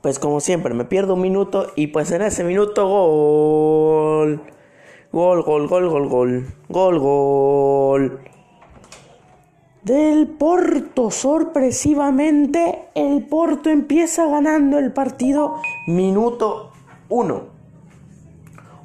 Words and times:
pues 0.00 0.18
como 0.18 0.40
siempre, 0.40 0.74
me 0.74 0.84
pierdo 0.84 1.14
un 1.14 1.20
minuto 1.20 1.66
y 1.74 1.88
pues 1.88 2.10
en 2.12 2.22
ese 2.22 2.44
minuto 2.44 2.86
gol. 2.86 4.42
Gol, 5.10 5.42
gol, 5.42 5.68
gol, 5.68 5.88
gol, 5.88 6.08
gol. 6.08 6.46
Gol, 6.68 6.98
gol. 6.98 8.20
Del 9.82 10.28
Porto, 10.28 11.10
sorpresivamente, 11.10 12.90
el 12.94 13.26
Porto 13.26 13.70
empieza 13.70 14.26
ganando 14.26 14.78
el 14.78 14.92
partido 14.92 15.56
minuto 15.86 16.72
uno. 17.08 17.44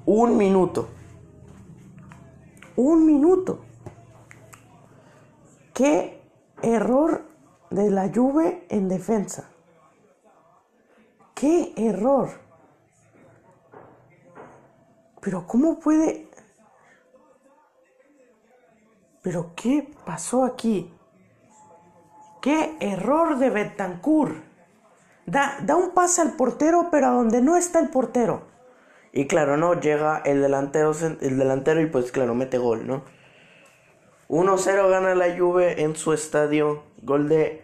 Un 0.05 0.38
minuto. 0.38 0.88
Un 2.75 3.05
minuto. 3.05 3.59
Qué 5.73 6.21
error 6.61 7.25
de 7.70 7.89
la 7.91 8.09
Juve 8.14 8.66
en 8.70 8.88
defensa. 8.88 9.53
¡Qué 11.44 11.73
error! 11.75 12.30
Pero 15.20 15.45
¿cómo 15.45 15.77
puede... 15.77 16.30
¿Pero 19.22 19.52
qué 19.54 19.91
pasó 20.05 20.45
aquí? 20.45 20.90
¡Qué 22.41 22.77
error 22.80 23.40
de 23.40 23.49
Betancourt! 23.49 24.38
Da, 25.26 25.58
da 25.63 25.76
un 25.76 25.91
pase 25.91 26.21
al 26.21 26.38
portero, 26.38 26.88
pero 26.90 27.08
a 27.08 27.09
donde 27.09 27.41
no 27.41 27.57
está 27.57 27.82
el 27.82 27.90
portero. 27.90 28.44
Y 29.12 29.27
claro, 29.27 29.57
no, 29.57 29.77
llega 29.77 30.20
el 30.20 30.41
delantero, 30.41 30.94
el 31.20 31.38
delantero 31.38 31.82
y 31.82 31.88
pues 31.88 32.13
claro, 32.13 32.35
mete 32.35 32.57
gol, 32.57 32.88
¿no? 32.88 33.04
1-0 34.30 34.90
gana 34.90 35.13
la 35.13 35.38
Juve 35.38 35.82
en 35.82 35.98
su 35.98 36.13
estadio. 36.13 36.84
Gol 37.02 37.27
de 37.27 37.62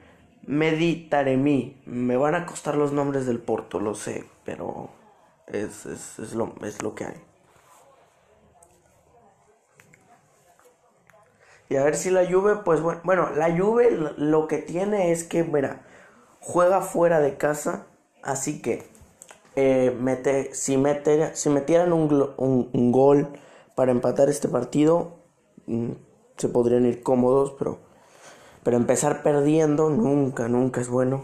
Meditaremi. 0.49 1.79
Me 1.85 2.17
van 2.17 2.33
a 2.33 2.47
costar 2.47 2.75
los 2.75 2.91
nombres 2.91 3.27
del 3.27 3.37
Porto, 3.37 3.79
lo 3.79 3.93
sé, 3.93 4.25
pero 4.43 4.89
es, 5.45 5.85
lo, 6.33 6.55
es 6.63 6.81
lo 6.81 6.95
que 6.95 7.05
hay. 7.05 7.21
Y 11.69 11.75
a 11.75 11.83
ver 11.83 11.95
si 11.95 12.09
la 12.09 12.25
Juve, 12.25 12.55
pues 12.65 12.81
bueno, 12.81 12.99
bueno, 13.03 13.29
la 13.35 13.55
Juve 13.55 13.91
lo 14.17 14.47
que 14.47 14.57
tiene 14.57 15.11
es 15.11 15.23
que, 15.23 15.43
mira, 15.43 15.85
juega 16.39 16.81
fuera 16.81 17.19
de 17.19 17.37
casa, 17.37 17.85
así 18.23 18.59
que 18.59 18.89
eh, 19.55 19.95
mete, 19.99 20.55
si, 20.55 20.83
si 21.33 21.49
metieran 21.51 21.93
un, 21.93 22.33
un, 22.37 22.91
gol 22.91 23.27
para 23.75 23.91
empatar 23.91 24.29
este 24.29 24.47
partido, 24.47 25.19
mm, 25.67 25.91
se 26.37 26.49
podrían 26.49 26.87
ir 26.87 27.03
cómodos, 27.03 27.53
pero 27.59 27.88
pero 28.63 28.77
empezar 28.77 29.23
perdiendo 29.23 29.89
nunca, 29.89 30.47
nunca 30.47 30.81
es 30.81 30.89
bueno. 30.89 31.23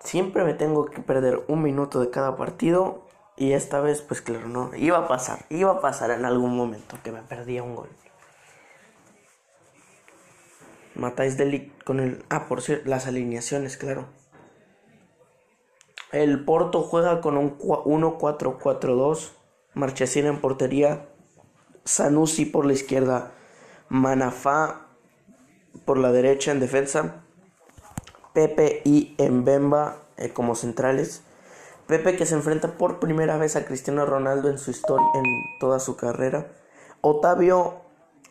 Siempre 0.00 0.44
me 0.44 0.54
tengo 0.54 0.86
que 0.86 1.02
perder 1.02 1.44
un 1.48 1.62
minuto 1.62 2.00
de 2.00 2.10
cada 2.10 2.36
partido. 2.36 3.02
Y 3.36 3.52
esta 3.52 3.80
vez, 3.80 4.00
pues 4.02 4.22
claro, 4.22 4.48
no. 4.48 4.70
Iba 4.74 4.98
a 4.98 5.08
pasar, 5.08 5.44
iba 5.50 5.72
a 5.72 5.80
pasar 5.80 6.10
en 6.10 6.24
algún 6.24 6.56
momento 6.56 6.96
que 7.02 7.12
me 7.12 7.22
perdía 7.22 7.62
un 7.62 7.74
gol. 7.74 7.88
Matáis 10.94 11.36
de 11.36 11.70
con 11.84 12.00
el. 12.00 12.24
Ah, 12.30 12.46
por 12.48 12.62
cierto, 12.62 12.88
las 12.88 13.06
alineaciones, 13.06 13.76
claro. 13.76 14.06
El 16.12 16.44
Porto 16.44 16.82
juega 16.82 17.20
con 17.20 17.36
un 17.36 17.58
1-4-4-2. 17.58 19.32
Marchesín 19.74 20.26
en 20.26 20.40
portería. 20.40 21.08
Sanusi 21.84 22.46
por 22.46 22.64
la 22.64 22.72
izquierda. 22.72 23.32
Manafá 23.88 24.86
por 25.84 25.98
la 25.98 26.12
derecha 26.12 26.52
en 26.52 26.60
defensa, 26.60 27.22
Pepe 28.32 28.82
y 28.84 29.14
Mbemba 29.18 29.96
eh, 30.16 30.30
como 30.30 30.54
centrales. 30.54 31.22
Pepe 31.86 32.16
que 32.16 32.26
se 32.26 32.34
enfrenta 32.34 32.76
por 32.76 32.98
primera 32.98 33.38
vez 33.38 33.54
a 33.54 33.64
Cristiano 33.64 34.04
Ronaldo 34.04 34.50
en 34.50 34.58
su 34.58 34.70
historia, 34.70 35.06
en 35.14 35.24
toda 35.60 35.78
su 35.78 35.96
carrera. 35.96 36.48
Otavio, 37.00 37.82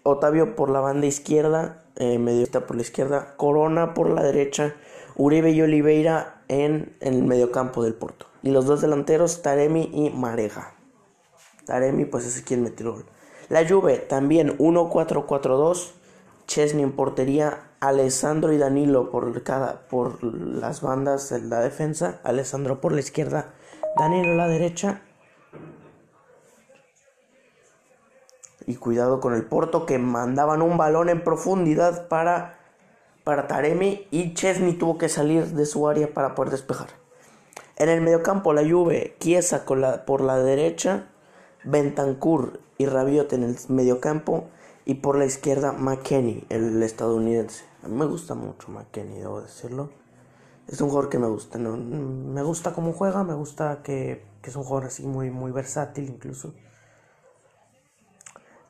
Otavio 0.03 0.55
por 0.55 0.69
la 0.69 0.81
banda 0.81 1.07
izquierda, 1.07 1.83
eh, 1.95 2.19
por 2.67 2.75
la 2.75 2.81
izquierda. 2.81 3.35
Corona 3.37 3.93
por 3.93 4.09
la 4.09 4.23
derecha. 4.23 4.75
Uribe 5.15 5.51
y 5.51 5.61
Oliveira 5.61 6.41
en, 6.49 6.95
el 6.99 7.23
mediocampo 7.23 7.83
del 7.83 7.93
Porto. 7.93 8.27
Y 8.43 8.51
los 8.51 8.65
dos 8.65 8.81
delanteros, 8.81 9.41
Taremi 9.41 9.89
y 9.93 10.09
Mareja. 10.09 10.75
Taremi, 11.65 12.05
pues 12.05 12.25
ese 12.25 12.43
quien 12.43 12.61
metió 12.61 12.87
el 12.87 12.91
gol. 12.91 13.05
La 13.49 13.67
Juve 13.67 13.97
también 13.97 14.57
1-4-4-2. 14.57 15.91
Chesney 16.47 16.83
en 16.83 16.91
portería. 16.91 17.61
Alessandro 17.79 18.51
y 18.51 18.57
Danilo 18.57 19.11
por, 19.11 19.43
cada, 19.43 19.87
por 19.87 20.23
las 20.23 20.81
bandas 20.81 21.29
de 21.29 21.41
la 21.41 21.59
defensa. 21.59 22.19
Alessandro 22.23 22.81
por 22.81 22.91
la 22.91 22.99
izquierda. 22.99 23.53
Danilo 23.97 24.33
a 24.33 24.35
la 24.35 24.47
derecha. 24.47 25.01
Y 28.65 28.75
cuidado 28.75 29.19
con 29.19 29.35
el 29.35 29.45
Porto 29.45 29.85
que 29.85 29.99
mandaban 29.99 30.63
un 30.63 30.77
balón 30.77 31.09
en 31.09 31.23
profundidad 31.23 32.07
para, 32.07 32.57
para 33.23 33.47
Taremi. 33.47 34.07
Y 34.09 34.33
Chesney 34.33 34.73
tuvo 34.73 34.97
que 34.97 35.09
salir 35.09 35.45
de 35.47 35.67
su 35.67 35.87
área 35.87 36.11
para 36.11 36.33
poder 36.33 36.51
despejar. 36.51 36.89
En 37.77 37.89
el 37.89 38.01
mediocampo 38.01 38.53
la 38.53 38.67
Juve, 38.67 39.17
Chiesa 39.19 39.65
por 39.65 40.21
la 40.21 40.37
derecha. 40.39 41.09
Bentancur 41.65 42.59
y 42.77 42.85
Rabiot 42.85 43.33
en 43.33 43.43
el 43.43 43.57
mediocampo 43.69 44.45
y 44.85 44.95
por 44.95 45.17
la 45.17 45.25
izquierda 45.25 45.71
McKenny, 45.71 46.45
el 46.49 46.81
estadounidense. 46.83 47.65
A 47.83 47.87
mí 47.87 47.95
me 47.95 48.05
gusta 48.05 48.35
mucho 48.35 48.71
McKenny, 48.71 49.17
debo 49.17 49.41
decirlo. 49.41 49.89
Es 50.67 50.81
un 50.81 50.89
jugador 50.89 51.09
que 51.09 51.19
me 51.19 51.27
gusta, 51.27 51.59
¿no? 51.59 51.75
me 51.77 52.41
gusta 52.41 52.73
cómo 52.73 52.93
juega, 52.93 53.23
me 53.23 53.33
gusta 53.33 53.81
que, 53.83 54.25
es 54.43 54.55
un 54.55 54.63
jugador 54.63 54.87
así 54.87 55.05
muy, 55.05 55.31
muy 55.31 55.51
versátil 55.51 56.07
incluso. 56.07 56.53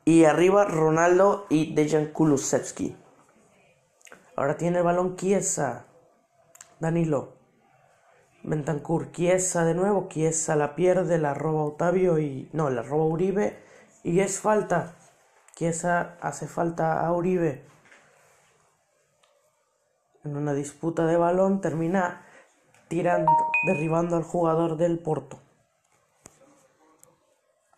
Y 0.04 0.24
arriba 0.24 0.64
Ronaldo 0.64 1.46
y 1.50 1.74
Dejan 1.74 2.06
Kulusevski. 2.06 2.96
Ahora 4.36 4.56
tiene 4.56 4.78
el 4.78 4.84
balón 4.84 5.16
Chiesa. 5.16 5.86
Danilo. 6.80 7.35
Bentancur, 8.46 9.10
Chiesa 9.10 9.64
de 9.64 9.74
nuevo, 9.74 10.06
Chiesa 10.08 10.54
la 10.54 10.76
pierde, 10.76 11.18
la 11.18 11.34
roba 11.34 11.64
Otavio 11.64 12.20
y... 12.20 12.48
No, 12.52 12.70
la 12.70 12.82
roba 12.82 13.04
Uribe 13.04 13.58
y 14.04 14.20
es 14.20 14.38
falta. 14.38 14.94
Chiesa 15.56 16.16
hace 16.20 16.46
falta 16.46 17.04
a 17.04 17.12
Uribe. 17.12 17.64
En 20.24 20.36
una 20.36 20.54
disputa 20.54 21.06
de 21.06 21.16
balón 21.16 21.60
termina 21.60 22.22
tirando, 22.86 23.32
derribando 23.66 24.16
al 24.16 24.22
jugador 24.22 24.76
del 24.76 25.00
Porto. 25.00 25.40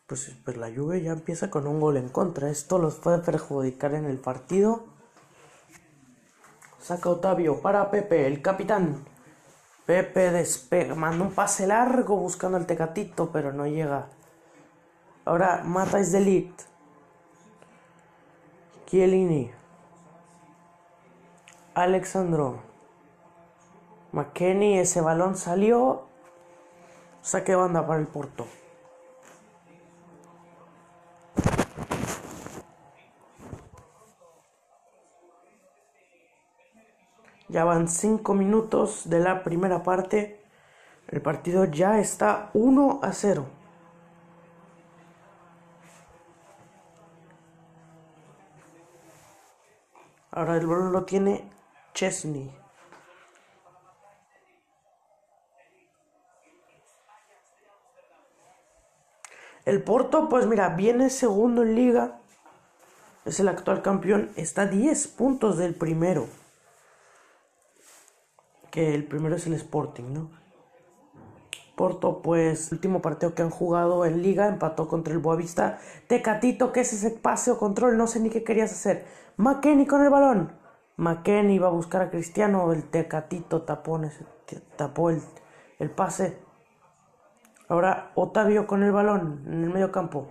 Pues, 0.06 0.34
pues 0.44 0.56
la 0.58 0.70
Juve 0.74 1.00
ya 1.02 1.12
empieza 1.12 1.48
con 1.48 1.66
un 1.66 1.80
gol 1.80 1.96
en 1.96 2.10
contra. 2.10 2.50
Esto 2.50 2.78
los 2.78 2.96
puede 2.96 3.18
perjudicar 3.18 3.94
en 3.94 4.04
el 4.04 4.18
partido. 4.18 4.84
Saca 6.78 7.08
Otavio 7.08 7.60
para 7.62 7.90
Pepe, 7.90 8.26
el 8.26 8.42
capitán. 8.42 9.04
Pepe 9.88 10.30
despega, 10.30 10.94
manda 10.94 11.24
un 11.24 11.32
pase 11.32 11.66
largo 11.66 12.14
buscando 12.14 12.58
al 12.58 12.66
Tecatito, 12.66 13.32
pero 13.32 13.54
no 13.54 13.66
llega. 13.66 14.08
Ahora 15.24 15.62
Mata 15.64 15.98
es 15.98 16.12
Delete. 16.12 16.64
Chiellini. 18.84 19.50
Alexandro. 21.72 22.60
McKenny, 24.12 24.78
ese 24.78 25.00
balón 25.00 25.38
salió. 25.38 26.02
Saque 27.22 27.54
banda 27.54 27.86
para 27.86 27.98
el 27.98 28.08
Porto. 28.08 28.46
Ya 37.48 37.64
van 37.64 37.88
5 37.88 38.34
minutos 38.34 39.08
de 39.08 39.20
la 39.20 39.42
primera 39.42 39.82
parte. 39.82 40.40
El 41.08 41.22
partido 41.22 41.64
ya 41.64 41.98
está 41.98 42.50
1 42.52 43.00
a 43.02 43.12
0. 43.12 43.46
Ahora 50.30 50.56
el 50.56 50.66
balón 50.66 50.92
lo 50.92 51.04
tiene 51.04 51.50
Chesney. 51.94 52.54
El 59.64 59.82
Porto, 59.82 60.28
pues 60.28 60.46
mira, 60.46 60.68
viene 60.70 61.08
segundo 61.08 61.62
en 61.62 61.74
liga. 61.74 62.18
Es 63.24 63.40
el 63.40 63.48
actual 63.48 63.80
campeón. 63.80 64.30
Está 64.36 64.62
a 64.62 64.66
10 64.66 65.08
puntos 65.08 65.56
del 65.56 65.74
primero 65.74 66.28
que 68.70 68.94
el 68.94 69.04
primero 69.04 69.36
es 69.36 69.46
el 69.46 69.54
Sporting, 69.54 70.12
¿no? 70.12 70.30
Porto, 71.76 72.22
pues, 72.22 72.72
último 72.72 73.00
partido 73.00 73.34
que 73.34 73.42
han 73.42 73.50
jugado 73.50 74.04
en 74.04 74.20
Liga 74.20 74.48
empató 74.48 74.88
contra 74.88 75.14
el 75.14 75.20
Boavista. 75.20 75.78
Tecatito, 76.08 76.72
¿qué 76.72 76.80
es 76.80 76.92
ese 76.92 77.10
pase 77.10 77.52
o 77.52 77.58
control? 77.58 77.96
No 77.96 78.08
sé 78.08 78.18
ni 78.18 78.30
qué 78.30 78.42
querías 78.42 78.72
hacer. 78.72 79.06
McKenny 79.36 79.86
con 79.86 80.02
el 80.02 80.10
balón. 80.10 80.52
McKenny 80.96 81.60
va 81.60 81.68
a 81.68 81.70
buscar 81.70 82.02
a 82.02 82.10
Cristiano, 82.10 82.72
el 82.72 82.90
Tecatito 82.90 83.62
tapó, 83.62 84.00
tapó 84.76 85.10
el, 85.10 85.22
el 85.78 85.90
pase. 85.90 86.38
Ahora 87.68 88.10
Otavio 88.16 88.66
con 88.66 88.82
el 88.82 88.90
balón 88.90 89.44
en 89.46 89.62
el 89.62 89.70
medio 89.70 89.92
campo. 89.92 90.26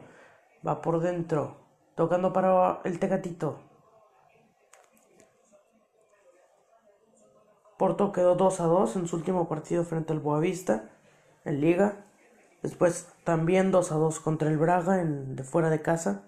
Va 0.67 0.81
por 0.81 0.99
dentro, 0.99 1.55
tocando 1.95 2.33
para 2.33 2.81
el 2.83 2.99
Tecatito. 2.99 3.66
Porto 7.77 8.11
quedó 8.11 8.35
2 8.35 8.59
a 8.59 8.65
2 8.65 8.95
en 8.95 9.07
su 9.07 9.15
último 9.15 9.47
partido 9.47 9.83
frente 9.83 10.13
al 10.13 10.19
Boavista 10.19 10.89
en 11.45 11.61
Liga. 11.61 12.05
Después 12.63 13.07
también 13.23 13.71
2 13.71 13.91
a 13.91 13.95
2 13.95 14.19
contra 14.19 14.49
el 14.49 14.57
Braga 14.57 15.01
en, 15.01 15.35
de 15.35 15.43
fuera 15.43 15.69
de 15.69 15.81
casa. 15.81 16.23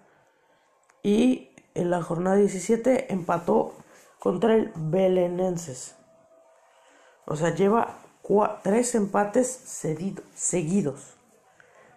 Y 1.02 1.50
en 1.74 1.90
la 1.90 2.02
jornada 2.02 2.36
17 2.36 3.12
empató 3.12 3.74
contra 4.20 4.56
el 4.56 4.72
Belenenses. 4.76 5.96
O 7.26 7.36
sea, 7.36 7.54
lleva 7.54 8.00
tres 8.64 8.96
empates 8.96 9.48
seguidos. 10.36 11.16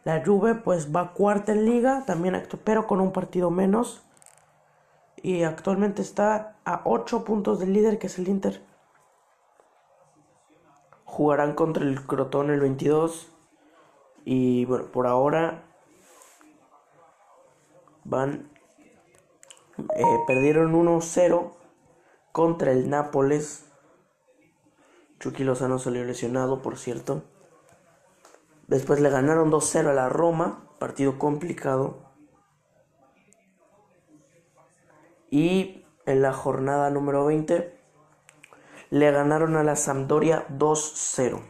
La 0.04 0.24
Juve 0.24 0.54
pues 0.54 0.94
va 0.94 1.12
cuarta 1.12 1.52
en 1.52 1.64
liga, 1.66 2.04
también 2.06 2.42
pero 2.64 2.86
con 2.86 3.00
un 3.00 3.12
partido 3.12 3.50
menos. 3.50 4.02
Y 5.16 5.42
actualmente 5.44 6.02
está 6.02 6.56
a 6.64 6.82
8 6.84 7.24
puntos 7.24 7.60
del 7.60 7.72
líder 7.72 7.98
que 7.98 8.08
es 8.08 8.18
el 8.18 8.28
Inter. 8.28 8.62
Jugarán 11.12 11.54
contra 11.54 11.84
el 11.84 12.06
Crotón 12.06 12.50
el 12.50 12.58
22. 12.60 13.30
Y 14.24 14.64
bueno, 14.64 14.86
por 14.86 15.06
ahora 15.06 15.62
van... 18.02 18.50
Eh, 19.94 20.18
perdieron 20.26 20.72
1-0 20.72 21.52
contra 22.32 22.72
el 22.72 22.88
Nápoles. 22.88 23.66
Chucky 25.20 25.44
Lozano 25.44 25.78
salió 25.78 26.02
lesionado, 26.02 26.62
por 26.62 26.78
cierto. 26.78 27.24
Después 28.66 28.98
le 29.02 29.10
ganaron 29.10 29.52
2-0 29.52 29.88
a 29.88 29.92
la 29.92 30.08
Roma, 30.08 30.66
partido 30.78 31.18
complicado. 31.18 31.98
Y 35.28 35.84
en 36.06 36.22
la 36.22 36.32
jornada 36.32 36.88
número 36.88 37.26
20 37.26 37.81
le 38.92 39.10
ganaron 39.10 39.56
a 39.56 39.64
la 39.64 39.74
Sampdoria 39.74 40.46
2-0. 40.50 41.40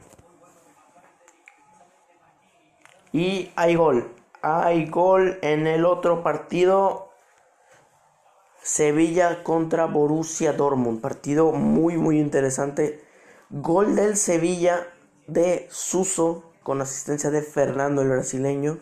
Y 3.12 3.50
hay 3.56 3.75
gol. 3.75 4.15
Hay 4.43 4.87
gol 4.87 5.41
en 5.43 5.67
el 5.67 5.85
otro 5.85 6.23
partido 6.23 7.11
Sevilla 8.62 9.43
contra 9.43 9.87
Borussia 9.87 10.53
Dortmund. 10.53 11.00
Partido 11.00 11.50
muy, 11.50 11.97
muy 11.97 12.21
interesante. 12.21 13.03
Gol 13.50 13.97
del 13.97 14.17
Sevilla 14.17 14.87
de 15.27 15.67
Suso 15.69 16.53
con 16.62 16.81
asistencia 16.81 17.33
de 17.33 17.43
Fernando 17.43 18.03
el 18.03 18.09
brasileño. 18.09 18.79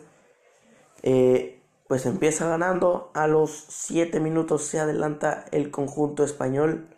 Eh, 1.01 1.63
pues 1.87 2.05
empieza 2.05 2.47
ganando. 2.47 3.09
A 3.15 3.25
los 3.25 3.65
7 3.69 4.19
minutos 4.19 4.65
se 4.67 4.79
adelanta 4.79 5.45
el 5.51 5.71
conjunto 5.71 6.23
español. 6.23 6.95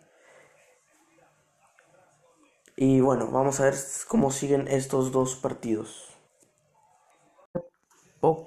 Y 2.76 3.00
bueno, 3.00 3.28
vamos 3.30 3.60
a 3.60 3.64
ver 3.64 3.74
cómo 4.08 4.30
siguen 4.30 4.66
estos 4.68 5.12
dos 5.12 5.36
partidos. 5.36 6.10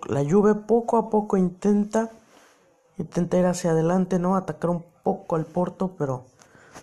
La 0.07 0.23
Juve 0.27 0.55
poco 0.55 0.97
a 0.97 1.09
poco 1.09 1.37
intenta 1.37 2.11
intenta 2.97 3.37
ir 3.37 3.45
hacia 3.45 3.71
adelante, 3.71 4.19
¿no? 4.19 4.35
Atacar 4.35 4.71
un 4.71 4.83
poco 5.03 5.35
al 5.35 5.45
Porto, 5.45 5.95
pero 5.97 6.25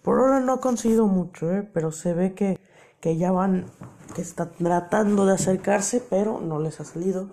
por 0.03 0.19
ahora 0.19 0.41
no 0.41 0.55
ha 0.55 0.61
conseguido 0.61 1.07
mucho, 1.07 1.51
¿eh? 1.53 1.69
Pero 1.73 1.93
se 1.93 2.15
ve 2.15 2.35
que, 2.35 2.61
que 3.01 3.17
ya 3.17 3.33
van, 3.33 3.67
que 4.15 4.23
están 4.23 4.53
tratando 4.53 5.27
de 5.27 5.35
acercarse, 5.35 6.01
pero 6.09 6.41
no 6.41 6.59
les 6.61 6.81
ha 6.81 6.85
salido. 6.85 7.29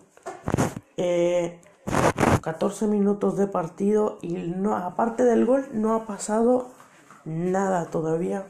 Eh, 0.97 1.59
14 2.41 2.87
minutos 2.87 3.37
de 3.37 3.47
partido 3.47 4.17
y 4.21 4.33
no, 4.33 4.75
aparte 4.75 5.23
del 5.23 5.45
gol 5.45 5.67
no 5.73 5.95
ha 5.95 6.05
pasado 6.05 6.69
nada 7.25 7.85
todavía. 7.85 8.45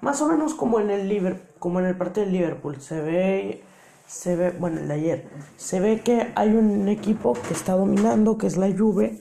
Más 0.00 0.20
o 0.22 0.28
menos 0.28 0.54
como 0.54 0.80
en 0.80 0.90
el 0.90 1.08
Liverpool, 1.08 1.46
como 1.58 1.80
en 1.80 1.86
el 1.86 1.96
partido 1.96 2.24
del 2.24 2.34
Liverpool, 2.34 2.80
se 2.80 3.00
ve 3.00 3.62
se 4.10 4.34
ve, 4.34 4.50
bueno, 4.50 4.80
el 4.80 4.88
de 4.88 4.94
ayer, 4.94 5.28
se 5.56 5.78
ve 5.78 6.00
que 6.00 6.32
hay 6.34 6.50
un 6.50 6.88
equipo 6.88 7.34
que 7.34 7.54
está 7.54 7.74
dominando, 7.74 8.38
que 8.38 8.48
es 8.48 8.56
la 8.56 8.68
Juve, 8.76 9.20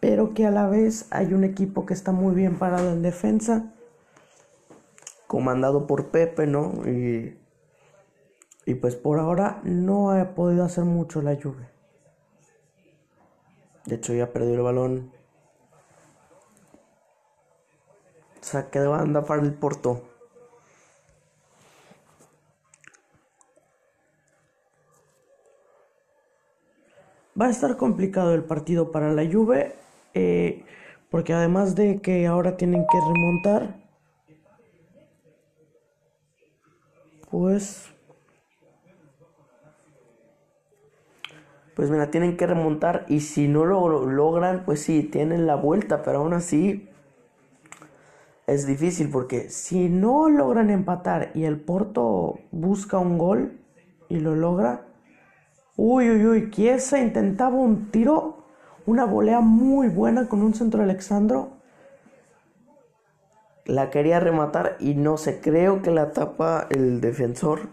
pero 0.00 0.34
que 0.34 0.46
a 0.46 0.50
la 0.50 0.66
vez 0.66 1.06
hay 1.10 1.32
un 1.32 1.44
equipo 1.44 1.86
que 1.86 1.94
está 1.94 2.10
muy 2.10 2.34
bien 2.34 2.58
parado 2.58 2.90
en 2.90 3.02
defensa, 3.02 3.72
comandado 5.28 5.86
por 5.86 6.08
Pepe, 6.08 6.48
¿no? 6.48 6.72
Y, 6.88 7.38
y 8.66 8.74
pues 8.74 8.96
por 8.96 9.20
ahora 9.20 9.60
no 9.62 10.10
ha 10.10 10.34
podido 10.34 10.64
hacer 10.64 10.84
mucho 10.84 11.22
la 11.22 11.36
Juve. 11.40 11.68
De 13.86 13.94
hecho 13.94 14.12
ya 14.12 14.32
perdió 14.32 14.54
el 14.54 14.62
balón. 14.62 15.12
Saque 18.44 18.78
de 18.78 18.86
banda 18.86 19.24
para 19.24 19.40
el 19.40 19.54
Porto. 19.54 20.02
Va 27.40 27.46
a 27.46 27.50
estar 27.50 27.78
complicado 27.78 28.34
el 28.34 28.44
partido 28.44 28.92
para 28.92 29.14
la 29.14 29.24
Juve, 29.24 29.76
eh, 30.12 30.62
porque 31.10 31.32
además 31.32 31.74
de 31.74 32.02
que 32.02 32.26
ahora 32.26 32.58
tienen 32.58 32.86
que 32.86 33.00
remontar, 33.00 33.76
pues, 37.30 37.86
pues 41.74 41.88
mira, 41.88 42.10
tienen 42.10 42.36
que 42.36 42.46
remontar 42.46 43.06
y 43.08 43.20
si 43.20 43.48
no 43.48 43.64
lo 43.64 44.04
logran, 44.04 44.66
pues 44.66 44.82
sí, 44.82 45.02
tienen 45.02 45.46
la 45.46 45.54
vuelta, 45.54 46.02
pero 46.02 46.18
aún 46.18 46.34
así 46.34 46.90
es 48.46 48.66
difícil 48.66 49.10
porque 49.10 49.50
si 49.50 49.88
no 49.88 50.28
logran 50.28 50.70
empatar 50.70 51.30
y 51.34 51.44
el 51.44 51.60
Porto 51.60 52.40
busca 52.50 52.98
un 52.98 53.18
gol 53.18 53.60
y 54.08 54.20
lo 54.20 54.34
logra, 54.34 54.86
Uy, 55.76 56.08
uy, 56.08 56.24
uy, 56.24 56.50
Chiesa 56.50 57.00
intentaba 57.00 57.56
un 57.56 57.90
tiro, 57.90 58.44
una 58.86 59.04
volea 59.04 59.40
muy 59.40 59.88
buena 59.88 60.28
con 60.28 60.40
un 60.40 60.54
centro 60.54 60.78
de 60.78 60.84
Alexandro. 60.84 61.54
La 63.64 63.90
quería 63.90 64.20
rematar 64.20 64.76
y 64.78 64.94
no 64.94 65.16
sé, 65.16 65.40
creo 65.40 65.82
que 65.82 65.90
la 65.90 66.12
tapa 66.12 66.68
el 66.70 67.00
defensor. 67.00 67.70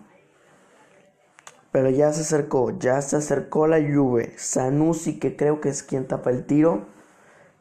Pero 1.71 1.91
ya 1.91 2.11
se 2.11 2.21
acercó, 2.21 2.71
ya 2.79 2.99
se 3.03 3.17
acercó 3.17 3.67
la 3.67 3.77
Juve. 3.77 4.33
Sanusi, 4.35 5.19
que 5.19 5.35
creo 5.35 5.61
que 5.61 5.69
es 5.69 5.83
quien 5.83 6.07
tapa 6.07 6.31
el 6.31 6.45
tiro. 6.47 6.87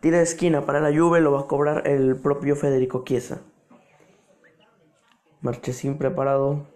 Tira 0.00 0.16
de 0.16 0.23
esquina 0.25 0.64
para 0.64 0.80
la 0.80 0.97
Juve, 0.97 1.21
lo 1.21 1.33
va 1.33 1.40
a 1.40 1.47
cobrar 1.47 1.87
el 1.87 2.16
propio 2.16 2.57
Federico 2.57 3.04
Chiesa. 3.04 3.42
Marchesín 5.42 5.99
preparado. 5.99 6.66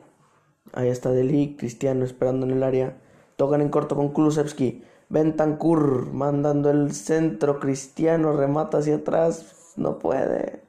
Ahí 0.74 0.88
está 0.88 1.10
Deli, 1.10 1.56
Cristiano 1.56 2.04
esperando 2.04 2.44
en 2.44 2.52
el 2.52 2.62
área. 2.62 2.98
Tocan 3.36 3.62
en 3.62 3.70
corto 3.70 3.96
con 3.96 4.10
Kulusevski. 4.12 4.84
Bentancur 5.08 6.12
mandando 6.12 6.70
el 6.70 6.92
centro. 6.92 7.60
Cristiano 7.60 8.36
remata 8.36 8.78
hacia 8.78 8.96
atrás. 8.96 9.72
No 9.76 9.98
puede. 9.98 10.62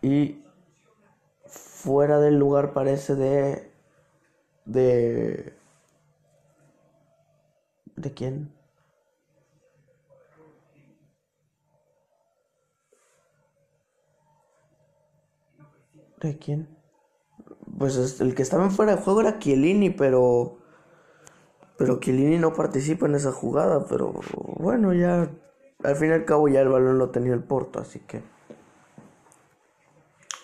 Y 0.00 0.42
fuera 1.46 2.18
del 2.18 2.36
lugar 2.36 2.72
parece 2.72 3.14
de... 3.14 3.70
De... 4.64 5.54
¿De 7.94 8.12
quién? 8.12 8.61
¿De 16.22 16.38
quién? 16.38 16.82
pues 17.78 18.20
el 18.20 18.34
que 18.34 18.42
estaba 18.42 18.64
en 18.64 18.70
fuera 18.70 18.94
de 18.94 19.02
juego 19.02 19.22
era 19.22 19.40
Chiellini, 19.40 19.90
pero 19.90 20.58
pero 21.76 21.98
Chiellini 21.98 22.38
no 22.38 22.52
participa 22.52 23.06
en 23.06 23.16
esa 23.16 23.32
jugada, 23.32 23.86
pero 23.88 24.20
bueno, 24.56 24.92
ya 24.92 25.28
al 25.82 25.96
fin 25.96 26.10
y 26.10 26.12
al 26.12 26.24
cabo 26.24 26.46
ya 26.48 26.60
el 26.60 26.68
balón 26.68 26.98
lo 26.98 27.10
tenía 27.10 27.34
el 27.34 27.42
Porto, 27.42 27.80
así 27.80 27.98
que 28.00 28.22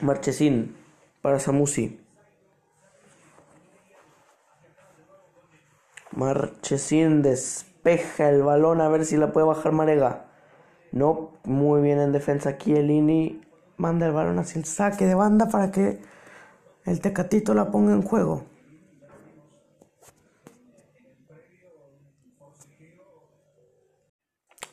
Marchesín 0.01 0.77
para 1.23 1.39
Samusi. 1.39 2.01
Marchesín 6.11 7.23
despeja 7.23 8.31
el 8.31 8.43
balón 8.43 8.81
a 8.81 8.89
ver 8.89 9.05
si 9.05 9.17
la 9.17 9.33
puede 9.33 9.47
bajar 9.47 9.73
Marega. 9.73 10.25
No, 10.91 11.35
muy 11.45 11.83
bien 11.83 12.01
en 12.01 12.11
defensa 12.11 12.59
Chiellini. 12.59 13.48
Manda 13.79 14.07
el 14.07 14.13
balón 14.13 14.39
hacia 14.39 14.59
el 14.59 14.65
saque 14.65 15.07
de 15.07 15.15
banda 15.15 15.49
para 15.49 15.71
que 15.71 16.01
el 16.85 17.01
Tecatito 17.01 17.55
la 17.55 17.71
ponga 17.71 17.93
en 17.93 18.03
juego. 18.03 18.45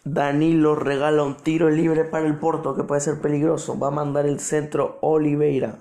Danilo 0.04 0.76
regala 0.76 1.24
un 1.24 1.36
tiro 1.38 1.70
libre 1.70 2.04
para 2.06 2.28
el 2.28 2.38
Porto 2.38 2.76
que 2.76 2.84
puede 2.84 3.02
ser 3.02 3.20
peligroso. 3.22 3.78
Va 3.80 3.88
a 3.88 3.92
mandar 3.92 4.28
el 4.28 4.40
centro 4.40 5.00
Oliveira. 5.02 5.80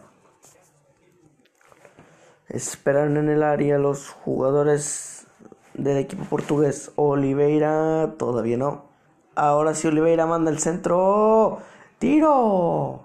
Esperan 2.48 3.16
en 3.16 3.28
el 3.28 3.42
área 3.42 3.78
los 3.78 4.08
jugadores 4.08 5.26
del 5.74 5.98
equipo 5.98 6.24
portugués. 6.24 6.92
Oliveira 6.96 8.14
todavía 8.18 8.56
no. 8.56 8.86
Ahora 9.34 9.74
sí 9.74 9.88
Oliveira 9.88 10.26
manda 10.26 10.50
el 10.50 10.58
centro. 10.58 11.58
Tiro. 11.98 13.03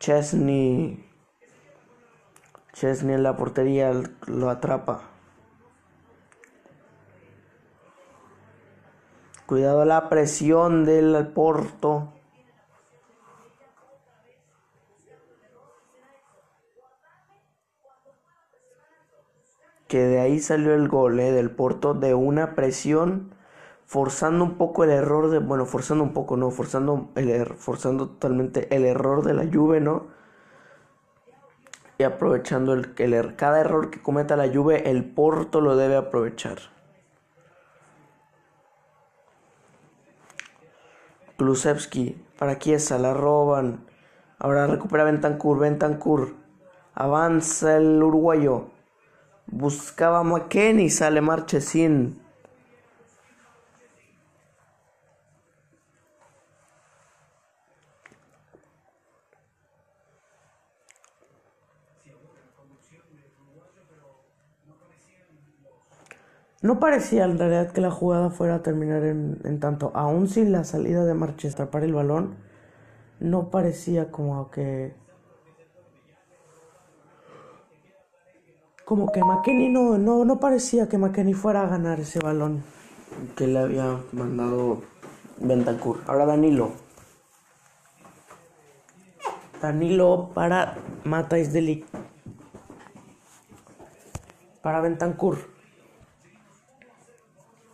Chesney. 0.00 1.04
Chesney 2.72 3.16
en 3.16 3.22
la 3.22 3.36
portería 3.36 3.92
lo 4.26 4.48
atrapa. 4.48 5.02
Cuidado 9.44 9.84
la 9.84 10.08
presión 10.08 10.86
del 10.86 11.28
Porto. 11.34 12.14
Que 19.86 19.98
de 19.98 20.20
ahí 20.20 20.40
salió 20.40 20.72
el 20.72 20.88
gol 20.88 21.20
eh, 21.20 21.30
del 21.30 21.50
Porto 21.50 21.92
de 21.92 22.14
una 22.14 22.54
presión 22.54 23.34
forzando 23.90 24.44
un 24.44 24.56
poco 24.56 24.84
el 24.84 24.90
error 24.90 25.30
de 25.30 25.40
bueno 25.40 25.66
forzando 25.66 26.04
un 26.04 26.12
poco 26.12 26.36
no 26.36 26.52
forzando 26.52 27.08
el 27.16 27.28
er, 27.28 27.54
forzando 27.54 28.06
totalmente 28.06 28.72
el 28.72 28.84
error 28.84 29.24
de 29.24 29.34
la 29.34 29.48
Juve 29.52 29.80
no 29.80 30.06
y 31.98 32.04
aprovechando 32.04 32.72
el, 32.72 32.94
el 32.98 33.14
er, 33.14 33.34
cada 33.34 33.60
error 33.60 33.90
que 33.90 34.00
cometa 34.00 34.36
la 34.36 34.48
Juve 34.48 34.88
el 34.88 35.04
Porto 35.04 35.60
lo 35.60 35.74
debe 35.74 35.96
aprovechar 35.96 36.58
Kulusevski 41.36 42.22
para 42.38 42.58
Chiesa, 42.58 42.98
la 42.98 43.14
roban. 43.14 43.86
Ahora 44.38 44.66
recupera 44.66 45.04
Bentancur, 45.04 45.58
Bentancur. 45.58 46.34
Avanza 46.94 47.78
el 47.78 48.02
uruguayo. 48.02 48.66
Buscaba 49.46 50.22
McKenny, 50.22 50.90
sale 50.90 51.22
Marchesín. 51.22 52.20
No 66.62 66.78
parecía 66.78 67.24
en 67.24 67.38
realidad 67.38 67.72
que 67.72 67.80
la 67.80 67.90
jugada 67.90 68.28
fuera 68.28 68.56
a 68.56 68.62
terminar 68.62 69.02
en, 69.04 69.60
tanto, 69.60 69.92
aún 69.94 70.28
sin 70.28 70.52
la 70.52 70.64
salida 70.64 71.06
de 71.06 71.14
Manchester 71.14 71.68
para 71.68 71.86
el 71.86 71.94
balón, 71.94 72.36
no 73.18 73.50
parecía 73.50 74.10
como 74.10 74.50
que 74.50 74.94
como 78.84 79.10
que 79.12 79.20
McKenny 79.20 79.68
no, 79.68 79.98
no, 79.98 80.24
no 80.24 80.40
parecía 80.40 80.88
que 80.88 80.98
McKenny 80.98 81.32
fuera 81.32 81.62
a 81.62 81.68
ganar 81.68 82.00
ese 82.00 82.18
balón 82.18 82.62
que 83.36 83.46
le 83.46 83.58
había 83.58 83.98
mandado 84.12 84.82
Bentancur. 85.38 86.00
Ahora 86.06 86.26
Danilo. 86.26 86.72
Danilo 89.62 90.30
para 90.34 90.76
Matais 91.04 91.52
Delic. 91.52 91.86
Para 94.62 94.80
Bentancur. 94.80 95.59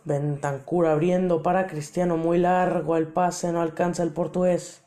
Bentancur 0.07 0.87
abriendo 0.87 1.43
para 1.43 1.67
Cristiano, 1.67 2.15
muy 2.15 2.37
largo 2.37 2.95
el 2.95 3.07
pase, 3.07 3.51
no 3.51 3.61
alcanza 3.61 4.03
el 4.03 4.13
portugués. 4.13 4.81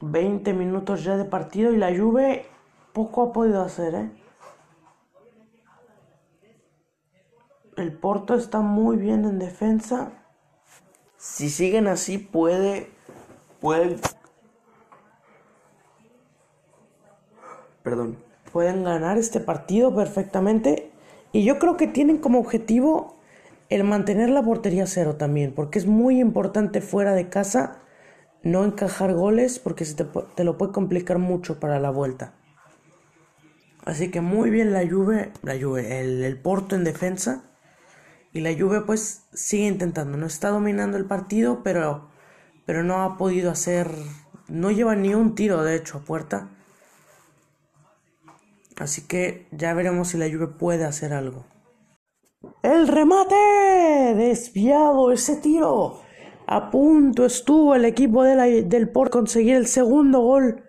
Veinte 0.00 0.52
minutos 0.52 1.02
ya 1.02 1.16
de 1.16 1.24
partido 1.24 1.72
y 1.72 1.78
la 1.78 1.88
Juve 1.88 2.46
poco 2.92 3.24
ha 3.24 3.32
podido 3.32 3.60
hacer, 3.62 3.94
¿eh? 3.96 4.10
El 7.76 7.92
Porto 7.92 8.34
está 8.34 8.60
muy 8.60 8.96
bien 8.96 9.24
en 9.24 9.40
defensa. 9.40 10.12
Si 11.16 11.50
siguen 11.50 11.88
así 11.88 12.18
puede 12.18 12.94
puede 13.60 13.96
perdón, 17.86 18.16
pueden 18.52 18.82
ganar 18.82 19.16
este 19.16 19.38
partido 19.38 19.94
perfectamente. 19.94 20.90
Y 21.30 21.44
yo 21.44 21.60
creo 21.60 21.76
que 21.76 21.86
tienen 21.86 22.18
como 22.18 22.40
objetivo 22.40 23.16
el 23.68 23.84
mantener 23.84 24.28
la 24.28 24.42
portería 24.42 24.88
cero 24.88 25.14
también, 25.14 25.52
porque 25.54 25.78
es 25.78 25.86
muy 25.86 26.18
importante 26.18 26.80
fuera 26.80 27.14
de 27.14 27.28
casa 27.28 27.78
no 28.42 28.64
encajar 28.64 29.14
goles, 29.14 29.60
porque 29.60 29.84
se 29.84 29.94
te, 29.94 30.42
lo 30.42 30.58
puede 30.58 30.72
complicar 30.72 31.18
mucho 31.18 31.60
para 31.60 31.78
la 31.78 31.90
vuelta. 31.90 32.34
Así 33.84 34.10
que 34.10 34.20
muy 34.20 34.50
bien 34.50 34.72
la 34.72 34.84
Juve, 34.84 35.30
la 35.44 35.54
Juve, 35.56 36.00
el, 36.00 36.24
el 36.24 36.40
Porto 36.40 36.74
en 36.74 36.82
defensa. 36.82 37.44
Y 38.32 38.40
la 38.40 38.52
Juve 38.52 38.80
pues 38.80 39.28
sigue 39.32 39.68
intentando, 39.68 40.18
no 40.18 40.26
está 40.26 40.48
dominando 40.48 40.96
el 40.96 41.04
partido, 41.04 41.62
pero, 41.62 42.08
pero 42.64 42.82
no 42.82 43.04
ha 43.04 43.16
podido 43.16 43.52
hacer, 43.52 43.92
no 44.48 44.72
lleva 44.72 44.96
ni 44.96 45.14
un 45.14 45.36
tiro 45.36 45.62
de 45.62 45.76
hecho 45.76 45.98
a 45.98 46.00
puerta. 46.00 46.50
Así 48.78 49.06
que 49.06 49.46
ya 49.52 49.72
veremos 49.74 50.08
si 50.08 50.18
la 50.18 50.26
Juve 50.26 50.48
puede 50.48 50.84
hacer 50.84 51.12
algo. 51.12 51.46
El 52.62 52.88
remate 52.88 53.34
desviado 54.16 55.12
ese 55.12 55.36
tiro. 55.36 56.00
A 56.46 56.70
punto 56.70 57.24
estuvo 57.24 57.74
el 57.74 57.84
equipo 57.84 58.22
del 58.22 58.88
por 58.90 59.10
conseguir 59.10 59.56
el 59.56 59.66
segundo 59.66 60.20
gol. 60.20 60.62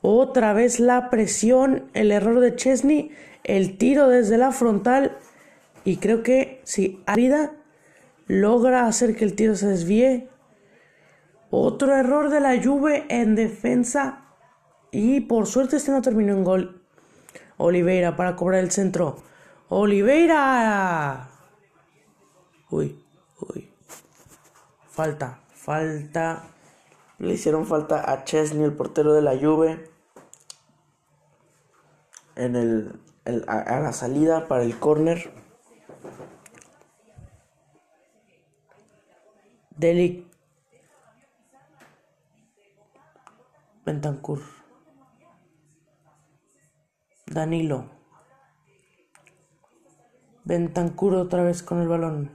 Otra 0.00 0.52
vez 0.52 0.78
la 0.78 1.10
presión, 1.10 1.90
el 1.94 2.12
error 2.12 2.38
de 2.38 2.54
Chesney, 2.54 3.10
el 3.42 3.78
tiro 3.78 4.08
desde 4.08 4.38
la 4.38 4.52
frontal 4.52 5.18
y 5.84 5.96
creo 5.96 6.22
que 6.22 6.60
si 6.64 7.02
Arida 7.06 7.52
logra 8.26 8.86
hacer 8.86 9.16
que 9.16 9.24
el 9.24 9.34
tiro 9.34 9.56
se 9.56 9.66
desvíe. 9.66 10.28
Otro 11.50 11.96
error 11.96 12.28
de 12.28 12.40
la 12.40 12.62
Juve 12.62 13.06
en 13.08 13.34
defensa 13.34 14.36
y 14.92 15.20
por 15.22 15.46
suerte 15.46 15.76
este 15.76 15.90
no 15.90 16.02
terminó 16.02 16.34
en 16.34 16.44
gol. 16.44 16.77
Oliveira 17.58 18.16
para 18.16 18.36
cobrar 18.36 18.60
el 18.60 18.70
centro. 18.70 19.18
Oliveira. 19.68 21.28
Uy, 22.70 23.04
uy. 23.40 23.72
Falta, 24.90 25.40
falta. 25.52 26.44
Le 27.18 27.34
hicieron 27.34 27.66
falta 27.66 28.10
a 28.10 28.24
Chesney, 28.24 28.64
el 28.64 28.72
portero 28.72 29.12
de 29.12 29.22
la 29.22 29.36
Juve. 29.36 29.90
En 32.36 32.54
el, 32.54 33.00
a, 33.48 33.80
la 33.80 33.92
salida 33.92 34.46
para 34.46 34.62
el 34.62 34.78
córner. 34.78 35.32
Delic. 39.76 40.26
Bentancur. 43.84 44.57
Danilo. 47.30 47.84
Bentancur 50.44 51.14
otra 51.14 51.42
vez 51.42 51.62
con 51.62 51.80
el 51.80 51.88
balón. 51.88 52.30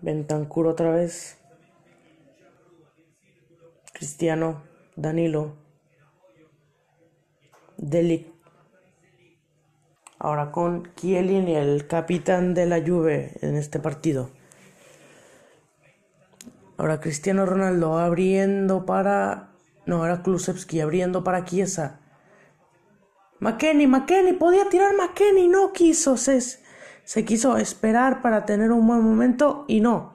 Bentancur 0.00 0.68
otra 0.68 0.90
vez. 0.92 1.38
Cristiano. 3.92 4.62
Danilo. 4.94 5.56
Delic. 7.76 8.28
Ahora 10.20 10.52
con 10.52 10.92
y 11.00 11.14
el 11.16 11.86
capitán 11.88 12.54
de 12.54 12.66
la 12.66 12.80
Juve 12.80 13.32
en 13.40 13.56
este 13.56 13.80
partido. 13.80 14.30
Ahora 16.78 17.00
Cristiano 17.00 17.44
Ronaldo 17.44 17.98
abriendo 17.98 18.86
para... 18.86 19.50
No, 19.84 19.96
ahora 19.96 20.22
Kulusevski 20.22 20.80
abriendo 20.80 21.24
para 21.24 21.44
Chiesa. 21.44 21.98
McKenny, 23.40 23.88
McKenny, 23.88 24.34
podía 24.34 24.68
tirar 24.68 24.94
McKenny, 24.94 25.48
no 25.48 25.72
quiso. 25.72 26.16
Se, 26.16 26.40
se 26.40 27.24
quiso 27.24 27.56
esperar 27.56 28.22
para 28.22 28.44
tener 28.44 28.70
un 28.70 28.86
buen 28.86 29.02
momento 29.02 29.64
y 29.66 29.80
no. 29.80 30.14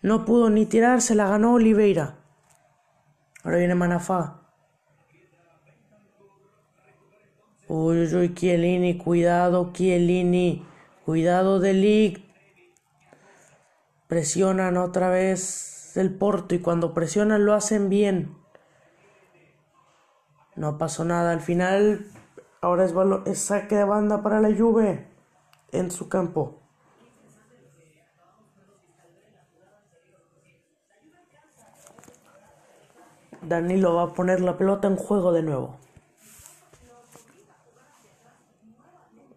No 0.00 0.24
pudo 0.24 0.48
ni 0.48 0.64
tirar, 0.64 1.02
se 1.02 1.16
la 1.16 1.28
ganó 1.28 1.54
Oliveira. 1.54 2.18
Ahora 3.42 3.58
viene 3.58 3.74
Manafá. 3.74 4.42
Uy, 7.66 8.02
uy, 8.02 8.14
uy, 8.14 8.34
Chiellini, 8.34 8.96
cuidado, 8.96 9.72
Chiellini. 9.72 10.64
Cuidado 11.04 11.58
de 11.58 11.72
Ligt. 11.72 12.24
Presionan 14.06 14.76
otra 14.76 15.08
vez 15.08 15.79
es 15.90 15.96
el 15.96 16.14
Porto 16.14 16.54
y 16.54 16.60
cuando 16.60 16.94
presionan 16.94 17.44
lo 17.44 17.52
hacen 17.52 17.88
bien. 17.88 18.36
No 20.54 20.78
pasó 20.78 21.04
nada. 21.04 21.32
Al 21.32 21.40
final, 21.40 22.06
ahora 22.60 22.84
es, 22.84 22.94
es 23.26 23.38
saque 23.40 23.74
de 23.74 23.84
banda 23.84 24.22
para 24.22 24.40
la 24.40 24.56
Juve 24.56 25.08
en 25.72 25.90
su 25.90 26.08
campo. 26.08 26.60
Danilo 33.42 33.96
va 33.96 34.02
a 34.04 34.14
poner 34.14 34.40
la 34.40 34.56
pelota 34.56 34.86
en 34.86 34.94
juego 34.94 35.32
de 35.32 35.42
nuevo. 35.42 35.76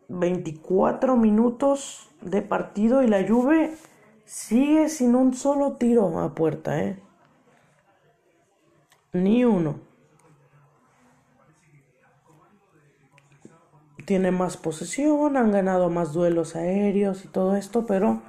24 0.08 1.16
minutos 1.16 2.12
de 2.22 2.44
partido 2.44 3.02
y 3.02 3.08
la 3.08 3.28
Juve 3.28 3.76
sigue 4.34 4.90
sin 4.90 5.14
un 5.14 5.36
solo 5.36 5.74
tiro 5.74 6.20
a 6.20 6.34
puerta, 6.34 6.82
¿eh? 6.82 7.00
Ni 9.12 9.46
uno. 9.46 9.76
Tiene 14.08 14.32
más 14.32 14.58
posesión, 14.58 15.38
han 15.38 15.52
ganado 15.52 15.92
más 15.92 16.14
duelos 16.14 16.56
aéreos 16.56 17.24
y 17.24 17.28
todo 17.28 17.56
esto, 17.56 17.86
pero 17.86 18.24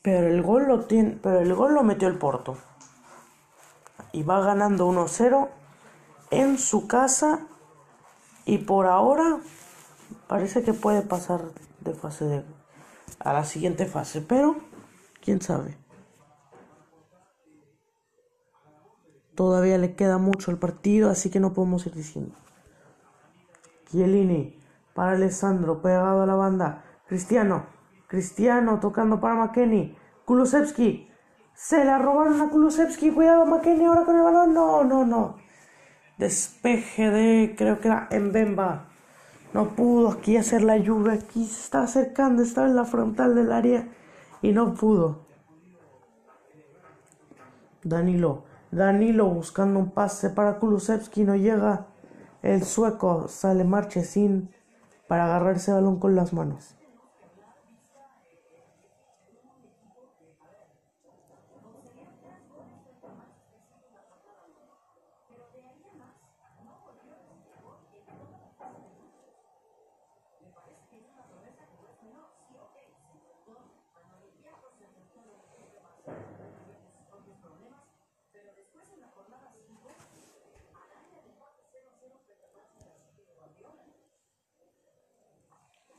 pero 0.00 0.28
el 0.28 0.40
gol 0.42 0.68
lo 0.68 0.84
tiene, 0.84 1.18
pero 1.20 1.40
el 1.40 1.52
gol 1.52 1.74
lo 1.74 1.82
metió 1.82 2.06
el 2.06 2.16
Porto 2.16 2.56
y 4.12 4.22
va 4.22 4.40
ganando 4.40 4.88
1-0 4.88 5.48
en 6.30 6.56
su 6.58 6.86
casa 6.86 7.40
y 8.44 8.58
por 8.58 8.86
ahora 8.86 9.40
parece 10.28 10.62
que 10.62 10.72
puede 10.72 11.02
pasar 11.02 11.46
de 11.80 11.94
fase 11.94 12.24
de 12.26 12.44
a 13.18 13.32
la 13.32 13.44
siguiente 13.44 13.86
fase, 13.86 14.20
pero 14.20 14.56
quién 15.26 15.42
sabe. 15.42 15.76
Todavía 19.34 19.76
le 19.76 19.94
queda 19.96 20.16
mucho 20.16 20.50
el 20.50 20.56
partido, 20.56 21.10
así 21.10 21.28
que 21.28 21.40
no 21.40 21.52
podemos 21.52 21.84
ir 21.86 21.94
diciendo. 21.94 22.34
Chiellini 23.90 24.58
para 24.94 25.12
Alessandro, 25.12 25.82
pegado 25.82 26.22
a 26.22 26.26
la 26.26 26.36
banda. 26.36 26.84
Cristiano, 27.08 27.66
Cristiano 28.06 28.78
tocando 28.80 29.20
para 29.20 29.34
McKenny. 29.34 29.96
Kulusevski 30.24 31.10
se 31.54 31.84
la 31.84 31.98
robaron 31.98 32.40
a 32.40 32.48
Kulusevski. 32.48 33.10
Cuidado, 33.10 33.44
McKenny 33.46 33.84
ahora 33.84 34.04
con 34.04 34.16
el 34.16 34.22
balón. 34.22 34.54
No, 34.54 34.84
no, 34.84 35.04
no. 35.04 35.36
Despeje 36.18 37.10
de, 37.10 37.54
creo 37.58 37.80
que 37.80 37.88
era 37.88 38.08
en 38.10 38.32
Bemba. 38.32 38.88
No 39.52 39.70
pudo 39.70 40.10
aquí 40.10 40.36
hacer 40.36 40.62
la 40.62 40.78
lluvia. 40.78 41.14
Aquí 41.14 41.44
se 41.46 41.60
estaba 41.60 41.84
acercando. 41.84 42.42
Estaba 42.42 42.68
en 42.68 42.76
la 42.76 42.84
frontal 42.84 43.34
del 43.34 43.52
área. 43.52 43.88
Y 44.42 44.52
no 44.52 44.74
pudo. 44.74 45.26
Danilo. 47.82 48.44
Danilo 48.70 49.26
buscando 49.26 49.78
un 49.78 49.90
pase 49.90 50.30
para 50.30 50.58
Kulusevski. 50.58 51.24
No 51.24 51.36
llega. 51.36 51.86
El 52.42 52.64
sueco 52.64 53.28
sale 53.28 53.64
Marchesín 53.64 54.50
para 55.08 55.24
agarrarse 55.24 55.70
el 55.70 55.76
balón 55.76 55.98
con 55.98 56.14
las 56.14 56.32
manos. 56.32 56.76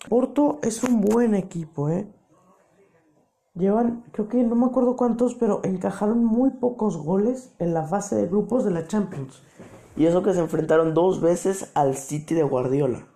Porto 0.08 0.60
es 0.64 0.84
un 0.84 1.02
buen 1.02 1.36
equipo, 1.36 1.90
¿eh? 1.90 2.08
Llevan, 3.56 4.04
creo 4.12 4.30
que 4.30 4.44
no 4.44 4.56
me 4.56 4.68
acuerdo 4.68 4.96
cuántos, 4.96 5.36
pero 5.36 5.62
encajaron 5.64 6.24
muy 6.24 6.52
pocos 6.52 6.96
goles 6.98 7.54
en 7.60 7.74
la 7.74 7.84
fase 7.84 8.16
de 8.16 8.28
grupos 8.28 8.64
de 8.64 8.72
la 8.72 8.88
Champions. 8.88 9.42
Y 9.96 10.06
eso 10.06 10.22
que 10.22 10.34
se 10.34 10.40
enfrentaron 10.40 10.94
dos 10.94 11.22
veces 11.22 11.72
al 11.74 11.96
City 11.98 12.36
de 12.36 12.44
Guardiola. 12.44 13.08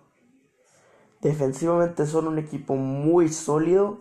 Defensivamente 1.20 2.06
son 2.06 2.26
un 2.26 2.38
equipo 2.38 2.74
muy 2.74 3.28
sólido. 3.28 4.00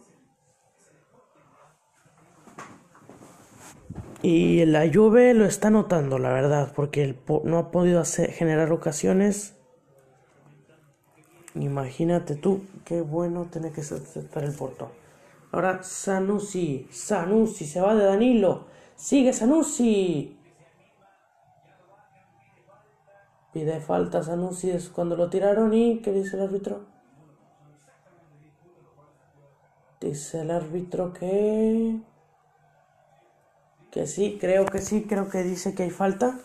Y 4.23 4.65
la 4.65 4.91
Juve 4.91 5.33
lo 5.35 5.45
está 5.45 5.69
notando, 5.69 6.17
la 6.17 6.33
verdad, 6.33 6.73
porque 6.75 7.15
no 7.43 7.57
ha 7.59 7.71
podido 7.71 8.03
generar 8.03 8.71
ocasiones 8.71 9.60
Imagínate 11.55 12.35
tú, 12.35 12.61
qué 12.85 13.01
bueno 13.01 13.47
tiene 13.51 13.71
que 13.71 13.83
ser 13.83 14.01
el 14.35 14.53
Porto. 14.53 14.91
Ahora 15.51 15.83
Sanusi, 15.83 16.87
Sanusi, 16.91 17.65
se 17.65 17.81
va 17.81 17.93
de 17.93 18.05
Danilo. 18.05 18.65
Sigue 18.95 19.33
Sanusi. 19.33 20.37
Pide 23.51 23.81
falta 23.81 24.23
Sanusi 24.23 24.71
es 24.71 24.87
cuando 24.89 25.17
lo 25.17 25.29
tiraron 25.29 25.73
y 25.73 25.99
¿qué 25.99 26.13
dice 26.13 26.37
el 26.37 26.43
árbitro? 26.43 26.85
Dice 29.99 30.41
el 30.41 30.51
árbitro 30.51 31.11
que 31.11 31.99
que 33.91 34.07
sí, 34.07 34.37
creo 34.39 34.65
que 34.65 34.79
sí, 34.79 35.03
creo 35.03 35.27
que 35.27 35.43
dice 35.43 35.75
que 35.75 35.83
hay 35.83 35.89
falta. 35.89 36.39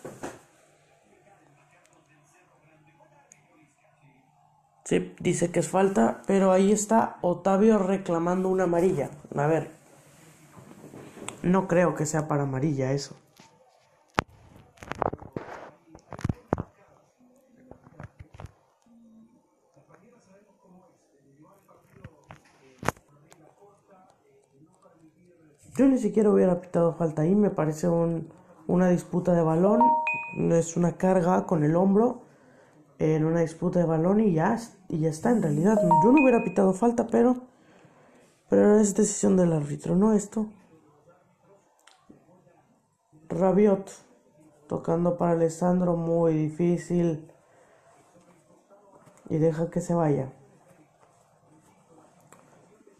Sí, 4.86 5.12
dice 5.18 5.50
que 5.50 5.58
es 5.58 5.68
falta, 5.68 6.22
pero 6.28 6.52
ahí 6.52 6.70
está 6.70 7.16
Otavio 7.20 7.76
reclamando 7.76 8.48
una 8.48 8.64
amarilla. 8.64 9.10
A 9.34 9.48
ver, 9.48 9.68
no 11.42 11.66
creo 11.66 11.96
que 11.96 12.06
sea 12.06 12.28
para 12.28 12.44
amarilla 12.44 12.92
eso. 12.92 13.16
Yo 25.76 25.86
ni 25.88 25.98
siquiera 25.98 26.30
hubiera 26.30 26.60
pitado 26.60 26.94
falta 26.94 27.22
ahí, 27.22 27.34
me 27.34 27.50
parece 27.50 27.88
un, 27.88 28.28
una 28.68 28.88
disputa 28.88 29.32
de 29.32 29.42
balón, 29.42 29.80
es 30.52 30.76
una 30.76 30.92
carga 30.92 31.44
con 31.44 31.64
el 31.64 31.74
hombro 31.74 32.25
en 32.98 33.24
una 33.24 33.40
disputa 33.40 33.78
de 33.78 33.86
balón 33.86 34.20
y 34.20 34.32
ya, 34.32 34.58
y 34.88 35.00
ya 35.00 35.10
está 35.10 35.30
en 35.30 35.42
realidad. 35.42 35.78
Yo 36.02 36.12
no 36.12 36.22
hubiera 36.22 36.42
pitado 36.42 36.72
falta, 36.72 37.06
pero, 37.06 37.36
pero 38.48 38.78
es 38.78 38.94
decisión 38.94 39.36
del 39.36 39.52
árbitro, 39.52 39.96
¿no? 39.96 40.12
Esto. 40.12 40.46
Rabiot 43.28 43.90
tocando 44.66 45.16
para 45.16 45.32
Alessandro, 45.32 45.96
muy 45.96 46.34
difícil. 46.34 47.30
Y 49.28 49.38
deja 49.38 49.70
que 49.70 49.80
se 49.80 49.94
vaya. 49.94 50.32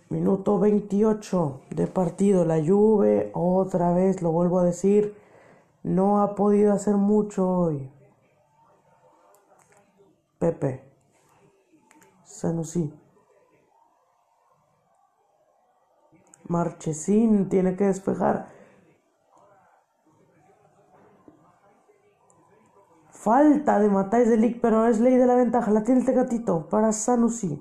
Minuto 0.09 0.59
28 0.59 1.61
de 1.71 1.87
partido. 1.87 2.45
La 2.45 2.65
Juve, 2.65 3.31
otra 3.35 3.93
vez 3.93 4.23
lo 4.23 4.33
vuelvo 4.33 4.61
a 4.61 4.65
decir, 4.65 5.17
no 5.83 6.23
ha 6.23 6.35
podido 6.35 6.73
hacer 6.73 6.97
mucho 6.97 7.49
hoy. 7.49 7.91
Pepe. 10.39 10.85
Sanusi. 12.25 12.93
Marchesín 16.49 17.49
tiene 17.49 17.77
que 17.77 17.85
despejar. 17.85 18.49
Falta 23.11 23.81
de 23.81 23.89
Matáis 23.89 24.29
de 24.29 24.37
Lick, 24.37 24.61
pero 24.61 24.87
es 24.87 25.01
ley 25.01 25.17
de 25.17 25.27
la 25.27 25.35
ventaja. 25.35 25.71
La 25.73 25.83
tiene 25.83 26.01
el 26.01 26.07
Tegatito 26.07 26.69
para 26.69 26.93
Sanusi. 26.93 27.61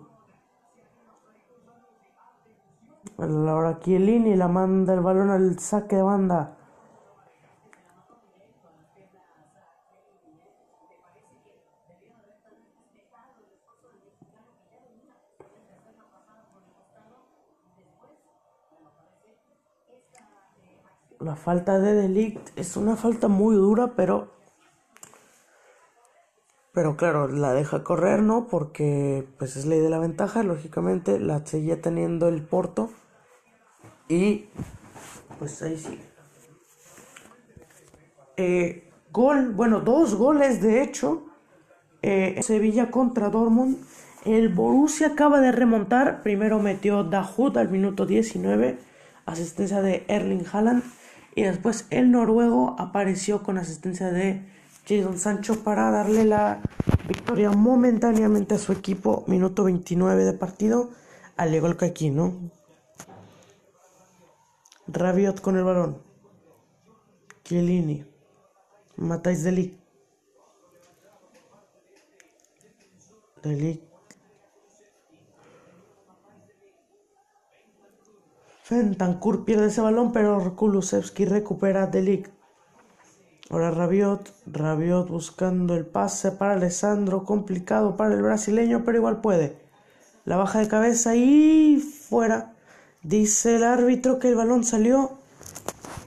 Ahora 3.17 3.79
Chiellini 3.79 4.35
la 4.35 4.47
manda 4.47 4.93
el 4.93 4.99
balón 4.99 5.29
al 5.29 5.57
saque 5.59 5.95
de 5.95 6.01
banda. 6.03 6.54
La 21.25 21.35
falta 21.35 21.79
de 21.79 21.95
Delict 21.95 22.51
es 22.55 22.77
una 22.77 22.95
falta 22.95 23.27
muy 23.27 23.55
dura, 23.55 23.93
pero. 23.95 24.31
Pero 26.71 26.95
claro, 26.97 27.27
la 27.27 27.51
deja 27.53 27.83
correr, 27.83 28.21
¿no? 28.21 28.45
Porque 28.45 29.27
pues 29.39 29.55
es 29.55 29.65
ley 29.65 29.79
de 29.79 29.89
la 29.89 29.97
ventaja, 29.97 30.43
lógicamente 30.43 31.19
la 31.19 31.43
seguía 31.43 31.81
teniendo 31.81 32.27
el 32.27 32.43
Porto. 32.43 32.91
Y 34.07 34.49
pues 35.39 35.63
ahí 35.63 35.79
sigue. 35.79 36.05
Eh, 38.37 38.91
gol, 39.11 39.49
bueno, 39.49 39.79
dos 39.79 40.13
goles 40.13 40.61
de 40.61 40.83
hecho. 40.83 41.25
Eh, 42.03 42.39
Sevilla 42.43 42.91
contra 42.91 43.29
Dortmund. 43.29 43.83
El 44.25 44.49
Borussia 44.49 45.07
acaba 45.07 45.41
de 45.41 45.51
remontar. 45.51 46.21
Primero 46.21 46.59
metió 46.59 47.03
Dahoud 47.03 47.57
al 47.57 47.69
minuto 47.69 48.05
19. 48.05 48.77
Asistencia 49.25 49.81
de 49.81 50.05
Erling 50.07 50.45
Haaland. 50.53 50.83
Y 51.35 51.43
después 51.43 51.85
el 51.89 52.11
noruego 52.11 52.75
apareció 52.79 53.43
con 53.43 53.57
asistencia 53.57 54.09
de 54.09 54.41
Jadon 54.87 55.19
Sancho 55.19 55.63
para 55.63 55.91
darle 55.91 56.23
la 56.23 56.61
victoria 57.07 57.51
momentáneamente 57.51 58.55
a 58.55 58.57
su 58.57 58.71
equipo. 58.71 59.25
Minuto 59.27 59.65
29 59.65 60.23
de 60.23 60.33
partido. 60.33 60.91
Al 61.35 61.53
igual 61.53 61.75
que 61.75 61.85
aquí, 61.85 62.09
¿no? 62.09 62.33
Rabiot 64.87 65.41
con 65.41 65.57
el 65.57 65.65
balón. 65.65 66.01
Chiellini. 67.43 68.05
Matáis 68.95 69.43
Delic. 69.43 69.77
Delic. 73.43 73.94
Fentancur 78.65 79.45
pierde 79.45 79.67
ese 79.67 79.79
balón, 79.79 80.11
pero 80.11 80.55
Kulusevski 80.55 81.25
recupera 81.25 81.85
Delic. 81.85 82.31
Ahora 83.51 83.69
Rabiot, 83.69 84.33
Rabiot 84.47 85.07
buscando 85.07 85.75
el 85.75 85.85
pase 85.85 86.31
para 86.31 86.53
Alessandro, 86.53 87.25
complicado 87.25 87.95
para 87.95 88.15
el 88.15 88.23
brasileño, 88.23 88.81
pero 88.83 88.97
igual 88.97 89.21
puede. 89.21 89.55
La 90.23 90.37
baja 90.37 90.57
de 90.57 90.67
cabeza 90.67 91.15
y 91.15 91.77
fuera. 91.77 92.55
Dice 93.03 93.57
el 93.57 93.63
árbitro 93.65 94.17
que 94.17 94.29
el 94.29 94.35
balón 94.35 94.63
salió, 94.63 95.11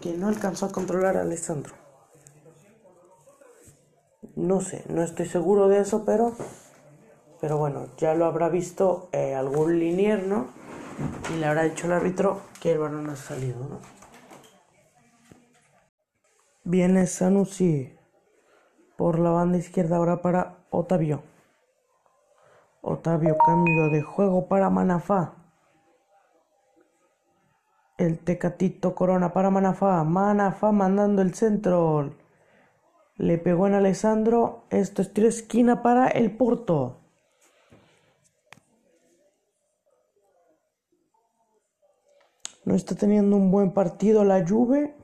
que 0.00 0.14
no 0.14 0.26
alcanzó 0.26 0.66
a 0.66 0.72
controlar 0.72 1.16
a 1.16 1.20
Alessandro. 1.20 1.74
No 4.34 4.60
sé, 4.62 4.82
no 4.88 5.04
estoy 5.04 5.26
seguro 5.26 5.68
de 5.68 5.78
eso, 5.78 6.04
pero, 6.04 6.32
pero 7.40 7.56
bueno, 7.56 7.86
ya 7.98 8.14
lo 8.14 8.24
habrá 8.24 8.48
visto 8.48 9.10
eh, 9.12 9.36
algún 9.36 9.78
linier, 9.78 10.26
¿no? 10.26 10.58
Y 11.32 11.36
le 11.38 11.46
habrá 11.46 11.62
dicho 11.64 11.86
el 11.86 11.92
árbitro 11.92 12.40
que 12.60 12.72
el 12.72 12.78
balón 12.78 13.08
ha 13.10 13.16
salido, 13.16 13.58
¿no? 13.68 13.80
Viene 16.64 17.06
Sanusi 17.06 17.96
por 18.96 19.18
la 19.18 19.30
banda 19.30 19.58
izquierda 19.58 19.96
ahora 19.96 20.20
para 20.20 20.58
Otavio. 20.70 21.22
Otavio 22.82 23.36
cambio 23.38 23.90
de 23.90 24.02
juego 24.02 24.48
para 24.48 24.68
Manafá. 24.68 25.34
El 27.96 28.18
Tecatito 28.18 28.94
Corona 28.94 29.32
para 29.32 29.50
Manafá. 29.50 30.04
Manafá 30.04 30.72
mandando 30.72 31.22
el 31.22 31.34
centro. 31.34 32.14
Le 33.16 33.38
pegó 33.38 33.66
en 33.66 33.74
Alessandro. 33.74 34.64
Esto 34.70 35.02
es 35.02 35.12
tiro 35.12 35.28
esquina 35.28 35.82
para 35.82 36.08
el 36.08 36.36
Porto. 36.36 36.98
No 42.68 42.74
está 42.74 42.94
teniendo 42.94 43.34
un 43.34 43.50
buen 43.50 43.72
partido 43.72 44.24
la 44.24 44.46
Juve 44.46 44.94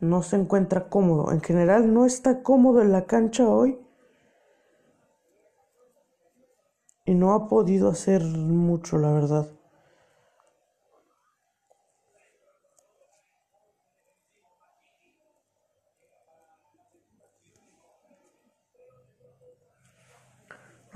no 0.00 0.22
se 0.22 0.36
encuentra 0.36 0.88
cómodo. 0.88 1.32
En 1.32 1.42
general 1.42 1.92
no 1.92 2.06
está 2.06 2.42
cómodo 2.42 2.80
en 2.80 2.92
la 2.92 3.04
cancha 3.04 3.46
hoy. 3.46 3.78
Y 7.04 7.12
no 7.12 7.34
ha 7.34 7.46
podido 7.46 7.90
hacer 7.90 8.22
mucho, 8.22 8.96
la 8.96 9.12
verdad. 9.12 9.48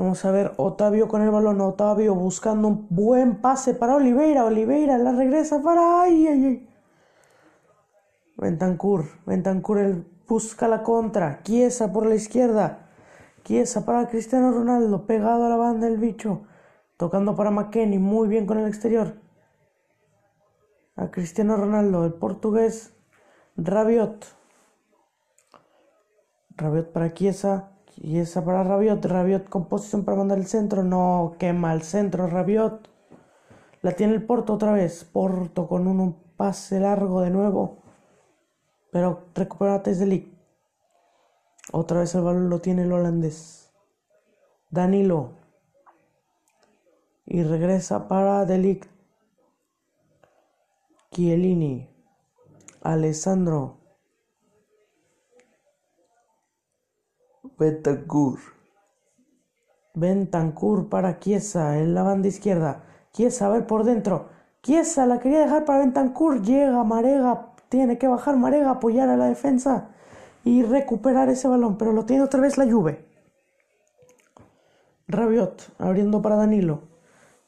Vamos 0.03 0.25
a 0.25 0.33
ver, 0.33 0.53
Otavio 0.57 1.07
con 1.07 1.23
el 1.23 1.31
balón, 1.31 1.61
Otavio 1.61 2.17
buscando 2.17 2.67
un 2.67 2.89
buen 2.91 3.41
pase 3.41 3.73
para 3.73 3.95
Oliveira, 3.95 4.45
Oliveira 4.45 4.99
la 4.99 5.13
regresa 5.13 5.63
para... 5.63 6.03
¡Ay, 6.03 6.27
ay, 6.27 6.45
ay! 6.45 6.69
Bentancur, 8.37 9.05
Bentancur 9.27 9.79
el 9.79 10.05
busca 10.27 10.67
la 10.67 10.83
contra, 10.83 11.45
Chiesa 11.45 11.93
por 11.93 12.07
la 12.07 12.17
izquierda, 12.17 12.91
Chiesa 13.45 13.87
para 13.87 14.09
Cristiano 14.09 14.51
Ronaldo, 14.51 15.07
pegado 15.07 15.47
a 15.47 15.49
la 15.49 15.57
banda 15.57 15.87
el 15.87 15.99
bicho, 15.99 16.47
tocando 16.97 17.37
para 17.37 17.53
McKenny, 17.53 18.01
muy 18.01 18.27
bien 18.27 18.45
con 18.45 18.59
el 18.59 18.67
exterior. 18.67 19.15
A 20.97 21.13
Cristiano 21.13 21.57
Ronaldo, 21.57 22.05
el 22.05 22.15
portugués, 22.15 22.93
Rabiot. 23.57 24.27
Rabiot 26.57 26.91
para 26.91 27.15
Chiesa, 27.15 27.72
Chiesa 27.95 28.45
para 28.45 28.65
Rabiot, 28.65 29.05
Rabiot 29.05 29.49
con 29.49 29.67
posición 29.67 30.05
para 30.05 30.19
mandar 30.19 30.39
el 30.39 30.47
centro, 30.47 30.83
no 30.83 31.37
quema 31.39 31.73
el 31.73 31.83
centro, 31.83 32.27
Rabiot. 32.27 32.89
La 33.83 33.93
tiene 33.93 34.15
el 34.15 34.25
Porto 34.25 34.55
otra 34.55 34.73
vez, 34.73 35.05
Porto 35.05 35.69
con 35.69 35.87
un 35.87 36.15
pase 36.37 36.81
largo 36.81 37.21
de 37.21 37.31
nuevo. 37.31 37.83
Pero 38.91 39.25
recupera 39.35 39.83
Tesdelic. 39.83 40.33
Otra 41.73 42.01
vez 42.01 42.15
el 42.15 42.23
balón 42.23 42.51
lo 42.51 42.61
tiene 42.61 42.83
el 42.83 42.93
holandés. 42.93 43.73
Danilo. 44.71 45.33
Y 47.27 47.43
regresa 47.43 48.09
para 48.09 48.45
Delic. 48.47 48.89
Chiellini. 51.11 51.89
Alessandro. 52.83 53.82
Bentancur. 57.63 58.39
Bentancur 59.95 60.89
para 60.89 61.21
Chiesa 61.21 61.79
en 61.79 61.95
la 61.95 62.03
banda 62.03 62.29
izquierda. 62.29 62.85
Chiesa 63.13 63.47
a 63.47 63.51
ver 63.51 63.67
por 63.67 63.85
dentro. 63.85 64.31
Chiesa 64.63 65.07
la 65.07 65.21
quería 65.21 65.41
dejar 65.41 65.65
para 65.65 65.81
Bentancur. 65.81 66.43
Llega 66.43 66.83
Marega 66.83 67.53
tiene 67.73 67.97
que 67.97 68.07
bajar 68.07 68.37
Marega, 68.37 68.71
apoyar 68.71 69.09
a 69.09 69.17
la 69.17 69.29
defensa 69.29 69.89
y 70.45 70.63
recuperar 70.63 71.31
ese 71.31 71.49
balón, 71.49 71.79
pero 71.79 71.95
lo 71.95 72.05
tiene 72.05 72.23
otra 72.23 72.39
vez 72.39 72.59
la 72.59 72.71
Juve. 72.71 73.07
Rabiot 75.09 75.73
abriendo 75.79 76.21
para 76.21 76.37
Danilo. 76.37 76.83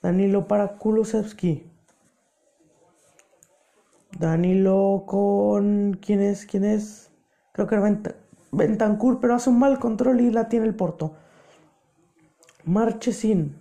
Danilo 0.01 0.49
para 0.49 0.79
Kulusevski. 0.79 1.71
Danilo 4.19 5.05
con. 5.07 5.99
¿Quién 6.01 6.21
es? 6.23 6.47
¿Quién 6.47 6.65
es? 6.65 7.11
Creo 7.53 7.67
que 7.67 7.75
era 7.75 7.85
Bentancur, 8.57 9.21
pero 9.21 9.35
hace 9.35 9.51
un 9.51 9.59
mal 9.59 9.79
control 9.79 10.21
y 10.21 10.31
la 10.31 10.49
tiene 10.49 10.67
el 10.67 10.75
Porto. 10.75 11.15
Marchesin. 12.65 13.59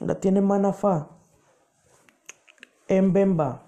La 0.00 0.20
tiene 0.20 0.40
Manafá. 0.40 1.08
En 2.88 3.12
Bemba. 3.12 3.62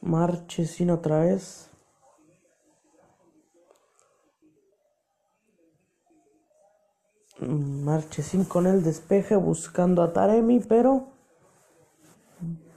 Marchesín 0.00 0.90
otra 0.90 1.20
vez. 1.20 1.70
Marchesín 7.40 8.44
con 8.44 8.66
el 8.66 8.82
despeje 8.82 9.36
buscando 9.36 10.02
a 10.02 10.12
Taremi, 10.12 10.60
pero 10.60 11.08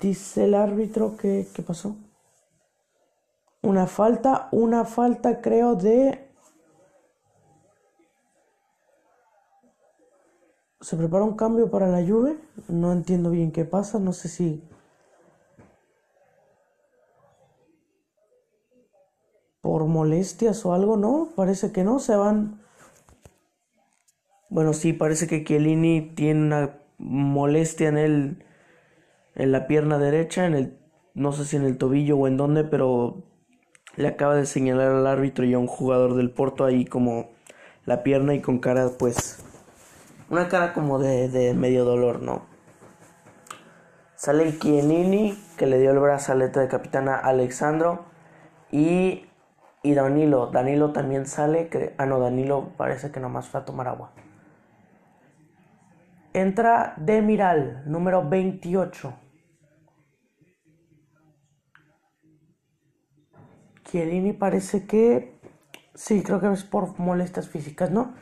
dice 0.02 0.45
el 0.45 0.56
árbitro 0.56 1.15
que 1.17 1.48
¿qué 1.54 1.62
pasó? 1.62 1.95
Una 3.62 3.88
falta, 3.88 4.50
una 4.52 4.86
falta 4.86 5.41
creo 5.41 5.76
de 5.76 6.30
se 10.82 10.98
prepara 10.98 11.24
un 11.24 11.36
cambio 11.36 11.69
para 11.69 11.88
la 11.88 12.02
lluvia. 12.02 12.36
No 12.67 12.91
entiendo 12.91 13.30
bien 13.30 13.52
qué 13.52 13.65
pasa. 13.65 14.00
No 14.00 14.13
sé 14.13 14.28
si. 14.28 14.63
Por 19.62 19.86
molestias 19.86 20.65
o 20.65 20.74
algo, 20.74 20.98
¿no? 20.98 21.30
Parece 21.36 21.72
que 21.72 21.84
no. 21.84 22.00
Se 22.00 22.15
van. 22.15 22.59
Bueno, 24.50 24.74
sí, 24.74 24.94
parece 24.94 25.28
que 25.28 25.44
Chiellini 25.44 26.14
tiene 26.16 26.42
una 26.42 26.80
molestia 26.98 27.90
en 27.90 27.98
el. 27.98 28.46
En 29.36 29.52
la 29.52 29.68
pierna 29.68 29.98
derecha, 29.98 30.46
en 30.46 30.56
el. 30.56 30.78
No 31.14 31.32
sé 31.32 31.46
si 31.46 31.56
en 31.56 31.64
el 31.64 31.78
tobillo 31.78 32.18
o 32.18 32.28
en 32.28 32.38
dónde, 32.38 32.64
pero 32.64 33.24
le 33.96 34.08
acaba 34.08 34.36
de 34.36 34.46
señalar 34.46 34.92
al 34.92 35.08
árbitro 35.08 35.46
y 35.46 35.54
a 35.54 35.60
un 35.60 35.68
jugador 35.68 36.16
del 36.16 36.32
Porto 36.32 36.66
ahí 36.66 36.86
como 36.86 37.30
la 37.86 38.04
pierna 38.04 38.34
y 38.34 38.42
con 38.42 38.60
cara 38.60 38.90
pues 38.98 39.44
una 40.30 40.48
cara 40.48 40.74
como 40.74 41.00
de, 41.00 41.54
medio 41.56 41.86
dolor, 41.86 42.22
¿no? 42.22 42.44
Sale 44.16 44.60
Chiellini, 44.60 45.36
que 45.58 45.66
le 45.66 45.80
dio 45.80 45.92
el 45.92 46.00
brazalete 46.00 46.60
de 46.60 46.68
capitana 46.68 47.16
a 47.16 47.30
Alexandro. 47.30 48.06
Y, 48.72 49.26
y 49.82 49.94
Danilo. 49.96 50.48
Danilo 50.48 50.92
también 50.92 51.26
sale. 51.26 51.70
Que, 51.70 51.96
ah, 51.98 52.06
no, 52.06 52.20
Danilo 52.20 52.70
parece 52.78 53.12
que 53.12 53.20
nomás 53.20 53.48
fue 53.48 53.62
a 53.62 53.66
tomar 53.66 53.88
agua. 53.88 54.12
Entra 56.34 56.94
Demiral, 56.98 57.84
número 57.88 58.28
28. 58.28 59.13
Chiellini 63.84 64.34
parece 64.34 64.86
que 64.86 65.39
sí, 65.96 66.22
creo 66.22 66.39
que 66.39 66.52
es 66.54 66.63
por 66.63 67.00
molestias 67.00 67.50
físicas, 67.50 67.89
¿no? 67.89 68.13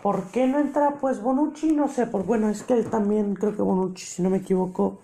¿Por 0.00 0.30
qué 0.30 0.46
no 0.46 0.60
entra 0.60 0.98
pues 1.00 1.20
Bonucci? 1.20 1.72
No 1.72 1.88
sé, 1.88 2.06
por 2.06 2.24
bueno, 2.24 2.50
es 2.50 2.62
que 2.62 2.74
él 2.74 2.88
también 2.88 3.34
creo 3.34 3.56
que 3.56 3.62
Bonucci, 3.62 4.04
si 4.04 4.22
no 4.22 4.30
me 4.30 4.36
equivoco, 4.36 5.00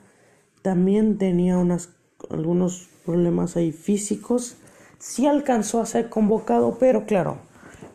también 0.62 1.19
tenía 1.19 1.59
unas 1.59 1.97
algunos 2.31 2.88
problemas 3.05 3.57
ahí 3.57 3.73
físicos. 3.73 4.57
Sí 4.99 5.27
alcanzó 5.27 5.81
a 5.81 5.87
ser 5.87 6.11
convocado, 6.11 6.77
pero 6.79 7.07
claro, 7.07 7.38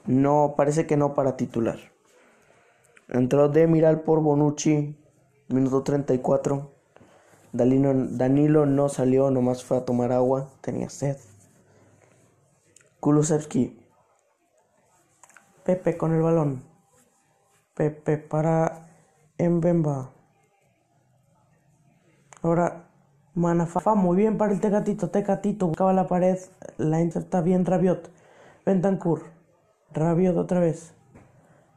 no 0.08 0.56
parece 0.58 0.88
que 0.88 0.98
no 0.98 1.14
para 1.14 1.38
titular. 1.38 1.95
Entró 3.08 3.50
Demiral 3.50 4.02
por 4.02 4.22
Bonucci, 4.22 4.98
minuto 5.50 5.84
34. 5.84 6.72
Danilo, 7.54 7.94
Danilo 7.94 8.66
no 8.66 8.90
salió, 8.90 9.30
nomás 9.30 9.64
fue 9.64 9.78
a 9.78 9.86
tomar 9.86 10.12
agua, 10.12 10.50
tenía 10.62 10.90
sed. 10.90 11.18
Kulusevski. 13.00 13.80
Pepe 15.64 15.98
con 15.98 16.14
el 16.14 16.24
balón. 16.24 16.64
Pepe 17.76 18.18
para 18.18 18.88
Mbemba. 19.38 20.10
Ahora 22.42 22.88
Manafa, 23.36 23.94
muy 23.94 24.18
bien 24.18 24.38
para 24.38 24.52
el 24.54 24.60
Tecatito. 24.60 25.12
Tecatito 25.12 25.68
buscaba 25.68 25.94
la 25.94 26.08
pared, 26.08 26.40
la 26.78 27.02
inserta 27.02 27.42
bien 27.42 27.66
Rabiot. 27.66 28.10
Bentancur. 28.66 29.22
Rabiot 29.94 30.36
otra 30.38 30.60
vez. 30.60 30.95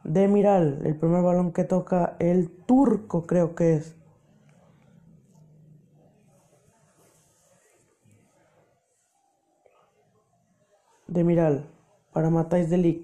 Demiral, 0.09 0.81
el 0.85 0.95
primer 0.95 1.21
balón 1.21 1.53
que 1.53 1.63
toca 1.63 2.15
el 2.17 2.49
turco 2.49 3.27
creo 3.27 3.53
que 3.53 3.75
es. 3.75 3.95
Demiral 11.05 11.69
para 12.11 12.31
Matáis 12.31 12.71
Delic. 12.71 13.03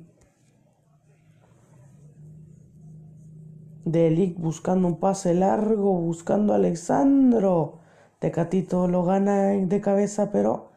Delic 3.84 4.40
buscando 4.40 4.88
un 4.88 5.00
pase 5.00 5.36
largo, 5.36 5.94
buscando 6.00 6.54
a 6.54 6.56
Alexandro. 6.56 7.82
Tecatito 8.18 8.88
lo 8.88 9.06
gana 9.06 9.50
de 9.50 9.80
cabeza, 9.80 10.32
pero. 10.32 10.72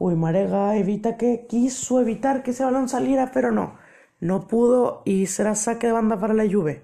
Uy, 0.00 0.16
Marega 0.16 0.74
evita 0.76 1.16
que. 1.16 1.46
Quiso 1.46 2.00
evitar 2.00 2.42
que 2.42 2.50
ese 2.50 2.64
balón 2.64 2.88
saliera, 2.88 3.30
pero 3.32 3.52
no. 3.52 3.79
No 4.20 4.46
pudo 4.46 5.02
y 5.04 5.26
será 5.26 5.54
saque 5.54 5.86
de 5.86 5.92
banda 5.92 6.20
para 6.20 6.34
la 6.34 6.44
Juve. 6.44 6.82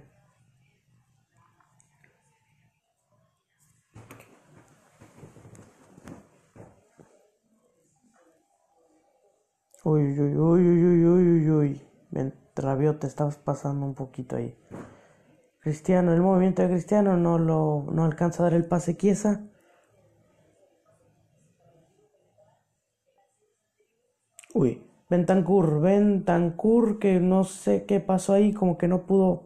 Uy, 9.85 10.19
uy, 10.19 10.37
uy, 10.37 10.61
uy, 10.69 10.85
uy, 10.85 11.07
uy, 11.07 11.51
uy. 11.51 11.83
Rabiot, 12.57 12.99
te 13.01 13.07
estabas 13.07 13.37
pasando 13.37 13.87
un 13.87 13.95
poquito 13.95 14.37
ahí. 14.37 14.57
Cristiano, 15.61 16.13
el 16.13 16.23
movimiento 16.23 16.63
de 16.63 16.69
Cristiano 16.69 17.17
no 17.17 17.39
lo 17.39 17.87
no 17.93 18.05
alcanza 18.05 18.43
a 18.43 18.45
dar 18.45 18.55
el 18.55 18.67
pase 18.67 18.97
quiesa. 18.97 19.47
Uy, 24.55 24.83
Bentancur, 25.09 25.81
Bentancur, 25.81 26.99
que 26.99 27.21
no 27.21 27.45
sé 27.45 27.85
qué 27.87 28.01
pasó 28.01 28.33
ahí, 28.33 28.53
como 28.53 28.77
que 28.77 28.89
no 28.89 29.07
pudo 29.07 29.45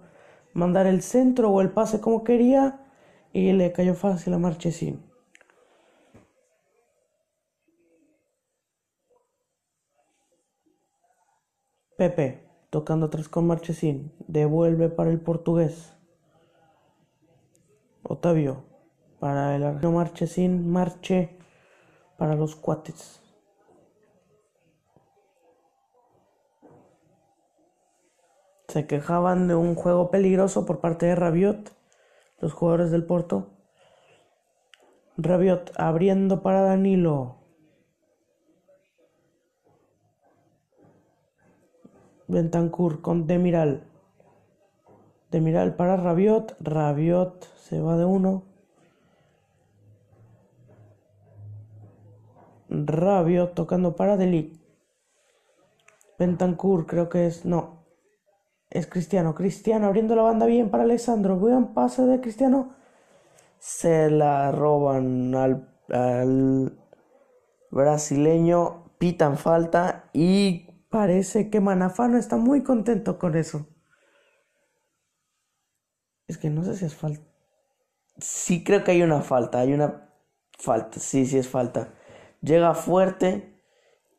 mandar 0.54 0.86
el 0.86 1.02
centro 1.02 1.50
o 1.50 1.60
el 1.60 1.70
pase 1.70 2.00
como 2.00 2.24
quería 2.24 2.80
y 3.32 3.52
le 3.52 3.72
cayó 3.72 3.94
fácil 3.94 4.34
a 4.34 4.38
Marchesín. 4.38 5.02
Pepe, 11.96 12.48
tocando 12.70 13.06
atrás 13.06 13.28
con 13.28 13.46
Marchesín, 13.46 14.12
devuelve 14.26 14.88
para 14.88 15.10
el 15.10 15.20
portugués. 15.20 15.92
Otavio, 18.02 18.64
para 19.18 19.54
el 19.54 19.64
argentino 19.64 19.92
Marchesín, 19.92 20.72
Marche 20.72 21.36
para 22.16 22.34
los 22.34 22.56
cuates. 22.56 23.20
Se 28.70 28.86
quejaban 28.86 29.48
de 29.48 29.56
un 29.56 29.74
juego 29.74 30.12
peligroso 30.12 30.64
por 30.64 30.78
parte 30.78 31.06
de 31.06 31.16
Rabiot, 31.16 31.72
los 32.38 32.52
jugadores 32.52 32.92
del 32.92 33.04
Porto. 33.04 33.50
Rabiot 35.16 35.72
abriendo 35.76 36.40
para 36.40 36.62
Danilo. 36.62 37.38
Bentancur 42.28 43.00
con 43.02 43.26
Demiral. 43.26 43.82
Demiral 45.32 45.74
para 45.74 45.96
Rabiot. 45.96 46.56
Rabiot 46.60 47.52
se 47.56 47.80
va 47.80 47.96
de 47.96 48.04
uno. 48.04 48.44
Rabiot 52.68 53.52
tocando 53.54 53.96
para 53.96 54.16
Delic. 54.16 54.60
Bentancur 56.20 56.86
creo 56.86 57.08
que 57.08 57.26
es... 57.26 57.44
No. 57.44 57.79
Es 58.70 58.86
Cristiano. 58.86 59.34
Cristiano 59.34 59.86
abriendo 59.86 60.16
la 60.16 60.22
banda 60.22 60.46
bien 60.46 60.70
para 60.70 60.84
Alessandro. 60.84 61.36
Buen 61.36 61.74
pase 61.74 62.06
de 62.06 62.20
Cristiano. 62.20 62.74
Se 63.58 64.10
la 64.10 64.52
roban 64.52 65.34
al, 65.34 65.68
al 65.90 66.78
brasileño. 67.70 68.84
Pitan 68.98 69.38
falta 69.38 70.10
y 70.12 70.70
Parece 70.90 71.50
que 71.50 71.60
Manafano 71.60 72.18
está 72.18 72.36
muy 72.36 72.64
contento 72.64 73.16
con 73.16 73.36
eso. 73.36 73.68
Es 76.26 76.36
que 76.36 76.50
no 76.50 76.64
sé 76.64 76.76
si 76.76 76.84
es 76.84 76.96
falta. 76.96 77.22
Sí 78.18 78.64
creo 78.64 78.82
que 78.82 78.90
hay 78.90 79.02
una 79.02 79.22
falta, 79.22 79.60
hay 79.60 79.72
una 79.72 80.12
falta, 80.58 80.98
sí, 80.98 81.26
sí 81.26 81.38
es 81.38 81.48
falta. 81.48 81.94
Llega 82.42 82.74
fuerte 82.74 83.49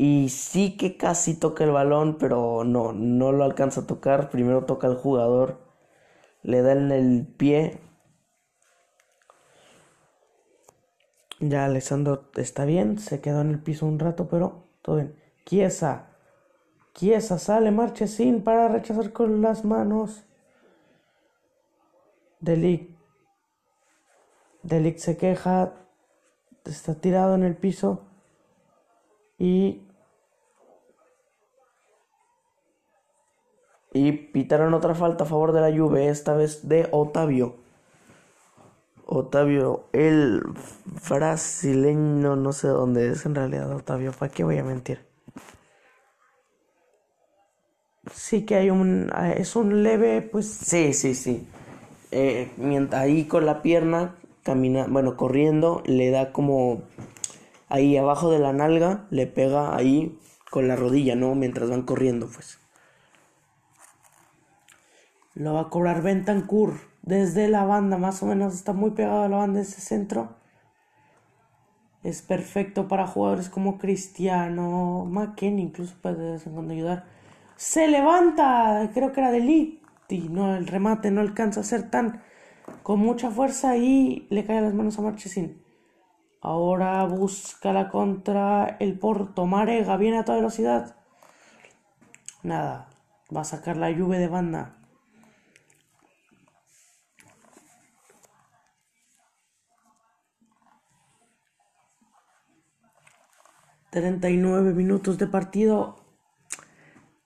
y 0.04 0.30
sí 0.30 0.78
que 0.78 0.98
casi 0.98 1.36
toca 1.36 1.64
el 1.64 1.70
balón, 1.70 2.18
pero 2.18 2.64
no, 2.64 2.92
no 2.92 3.32
lo 3.32 3.44
alcanza 3.44 3.82
a 3.82 3.86
tocar. 3.86 4.32
Primero 4.32 4.66
toca 4.66 4.88
al 4.88 4.96
jugador, 4.96 5.60
le 6.42 6.64
da 6.64 6.72
en 6.72 6.92
el 6.92 7.28
pie. 7.28 7.80
Ya 11.40 11.66
Alessandro 11.66 12.32
está 12.36 12.66
bien, 12.66 12.98
se 12.98 13.22
quedó 13.22 13.42
en 13.42 13.52
el 13.52 13.62
piso 13.62 13.86
un 13.86 14.00
rato, 14.00 14.28
pero 14.28 14.64
todo 14.82 14.96
bien. 14.96 15.16
Chiesa 15.46 16.08
Chiesa 16.96 17.38
sale 17.38 17.72
sin 18.08 18.44
para 18.44 18.70
rechazar 18.70 19.14
con 19.14 19.44
las 19.44 19.64
manos. 19.66 20.24
Delic. 22.40 22.90
Delic 24.64 24.98
se 24.98 25.16
queja. 25.16 25.76
Está 26.66 26.96
tirado 26.96 27.36
en 27.36 27.44
el 27.44 27.56
piso. 27.56 28.08
Y. 29.38 29.88
Y 33.94 34.12
pitaron 34.12 34.74
otra 34.74 34.96
falta 34.96 35.26
a 35.26 35.28
favor 35.28 35.52
de 35.52 35.62
la 35.62 35.78
Juve, 35.78 36.08
esta 36.08 36.34
vez 36.34 36.68
de 36.68 36.88
Otavio. 36.92 37.56
Otavio, 39.06 39.86
el 39.92 40.42
brasileño, 41.10 42.36
no 42.38 42.54
sé 42.54 42.70
dónde 42.70 43.10
es 43.10 43.26
en 43.26 43.36
realidad 43.36 43.72
Otavio, 43.76 44.14
¿para 44.14 44.32
qué 44.32 44.44
voy 44.44 44.58
a 44.58 44.64
mentir? 44.64 45.12
sí 48.14 48.46
que 48.46 48.56
hay 48.56 48.70
un, 48.70 49.10
ah, 49.14 49.32
es 49.32 49.56
un 49.56 49.84
leve, 49.84 50.22
pues 50.22 50.48
sí, 50.48 50.94
sí, 50.94 51.16
sí. 51.16 51.48
Eh, 52.12 52.52
mientras 52.58 53.04
ahí 53.04 53.26
con 53.26 53.46
la 53.46 53.62
pierna, 53.62 54.16
camina, 54.44 54.88
bueno, 54.90 55.18
corriendo, 55.18 55.84
le 55.86 56.12
da 56.12 56.32
como 56.32 56.84
ahí 57.70 57.98
abajo 57.98 58.32
de 58.32 58.40
la 58.40 58.54
nalga, 58.54 59.08
le 59.12 59.28
pega 59.28 59.76
ahí 59.76 60.18
con 60.50 60.68
la 60.68 60.76
rodilla, 60.76 61.16
¿no? 61.16 61.36
Mientras 61.36 61.70
van 61.70 61.84
corriendo, 61.84 62.30
pues. 62.34 62.61
Lo 65.34 65.54
va 65.54 65.62
a 65.62 65.70
cobrar 65.70 66.02
Bentancur 66.02 66.74
desde 67.02 67.48
la 67.48 67.66
banda, 67.66 67.98
más 67.98 68.22
o 68.22 68.26
menos 68.26 68.54
está 68.54 68.74
muy 68.74 68.92
pegado 68.92 69.24
a 69.24 69.30
la 69.30 69.38
banda 69.38 69.62
ese 69.62 69.82
centro. 69.82 70.36
Es 72.04 72.22
perfecto 72.22 72.88
para 72.88 73.08
jugadores 73.08 73.50
como 73.50 73.78
Cristiano, 73.78 75.06
McKenny, 75.06 75.62
incluso 75.62 75.96
puede 76.02 76.24
de 76.24 76.32
vez 76.34 76.48
en 76.48 76.54
cuando 76.54 76.74
ayudar 76.74 77.06
se 77.62 77.88
levanta, 77.88 78.90
creo 78.92 79.12
que 79.12 79.20
era 79.20 79.30
de 79.30 79.38
y 80.10 80.30
no, 80.30 80.56
el 80.56 80.66
remate 80.66 81.12
no 81.12 81.22
alcanza 81.22 81.60
a 81.60 81.64
ser 81.64 81.92
tan 81.92 82.24
con 82.82 83.00
mucha 83.00 83.30
fuerza 83.30 83.78
y 83.78 84.26
le 84.32 84.44
cae 84.46 84.62
las 84.62 84.74
manos 84.74 84.98
a 84.98 85.04
Marchesín. 85.04 85.64
Ahora 86.42 87.06
busca 87.06 87.72
la 87.72 87.88
contra 87.90 88.78
el 88.80 88.98
Porto. 88.98 89.46
Marega 89.46 89.96
viene 89.98 90.18
a 90.18 90.26
toda 90.26 90.40
velocidad. 90.40 90.96
Nada, 92.42 92.90
va 93.34 93.42
a 93.42 93.44
sacar 93.46 93.78
la 93.78 93.92
lluvia 93.92 94.18
de 94.18 94.28
banda. 94.28 94.81
39 103.92 104.74
minutos 104.74 105.18
de 105.18 105.28
partido. 105.28 105.98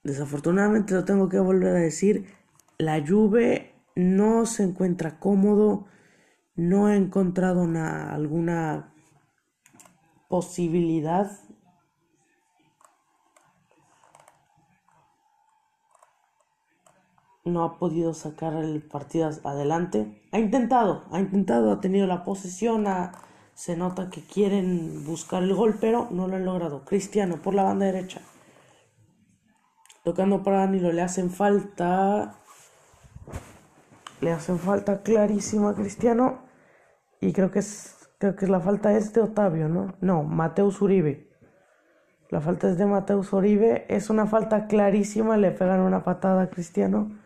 Desafortunadamente 0.04 0.94
lo 0.94 1.06
tengo 1.06 1.30
que 1.30 1.40
volver 1.40 1.76
a 1.76 1.80
decir. 1.80 2.26
La 2.78 3.02
Juve 3.06 3.74
no 3.96 4.46
se 4.46 4.64
encuentra 4.64 5.20
cómodo. 5.20 5.86
No 6.56 6.90
he 6.90 6.96
encontrado 6.96 7.62
una, 7.62 8.14
alguna 8.14 8.94
posibilidad 10.28 11.32
no 17.46 17.64
ha 17.64 17.78
podido 17.78 18.14
sacar 18.14 18.56
el 18.56 18.82
partido 18.82 19.30
adelante. 19.44 20.20
Ha 20.32 20.40
intentado, 20.40 21.04
ha 21.12 21.20
intentado, 21.20 21.72
ha 21.72 21.80
tenido 21.80 22.08
la 22.08 22.24
posesión, 22.24 22.86
se 23.56 23.76
nota 23.76 24.12
que 24.12 24.22
quieren 24.22 25.04
buscar 25.04 25.42
el 25.42 25.56
gol, 25.56 25.78
pero 25.82 26.08
no 26.12 26.28
lo 26.28 26.36
han 26.36 26.46
logrado. 26.46 26.86
Cristiano 26.86 27.38
por 27.38 27.56
la 27.56 27.64
banda 27.64 27.88
derecha. 27.88 28.22
Tocando 30.04 30.44
para 30.44 30.60
Danilo, 30.60 30.92
le 30.92 31.02
hacen 31.02 31.32
falta. 31.32 32.36
Le 34.22 34.32
hacen 34.32 34.60
falta 34.60 35.02
clarísima 35.02 35.72
a 35.72 35.74
Cristiano. 35.74 36.44
Y 37.20 37.34
creo 37.34 37.50
que 37.50 37.60
es. 37.60 37.94
Creo 38.20 38.36
que 38.36 38.46
la 38.46 38.60
falta 38.60 38.94
es 38.96 39.12
de 39.14 39.22
Otavio, 39.22 39.68
¿no? 39.68 39.96
No, 40.02 40.22
Mateus 40.22 40.82
Uribe. 40.82 41.32
La 42.30 42.42
falta 42.42 42.70
es 42.70 42.78
de 42.78 42.86
Mateus 42.86 43.34
Uribe. 43.34 43.86
Es 43.90 44.12
una 44.12 44.28
falta 44.28 44.68
clarísima. 44.68 45.38
Le 45.38 45.50
pegan 45.50 45.80
una 45.80 46.04
patada 46.04 46.44
a 46.44 46.50
Cristiano 46.52 47.26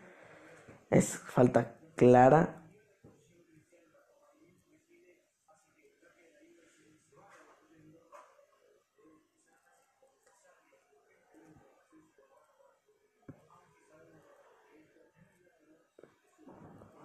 es 0.90 1.18
falta 1.18 1.76
clara. 1.96 2.59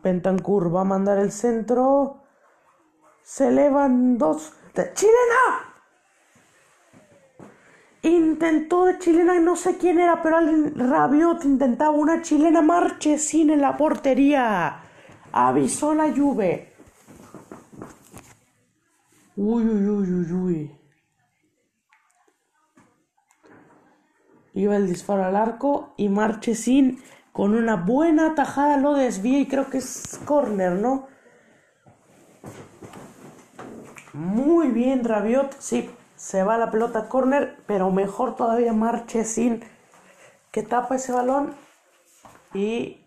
Pentancur 0.05 0.69
va 0.71 0.81
a 0.81 0.83
mandar 0.83 1.17
el 1.17 1.31
centro. 1.31 2.21
Se 3.23 3.47
elevan 3.47 4.19
dos. 4.19 4.53
De 4.75 4.93
¡Chilena! 4.93 5.73
Intentó 8.03 8.85
de 8.85 8.99
chilena, 8.99 9.39
no 9.39 9.55
sé 9.55 9.79
quién 9.79 9.97
era, 9.97 10.21
pero 10.21 10.37
alguien 10.37 10.75
Rabiot 10.75 11.43
intentaba 11.45 11.89
una 11.89 12.21
chilena 12.21 12.61
Marchesín 12.61 13.49
en 13.49 13.61
la 13.61 13.75
portería. 13.75 14.83
Avisó 15.31 15.95
la 15.95 16.13
Juve. 16.13 16.75
Uy, 19.35 19.63
uy, 19.63 19.87
uy, 19.87 20.13
uy, 20.13 20.31
uy. 20.33 20.79
Iba 24.53 24.75
el 24.75 24.87
disparo 24.87 25.23
al 25.23 25.35
arco 25.35 25.95
y 25.97 26.09
Marchesín 26.09 27.01
con 27.35 27.53
una 27.53 27.75
buena 27.75 28.33
tajada 28.33 28.77
lo 28.77 28.93
desvía 28.93 29.39
y 29.39 29.47
creo 29.49 29.69
que 29.69 29.79
es 29.79 30.17
corner, 30.23 30.71
¿no? 30.71 31.09
Muy 34.13 34.69
bien, 34.69 35.03
Rabiot, 35.03 35.53
sí, 35.59 35.93
se 36.15 36.43
va 36.43 36.57
la 36.57 36.71
pelota 36.71 37.09
corner, 37.09 37.57
pero 37.67 37.91
mejor 37.91 38.37
todavía 38.37 38.73
sin 39.25 39.61
que 40.51 40.63
tapa 40.63 40.95
ese 40.95 41.11
balón 41.11 41.53
y 42.53 43.05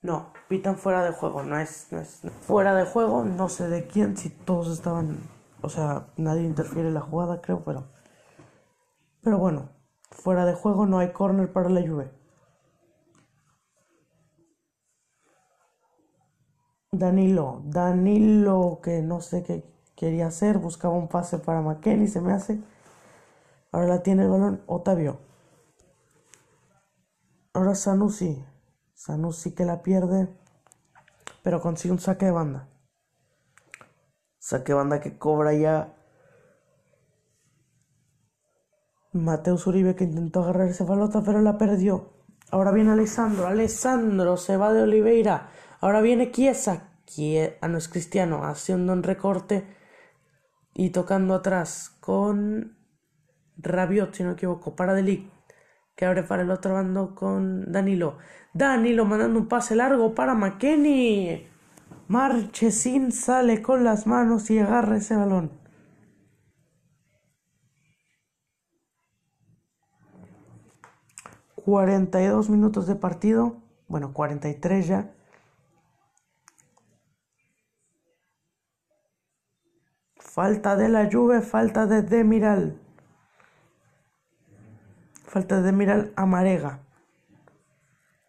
no, 0.00 0.32
pitan 0.46 0.76
fuera 0.76 1.02
de 1.02 1.10
juego, 1.10 1.42
no 1.42 1.58
es, 1.58 1.88
no 1.90 1.98
es 1.98 2.20
fuera 2.42 2.72
de 2.76 2.84
juego, 2.84 3.24
no 3.24 3.48
sé 3.48 3.66
de 3.66 3.88
quién, 3.88 4.16
si 4.16 4.30
todos 4.30 4.68
estaban, 4.68 5.18
o 5.60 5.68
sea, 5.68 6.06
nadie 6.16 6.42
interfiere 6.42 6.86
en 6.86 6.94
la 6.94 7.00
jugada, 7.00 7.40
creo, 7.40 7.64
pero 7.64 7.88
pero 9.24 9.38
bueno, 9.38 9.70
fuera 10.10 10.44
de 10.44 10.54
juego 10.54 10.86
no 10.86 10.98
hay 10.98 11.12
corner 11.12 11.52
para 11.52 11.68
la 11.68 11.80
Juve. 11.80 12.10
Danilo, 16.92 17.62
Danilo 17.64 18.80
que 18.82 19.00
no 19.00 19.20
sé 19.20 19.42
qué 19.44 19.64
quería 19.94 20.26
hacer, 20.26 20.58
buscaba 20.58 20.94
un 20.94 21.08
pase 21.08 21.38
para 21.38 21.62
McKenny, 21.62 22.08
se 22.08 22.20
me 22.20 22.32
hace. 22.32 22.60
Ahora 23.72 23.86
la 23.86 24.02
tiene 24.02 24.24
el 24.24 24.30
balón 24.30 24.62
Otavio. 24.66 25.18
Ahora 27.52 27.74
Sanusi. 27.74 28.44
Sanusi 28.94 29.54
que 29.54 29.64
la 29.64 29.82
pierde, 29.82 30.28
pero 31.42 31.60
consigue 31.60 31.92
un 31.92 32.00
saque 32.00 32.26
de 32.26 32.32
banda. 32.32 32.68
Saque 34.38 34.72
de 34.72 34.76
banda 34.76 35.00
que 35.00 35.16
cobra 35.16 35.54
ya 35.54 35.94
Mateus 39.12 39.66
Uribe 39.66 39.96
que 39.96 40.04
intentó 40.04 40.42
agarrar 40.42 40.68
esa 40.68 40.84
balota, 40.84 41.22
pero 41.22 41.40
la 41.40 41.58
perdió. 41.58 42.12
Ahora 42.50 42.70
viene 42.70 42.92
Alessandro. 42.92 43.46
Alessandro 43.46 44.36
se 44.36 44.56
va 44.56 44.72
de 44.72 44.82
Oliveira. 44.82 45.50
Ahora 45.80 46.00
viene 46.00 46.30
Chiesa. 46.30 46.90
Ah, 47.60 47.68
no 47.68 47.78
es 47.78 47.88
Cristiano. 47.88 48.44
Haciendo 48.44 48.92
un 48.92 49.02
recorte 49.02 49.66
y 50.74 50.90
tocando 50.90 51.34
atrás 51.34 51.96
con 52.00 52.76
Rabiot, 53.56 54.14
si 54.14 54.22
no 54.22 54.30
me 54.30 54.34
equivoco, 54.34 54.76
para 54.76 54.94
Delic, 54.94 55.28
que 55.96 56.06
abre 56.06 56.22
para 56.22 56.42
el 56.42 56.50
otro 56.50 56.74
bando 56.74 57.14
con 57.14 57.70
Danilo. 57.70 58.18
Danilo 58.54 59.04
mandando 59.04 59.40
un 59.40 59.48
pase 59.48 59.74
largo 59.74 60.14
para 60.14 60.34
McKenny. 60.34 61.46
Marchesín 62.08 63.12
sale 63.12 63.60
con 63.62 63.84
las 63.84 64.06
manos 64.06 64.50
y 64.50 64.58
agarra 64.58 64.96
ese 64.96 65.16
balón. 65.16 65.59
Cuarenta 71.70 72.20
y 72.20 72.26
dos 72.26 72.50
minutos 72.50 72.88
de 72.88 72.96
partido, 72.96 73.58
bueno, 73.86 74.12
cuarenta 74.12 74.48
y 74.48 74.54
tres 74.54 74.88
ya. 74.88 75.12
Falta 80.34 80.76
de 80.76 80.88
la 80.88 81.10
Juve, 81.10 81.40
falta 81.42 81.84
de 81.86 82.02
Demiral. 82.02 82.78
Falta 85.32 85.56
de 85.56 85.62
Demiral 85.62 86.12
a 86.14 86.26
Marega. 86.26 86.72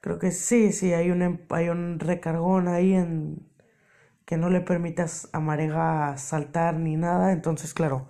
Creo 0.02 0.20
que 0.20 0.32
sí, 0.32 0.72
sí, 0.74 0.94
hay 0.94 1.12
un, 1.12 1.22
em, 1.22 1.40
hay 1.50 1.70
un 1.70 2.00
recargón 2.00 2.68
ahí 2.68 2.94
en 2.94 3.48
que 4.26 4.38
no 4.38 4.50
le 4.50 4.62
permitas 4.62 5.30
a 5.34 5.40
Marega 5.42 6.18
saltar 6.18 6.76
ni 6.76 6.98
nada. 6.98 7.34
Entonces, 7.34 7.74
claro, 7.74 8.08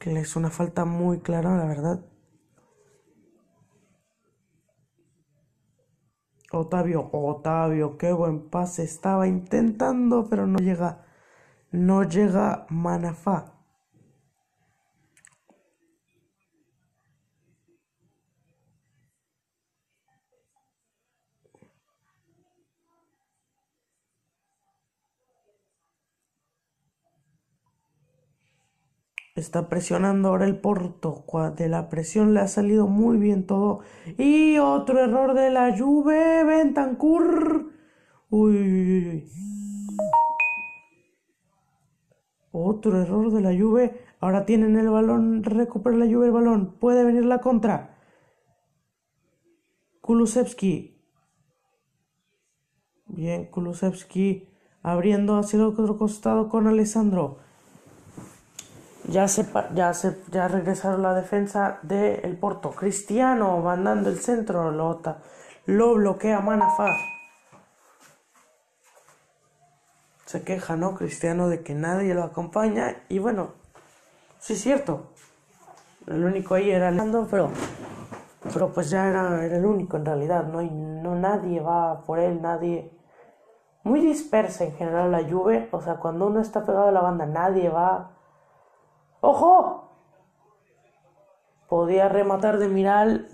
que 0.00 0.12
es 0.20 0.36
una 0.36 0.50
falta 0.50 0.84
muy 0.86 1.20
clara, 1.20 1.56
la 1.56 1.66
verdad. 1.66 2.00
Otavio, 6.54 7.08
Otavio, 7.12 7.98
qué 7.98 8.12
buen 8.12 8.48
pase. 8.48 8.84
Estaba 8.84 9.26
intentando, 9.26 10.26
pero 10.28 10.46
no 10.46 10.58
llega 10.58 11.04
no 11.74 12.04
llega 12.04 12.66
Manafá. 12.70 13.53
Está 29.34 29.68
presionando 29.68 30.28
ahora 30.28 30.44
el 30.44 30.60
Porto. 30.60 31.24
De 31.56 31.68
la 31.68 31.88
presión 31.88 32.34
le 32.34 32.40
ha 32.40 32.46
salido 32.46 32.86
muy 32.86 33.16
bien 33.16 33.46
todo. 33.46 33.80
Y 34.16 34.58
otro 34.58 35.00
error 35.00 35.34
de 35.34 35.50
la 35.50 35.76
Juve. 35.76 36.44
Bentancur. 36.44 37.72
Uy, 38.30 38.56
uy, 38.56 39.08
uy. 39.08 39.30
Otro 42.52 43.02
error 43.02 43.32
de 43.32 43.40
la 43.40 43.50
Juve. 43.50 44.00
Ahora 44.20 44.46
tienen 44.46 44.76
el 44.76 44.88
balón. 44.88 45.42
Recupera 45.42 45.96
la 45.96 46.06
Juve 46.06 46.26
el 46.26 46.32
balón. 46.32 46.76
Puede 46.78 47.02
venir 47.02 47.24
la 47.24 47.40
contra. 47.40 47.98
Kulusevski. 50.00 51.02
Bien, 53.06 53.50
Kulusevski 53.50 54.48
abriendo 54.80 55.36
hacia 55.36 55.56
el 55.56 55.64
otro 55.64 55.98
costado 55.98 56.48
con 56.48 56.68
Alessandro. 56.68 57.38
Ya 59.08 59.28
se, 59.28 59.46
ya 59.74 59.92
se 59.92 60.16
ya 60.30 60.48
regresaron 60.48 61.02
la 61.02 61.14
defensa 61.14 61.78
del 61.82 62.36
Porto. 62.38 62.70
Cristiano 62.70 63.58
mandando 63.58 64.10
el 64.10 64.18
centro. 64.18 64.70
Lo, 64.70 65.00
lo 65.66 65.94
bloquea 65.94 66.40
Manafá. 66.40 66.88
se 70.34 70.42
queja, 70.42 70.74
¿no? 70.74 70.96
Cristiano 70.96 71.48
de 71.48 71.62
que 71.62 71.74
nadie 71.74 72.12
lo 72.12 72.24
acompaña 72.24 72.96
y 73.08 73.20
bueno, 73.20 73.50
sí 74.40 74.54
es 74.54 74.62
cierto. 74.62 75.12
El 76.08 76.24
único 76.24 76.56
ahí 76.56 76.72
era 76.72 76.88
Alejandro, 76.88 77.28
pero, 77.30 77.50
pero 78.52 78.72
pues 78.72 78.90
ya 78.90 79.08
era, 79.08 79.46
el 79.46 79.64
único 79.64 79.96
en 79.96 80.04
realidad, 80.04 80.44
¿no? 80.48 80.60
No 80.60 81.14
nadie 81.14 81.60
va 81.60 82.02
por 82.02 82.18
él, 82.18 82.42
nadie... 82.42 82.90
Muy 83.84 84.00
dispersa 84.00 84.64
en 84.64 84.72
general 84.72 85.12
la 85.12 85.20
lluvia, 85.20 85.68
o 85.70 85.80
sea, 85.80 85.96
cuando 85.96 86.26
uno 86.26 86.40
está 86.40 86.64
pegado 86.64 86.88
a 86.88 86.92
la 86.92 87.00
banda, 87.00 87.26
nadie 87.26 87.68
va... 87.68 88.10
¡Ojo! 89.24 89.84
podía 91.74 92.08
rematar 92.08 92.58
de 92.58 92.68
Miral, 92.68 93.26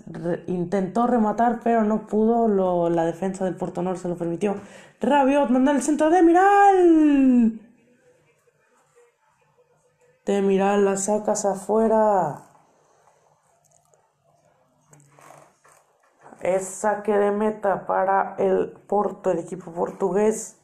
intentó 0.47 1.05
rematar, 1.05 1.59
pero 1.63 1.83
no 1.83 2.07
pudo, 2.07 2.89
la 2.89 3.05
defensa 3.05 3.45
del 3.45 3.55
Porto 3.55 3.83
Nor 3.83 3.99
se 3.99 4.07
lo 4.07 4.15
permitió. 4.15 4.55
Rabiot 4.99 5.51
manda 5.51 5.71
el 5.71 5.83
centro 5.83 6.09
de 6.09 6.23
Miral. 6.23 7.61
De 10.25 10.41
Miral 10.41 10.85
la 10.85 10.97
sacas 10.97 11.45
afuera. 11.45 12.45
Es 16.41 16.65
saque 16.65 17.15
de 17.15 17.29
meta 17.29 17.85
para 17.85 18.35
el 18.39 18.71
Porto, 18.71 19.29
el 19.29 19.37
equipo 19.37 19.71
portugués 19.71 20.57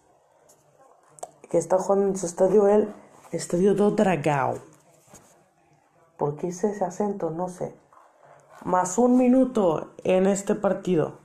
que 1.52 1.60
está 1.60 1.78
jugando 1.78 2.08
en 2.08 2.18
su 2.18 2.26
estadio, 2.26 2.68
el 2.68 2.92
Estadio 3.32 3.76
do 3.76 3.92
Dragao. 3.92 4.77
¿Por 6.18 6.36
qué 6.36 6.48
hice 6.48 6.72
ese 6.72 6.84
acento? 6.84 7.30
No 7.30 7.48
sé. 7.48 7.76
Más 8.64 8.98
un 8.98 9.18
minuto 9.18 9.94
en 10.04 10.26
este 10.26 10.56
partido. 10.56 11.20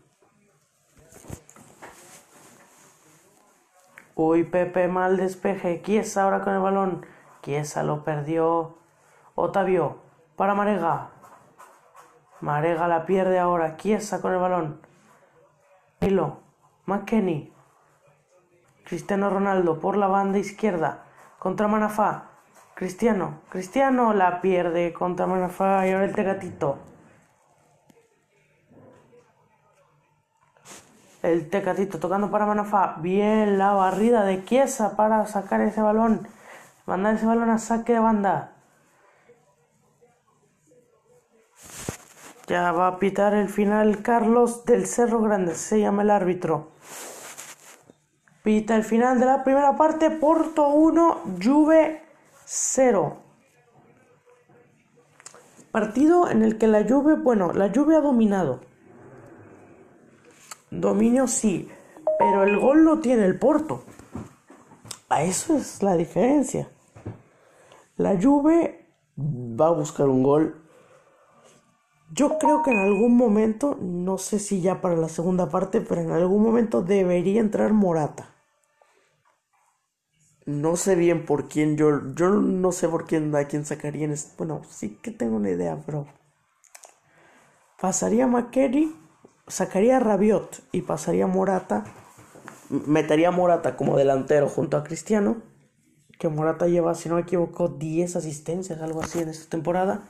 Uy, 4.15 4.45
Pepe, 4.45 4.89
mal 4.89 5.17
despeje. 5.17 5.81
Kiesa 5.81 6.25
ahora 6.25 6.43
con 6.43 6.55
el 6.55 6.61
balón. 6.61 7.07
Kiesa 7.41 7.83
lo 7.83 8.05
perdió. 8.05 8.77
Otavio, 9.35 9.97
para 10.37 10.55
Marega. 10.55 11.09
Marega 12.41 12.87
la 12.87 13.07
pierde 13.07 13.39
ahora. 13.39 13.77
Kiesa 13.77 14.21
con 14.21 14.33
el 14.33 14.39
balón. 14.39 14.81
Hilo. 16.01 16.41
McKenny. 16.85 17.53
Cristiano 18.85 19.31
Ronaldo 19.31 19.81
por 19.81 19.97
la 19.97 20.09
banda 20.09 20.39
izquierda. 20.39 21.05
Contra 21.39 21.67
Manafá. 21.67 22.32
Cristiano. 22.75 23.41
Cristiano 23.49 24.13
la 24.15 24.41
pierde 24.41 24.93
contra 24.93 25.27
Manafá 25.27 25.87
y 25.87 25.93
ahora 25.93 26.07
el 26.07 26.15
Tecatito. 26.15 26.79
El 31.23 31.49
Tecatito 31.51 31.99
tocando 31.99 32.31
para 32.31 32.47
Manafá. 32.47 32.97
Bien 32.99 33.59
la 33.59 33.73
barrida 33.73 34.25
de 34.25 34.45
Chiesa 34.45 34.97
para 34.97 35.27
sacar 35.27 35.61
ese 35.61 35.81
balón. 35.81 36.27
Mandar 36.87 37.15
ese 37.15 37.27
balón 37.27 37.51
a 37.51 37.59
saque 37.59 37.93
de 37.93 38.01
banda. 38.01 38.53
Ya 42.49 42.73
va 42.73 42.89
a 42.89 42.99
pitar 42.99 43.35
el 43.35 43.49
final 43.49 44.03
Carlos 44.03 44.65
del 44.65 44.87
Cerro 44.87 45.21
Grande. 45.21 45.55
Se 45.55 45.79
llama 45.79 46.03
el 46.03 46.11
árbitro. 46.11 46.73
Pita 48.43 48.75
el 48.75 48.83
final 48.83 49.21
de 49.21 49.27
la 49.27 49.45
primera 49.45 49.77
parte. 49.77 50.11
Porto 50.11 50.67
1, 50.69 51.21
Juve 51.41 52.02
0. 52.55 53.17
Partido 55.71 56.29
en 56.29 56.43
el 56.43 56.59
que 56.59 56.67
la 56.67 56.87
Juve, 56.87 57.17
bueno, 57.17 57.55
la 57.55 57.73
Juve 57.75 57.97
ha 57.97 58.03
dominado. 58.03 58.61
Dominio 60.71 61.27
sí, 61.29 61.71
pero 62.19 62.45
el 62.45 62.59
gol 62.59 62.85
lo 62.85 63.01
tiene 63.01 63.25
el 63.25 63.39
Porto. 63.39 63.85
A 65.09 65.23
eso 65.23 65.57
es 65.57 65.83
la 65.83 65.97
diferencia. 65.97 66.69
La 67.97 68.21
Juve 68.21 68.87
va 69.17 69.69
a 69.69 69.73
buscar 69.73 70.11
un 70.11 70.23
gol. 70.23 70.63
Yo 72.13 72.37
creo 72.37 72.63
que 72.63 72.71
en 72.71 72.81
algún 72.81 73.17
momento, 73.17 73.79
no 73.81 74.19
sé 74.19 74.39
si 74.39 74.61
ya 74.61 74.83
para 74.83 74.97
la 74.97 75.09
segunda 75.09 75.49
parte, 75.49 75.81
pero 75.81 76.03
en 76.03 76.11
algún 76.11 76.43
momento 76.43 76.83
debería 76.83 77.41
entrar 77.41 77.73
Morata. 77.73 78.32
No 80.45 80.77
sé 80.77 80.97
bien 80.97 81.25
por 81.25 81.49
quién, 81.49 81.77
yo, 81.77 82.15
yo 82.15 82.31
no 82.31 82.73
sé 82.73 82.89
por 82.89 83.07
quién, 83.07 83.35
a 83.37 83.45
quién 83.45 83.65
sacaría 83.65 84.05
en 84.05 84.13
este, 84.13 84.35
bueno, 84.39 84.63
sí 84.69 84.99
que 85.01 85.13
tengo 85.13 85.37
una 85.37 85.51
idea, 85.51 85.81
pero 85.87 86.07
pasaría 87.81 88.27
McKerry, 88.27 88.93
sacaría 89.47 90.01
Rabiot 90.01 90.63
y 90.73 90.83
pasaría 90.83 91.29
Morata, 91.29 91.85
metería 92.71 93.31
Morata 93.31 93.77
como 93.77 93.97
delantero 93.97 94.49
junto 94.49 94.77
a 94.77 94.83
Cristiano, 94.83 95.43
que 96.19 96.29
Morata 96.29 96.67
lleva, 96.67 96.95
si 96.95 97.09
no 97.09 97.17
me 97.17 97.23
equivoco, 97.23 97.69
10 97.69 98.17
asistencias, 98.17 98.81
algo 98.81 99.03
así 99.03 99.21
en 99.21 99.29
esta 99.29 99.49
temporada. 99.49 100.09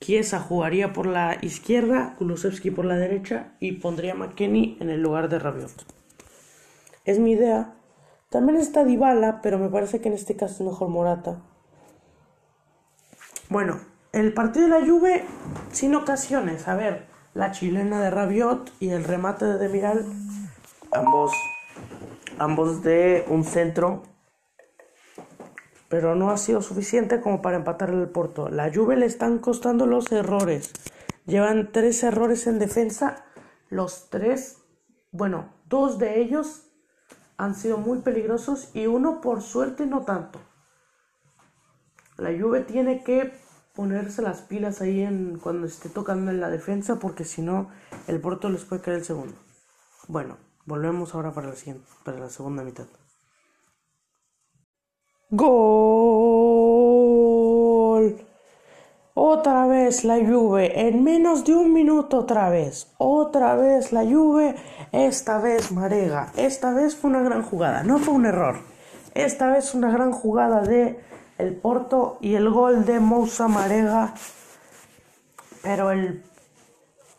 Chiesa 0.00 0.38
jugaría 0.38 0.92
por 0.92 1.06
la 1.06 1.38
izquierda, 1.42 2.14
Kulusevski 2.18 2.70
por 2.70 2.84
la 2.84 2.96
derecha 2.96 3.54
y 3.58 3.72
pondría 3.72 4.12
a 4.12 4.16
McKenny 4.16 4.78
en 4.80 4.90
el 4.90 5.02
lugar 5.02 5.28
de 5.28 5.38
Rabiot. 5.38 5.84
Es 7.04 7.18
mi 7.18 7.32
idea, 7.32 7.77
también 8.30 8.58
está 8.58 8.84
Dybala, 8.84 9.40
pero 9.42 9.58
me 9.58 9.68
parece 9.68 10.00
que 10.00 10.08
en 10.08 10.14
este 10.14 10.36
caso 10.36 10.54
es 10.54 10.60
mejor 10.70 10.88
Morata. 10.88 11.40
Bueno, 13.48 13.80
el 14.12 14.34
partido 14.34 14.68
de 14.68 14.80
la 14.80 14.86
Juve 14.86 15.24
sin 15.72 15.94
ocasiones. 15.94 16.68
A 16.68 16.74
ver, 16.74 17.06
la 17.32 17.52
chilena 17.52 18.00
de 18.00 18.10
Rabiot 18.10 18.72
y 18.80 18.90
el 18.90 19.04
remate 19.04 19.46
de 19.46 19.58
Demiral. 19.58 20.04
Ambos, 20.92 21.32
ambos 22.38 22.82
de 22.82 23.24
un 23.28 23.44
centro. 23.44 24.02
Pero 25.88 26.14
no 26.14 26.30
ha 26.30 26.36
sido 26.36 26.60
suficiente 26.60 27.22
como 27.22 27.40
para 27.40 27.56
empatar 27.56 27.88
el 27.88 28.08
Porto. 28.10 28.50
La 28.50 28.70
Juve 28.72 28.96
le 28.96 29.06
están 29.06 29.38
costando 29.38 29.86
los 29.86 30.12
errores. 30.12 30.72
Llevan 31.24 31.72
tres 31.72 32.02
errores 32.02 32.46
en 32.46 32.58
defensa. 32.58 33.24
Los 33.70 34.10
tres, 34.10 34.58
bueno, 35.12 35.54
dos 35.66 35.98
de 35.98 36.20
ellos 36.20 36.67
han 37.38 37.54
sido 37.54 37.78
muy 37.78 38.00
peligrosos 38.00 38.70
y 38.74 38.86
uno 38.86 39.20
por 39.20 39.40
suerte 39.42 39.86
no 39.86 40.02
tanto. 40.02 40.40
La 42.16 42.30
Juve 42.30 42.62
tiene 42.62 43.04
que 43.04 43.32
ponerse 43.74 44.22
las 44.22 44.42
pilas 44.42 44.80
ahí 44.80 45.02
en 45.02 45.38
cuando 45.38 45.66
esté 45.68 45.88
tocando 45.88 46.32
en 46.32 46.40
la 46.40 46.50
defensa 46.50 46.98
porque 46.98 47.24
si 47.24 47.42
no 47.42 47.70
el 48.08 48.20
Porto 48.20 48.50
les 48.50 48.64
puede 48.64 48.82
caer 48.82 48.98
el 48.98 49.04
segundo. 49.04 49.34
Bueno, 50.08 50.36
volvemos 50.66 51.14
ahora 51.14 51.32
para 51.32 51.48
la, 51.48 51.54
siguiente, 51.54 51.86
para 52.04 52.18
la 52.18 52.28
segunda 52.28 52.64
mitad. 52.64 52.86
Gol. 55.30 56.57
Otra 59.20 59.66
vez 59.66 60.04
la 60.04 60.14
Juve, 60.14 60.86
en 60.86 61.02
menos 61.02 61.44
de 61.44 61.52
un 61.52 61.72
minuto 61.72 62.18
otra 62.18 62.50
vez. 62.50 62.94
Otra 62.98 63.56
vez 63.56 63.90
la 63.92 64.04
Juve, 64.04 64.54
esta 64.92 65.40
vez 65.40 65.72
Marega. 65.72 66.30
Esta 66.36 66.72
vez 66.72 66.94
fue 66.94 67.10
una 67.10 67.22
gran 67.22 67.42
jugada, 67.42 67.82
no 67.82 67.98
fue 67.98 68.14
un 68.14 68.26
error. 68.26 68.60
Esta 69.14 69.48
vez 69.48 69.74
una 69.74 69.90
gran 69.90 70.12
jugada 70.12 70.60
de 70.60 71.00
el 71.36 71.56
Porto 71.56 72.18
y 72.20 72.36
el 72.36 72.48
gol 72.48 72.84
de 72.84 73.00
Moussa 73.00 73.48
Marega. 73.48 74.14
Pero 75.64 75.90
el 75.90 76.22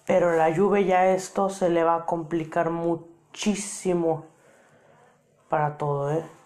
pero 0.06 0.38
la 0.38 0.56
Juve 0.56 0.86
ya 0.86 1.08
esto 1.08 1.50
se 1.50 1.70
le 1.70 1.84
va 1.84 1.95
a 1.95 2.06
complicar 2.06 2.70
muchísimo 2.70 4.24
para 5.50 5.78
todo, 5.78 6.14
¿eh? 6.14 6.39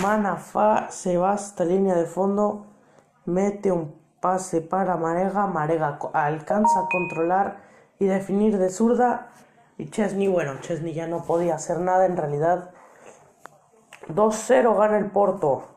Manafá 0.00 0.90
se 0.90 1.18
va 1.18 1.32
hasta 1.32 1.64
línea 1.64 1.94
de 1.94 2.06
fondo, 2.06 2.66
mete 3.26 3.70
un 3.70 3.94
pase 4.20 4.60
para 4.62 4.96
Marega, 4.96 5.46
Marega 5.46 5.98
alcanza 6.14 6.80
a 6.80 6.88
controlar 6.90 7.58
y 7.98 8.06
definir 8.06 8.58
de 8.58 8.70
zurda 8.70 9.32
y 9.76 9.90
Chesney, 9.90 10.28
bueno, 10.28 10.60
Chesney 10.60 10.94
ya 10.94 11.06
no 11.06 11.24
podía 11.24 11.56
hacer 11.56 11.78
nada 11.80 12.06
en 12.06 12.16
realidad. 12.16 12.70
2-0 14.08 14.76
gana 14.76 14.98
el 14.98 15.10
Porto. 15.10 15.68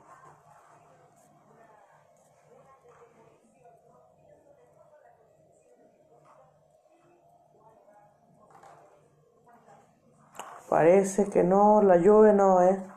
Parece 10.70 11.30
que 11.30 11.44
no, 11.44 11.82
la 11.82 11.98
lluvia 11.98 12.34
no, 12.34 12.62
eh. 12.62 12.95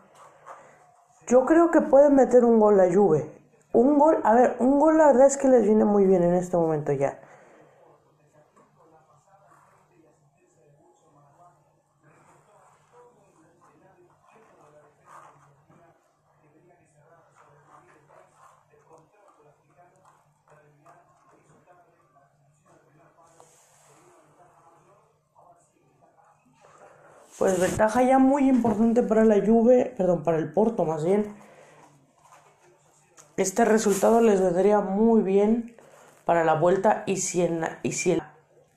Yo 1.29 1.45
creo 1.45 1.71
que 1.71 1.83
pueden 1.83 2.15
meter 2.15 2.43
un 2.43 2.59
gol 2.59 2.79
la 2.79 2.91
Juve. 2.91 3.31
Un 3.75 3.99
gol, 3.99 4.17
a 4.25 4.35
ver, 4.35 4.57
un 4.61 4.79
gol 4.79 4.97
la 4.97 5.09
verdad 5.09 5.27
es 5.27 5.37
que 5.37 5.47
les 5.47 5.63
viene 5.63 5.85
muy 5.85 6.07
bien 6.07 6.23
en 6.23 6.33
este 6.33 6.57
momento 6.57 6.91
ya. 6.93 7.19
Pues 27.49 27.61
ventaja 27.61 28.03
ya 28.03 28.19
muy 28.19 28.47
importante 28.47 29.03
para 29.03 29.25
la 29.25 29.37
Juve, 29.37 29.95
perdón, 29.97 30.23
para 30.23 30.37
el 30.37 30.53
Porto 30.53 30.85
más 30.85 31.03
bien. 31.03 31.35
Este 33.39 33.65
resultado 33.65 34.21
les 34.21 34.39
vendría 34.39 34.81
muy 34.81 35.23
bien 35.23 35.75
para 36.27 36.45
la 36.45 36.57
vuelta 36.57 37.05
y 37.07 37.17
si 37.17 37.41
en, 37.41 37.65
y 37.83 37.93
si 37.93 38.19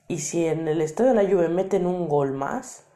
y 0.08 0.20
si 0.20 0.46
en 0.46 0.68
el 0.68 0.80
estadio 0.80 1.12
de 1.12 1.22
la 1.22 1.30
Juve 1.30 1.50
meten 1.50 1.84
un 1.84 2.08
gol 2.08 2.32
más, 2.32 2.86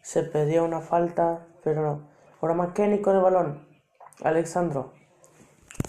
Se 0.00 0.22
pedía 0.22 0.62
una 0.62 0.80
falta, 0.80 1.46
pero 1.62 1.82
no. 1.82 2.08
Ahora 2.40 2.54
McKenny 2.54 3.02
con 3.02 3.14
el 3.14 3.22
balón. 3.22 3.68
Alexandro. 4.24 4.94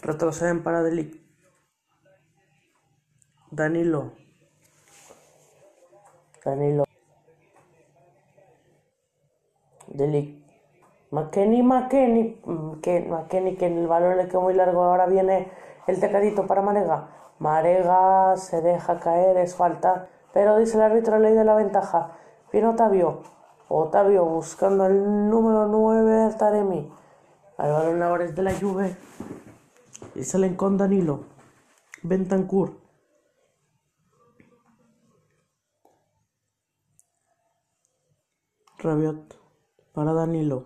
Retroceden 0.02 0.62
para 0.62 0.84
Delic. 0.84 1.22
Danilo. 3.50 4.21
Danilo. 6.44 6.84
Delic. 9.88 10.42
McKenny, 11.12 11.62
McKenny. 11.62 12.42
McKenny 13.10 13.56
que 13.58 13.68
el 13.68 13.88
balón 13.88 14.18
le 14.18 14.28
quedó 14.28 14.42
muy 14.42 14.54
largo. 14.54 14.84
Ahora 14.84 15.06
viene 15.06 15.52
el 15.88 16.00
tecadito 16.00 16.48
para 16.48 16.62
Marega. 16.62 17.10
Marega 17.40 18.38
se 18.38 18.62
deja 18.62 19.00
caer, 19.00 19.38
es 19.38 19.56
falta. 19.56 20.08
Pero 20.34 20.58
dice 20.58 20.78
el 20.78 20.84
árbitro 20.84 21.20
ley 21.20 21.34
de 21.34 21.44
la 21.44 21.56
ventaja. 21.56 22.18
Viene 22.52 22.70
Otavio. 22.70 23.24
Otavio 23.68 24.26
buscando 24.26 24.86
el 24.86 25.30
número 25.30 25.68
9 25.68 26.36
Taremi. 26.38 26.92
Al 27.58 27.72
balón 27.72 28.02
ahora 28.02 28.26
es 28.26 28.36
de 28.36 28.42
la 28.42 28.54
Juve. 28.54 28.96
Y 30.16 30.24
salen 30.24 30.56
con 30.56 30.78
Danilo. 30.78 31.26
Bentancur. 32.04 32.81
Rabiot. 38.82 39.36
Para 39.94 40.14
Danilo. 40.14 40.66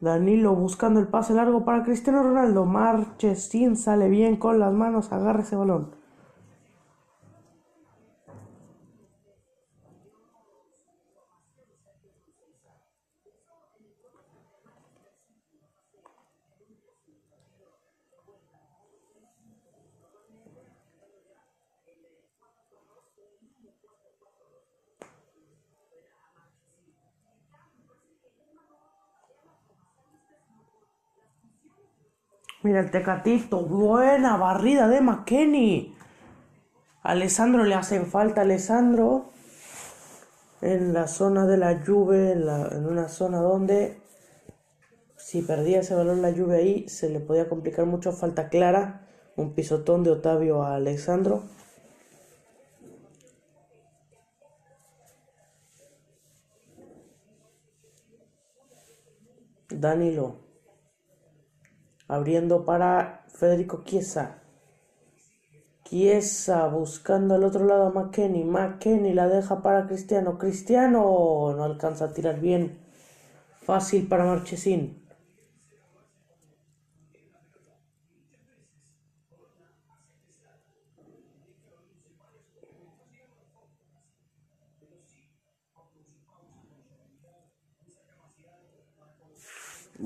Danilo 0.00 0.54
buscando 0.54 1.00
el 1.00 1.08
pase 1.08 1.34
largo 1.34 1.64
para 1.64 1.82
Cristiano 1.82 2.22
Ronaldo. 2.22 2.64
Marchesín 2.64 3.76
sale 3.76 4.08
bien 4.08 4.36
con 4.36 4.58
las 4.58 4.72
manos. 4.72 5.12
Agarra 5.12 5.42
ese 5.42 5.56
balón. 5.56 5.99
Mira 32.62 32.80
el 32.80 32.90
tecatito, 32.90 33.62
buena 33.62 34.36
barrida 34.36 34.86
de 34.86 35.00
McKenny. 35.00 35.96
Alessandro 37.02 37.64
le 37.64 37.74
hacen 37.74 38.04
falta 38.04 38.42
Alessandro 38.42 39.30
en 40.60 40.92
la 40.92 41.06
zona 41.08 41.46
de 41.46 41.56
la 41.56 41.82
lluvia, 41.82 42.32
en, 42.32 42.84
una 42.84 43.08
zona 43.08 43.38
donde 43.38 44.02
si 45.16 45.40
perdía 45.40 45.80
ese 45.80 45.94
balón 45.94 46.20
la 46.20 46.30
lluvia 46.32 46.56
ahí 46.56 46.86
se 46.86 47.08
le 47.08 47.20
podía 47.20 47.48
complicar 47.48 47.86
mucho. 47.86 48.12
Falta 48.12 48.50
clara, 48.50 49.08
un 49.36 49.54
pisotón 49.54 50.04
de 50.04 50.10
Otavio 50.10 50.62
a 50.62 50.74
Alessandro. 50.74 51.44
Danilo 59.70 60.49
abriendo 62.10 62.64
para 62.64 63.24
Federico 63.28 63.84
Chiesa. 63.84 64.42
Chiesa 65.84 66.66
buscando 66.66 67.36
al 67.36 67.44
otro 67.44 67.64
lado 67.64 67.86
a 67.86 67.90
McKenny. 67.90 68.44
McKenny 68.44 69.14
la 69.14 69.28
deja 69.28 69.62
para 69.62 69.86
Cristiano. 69.86 70.36
Cristiano 70.36 71.54
no 71.56 71.62
alcanza 71.62 72.06
a 72.06 72.12
tirar 72.12 72.40
bien. 72.40 72.78
Fácil 73.62 74.08
para 74.08 74.24
Marchesín. 74.24 74.99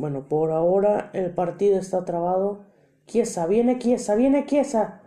Bueno, 0.04 0.28
por 0.28 0.50
ahora 0.50 1.08
el 1.14 1.30
partido 1.30 1.78
está 1.78 2.04
trabado. 2.04 2.58
Chiesa, 3.06 3.46
viene 3.46 3.78
Chiesa, 3.78 4.14
viene 4.14 4.44
Chiesa. 4.44 5.00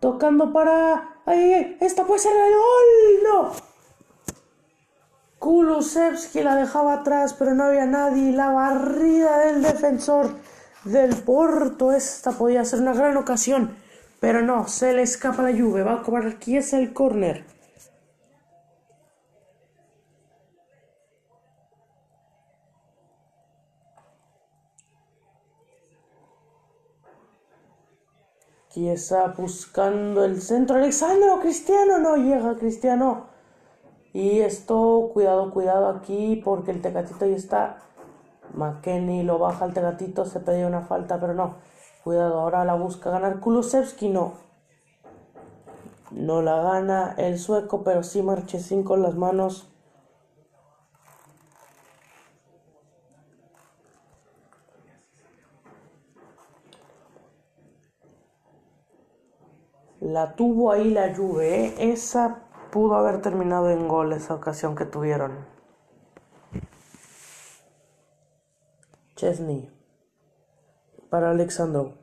Tocando 0.00 0.54
para... 0.54 1.18
¡Ay, 1.26 1.52
ay! 1.52 1.76
¡Esta 1.80 2.04
puede 2.04 2.20
ser 2.20 2.32
el 2.32 2.54
gol! 2.54 3.22
¡No! 3.24 3.52
Kulusevski 5.38 6.42
la 6.42 6.56
dejaba 6.56 6.94
atrás, 6.94 7.34
pero 7.38 7.52
no 7.54 7.64
había 7.64 7.84
nadie. 7.84 8.32
La 8.32 8.48
barrida 8.48 9.38
del 9.40 9.62
defensor 9.62 10.30
del 10.86 11.14
Porto. 11.14 11.92
Esta 11.92 12.32
podía 12.32 12.64
ser 12.64 12.80
una 12.80 12.94
gran 12.94 13.18
ocasión. 13.18 13.76
Pero 14.18 14.40
no, 14.40 14.66
se 14.66 14.94
le 14.94 15.02
escapa 15.02 15.42
la 15.42 15.50
lluvia. 15.50 15.84
Va 15.84 15.96
a 15.96 16.02
cobrar 16.02 16.38
Chiesa 16.38 16.78
el 16.78 16.94
córner. 16.94 17.51
Está 28.88 29.28
buscando 29.28 30.24
el 30.24 30.40
centro. 30.40 30.76
Alexandro, 30.76 31.40
Cristiano, 31.40 31.98
no 31.98 32.16
llega 32.16 32.56
Cristiano. 32.56 33.26
Y 34.12 34.40
esto, 34.40 35.10
cuidado, 35.12 35.50
cuidado 35.50 35.88
aquí, 35.88 36.40
porque 36.44 36.70
el 36.70 36.82
Tecatito 36.82 37.26
ya 37.26 37.36
está. 37.36 37.78
McKenny 38.54 39.22
lo 39.22 39.38
baja 39.38 39.64
el 39.64 39.72
Tecatito, 39.72 40.24
se 40.24 40.40
pedía 40.40 40.66
una 40.66 40.82
falta, 40.82 41.18
pero 41.18 41.34
no. 41.34 41.56
Cuidado, 42.04 42.40
ahora 42.40 42.64
la 42.64 42.74
busca 42.74 43.10
ganar 43.10 43.40
Kulusevski, 43.40 44.08
no. 44.08 44.34
No 46.10 46.42
la 46.42 46.62
gana 46.62 47.14
el 47.16 47.38
sueco, 47.38 47.82
pero 47.84 48.02
sí 48.02 48.22
Marchesín 48.22 48.84
con 48.84 49.02
las 49.02 49.14
manos. 49.14 49.71
La 60.02 60.34
tuvo 60.34 60.72
ahí 60.72 60.90
la 60.90 61.14
Juve, 61.14 61.66
¿eh? 61.66 61.74
esa 61.78 62.42
pudo 62.72 62.96
haber 62.96 63.22
terminado 63.22 63.70
en 63.70 63.86
gol 63.86 64.12
esa 64.12 64.34
ocasión 64.34 64.74
que 64.74 64.84
tuvieron. 64.84 65.46
Chesney 69.14 69.70
para 71.08 71.30
Alexandro. 71.30 71.94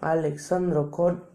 Alexandro 0.00 0.90
con 0.90 1.26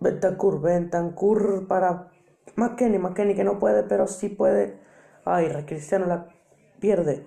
Bentancur, 0.00 0.60
Bentancur 0.60 1.66
para 1.66 2.10
McKenny, 2.56 2.98
McKenny 2.98 3.34
que 3.34 3.44
no 3.44 3.58
puede, 3.58 3.84
pero 3.84 4.06
sí 4.06 4.28
puede. 4.28 4.82
Ay, 5.24 5.48
Cristiano 5.64 6.04
la 6.04 6.28
pierde. 6.78 7.26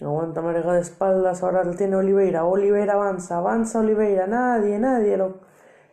Aguanta 0.00 0.42
Marega 0.42 0.72
de 0.72 0.80
espaldas, 0.80 1.42
ahora 1.42 1.62
lo 1.62 1.74
tiene 1.74 1.96
Oliveira. 1.96 2.44
Oliveira 2.44 2.94
avanza, 2.94 3.38
avanza 3.38 3.78
Oliveira. 3.78 4.26
Nadie, 4.26 4.78
nadie, 4.78 5.16
lo, 5.16 5.38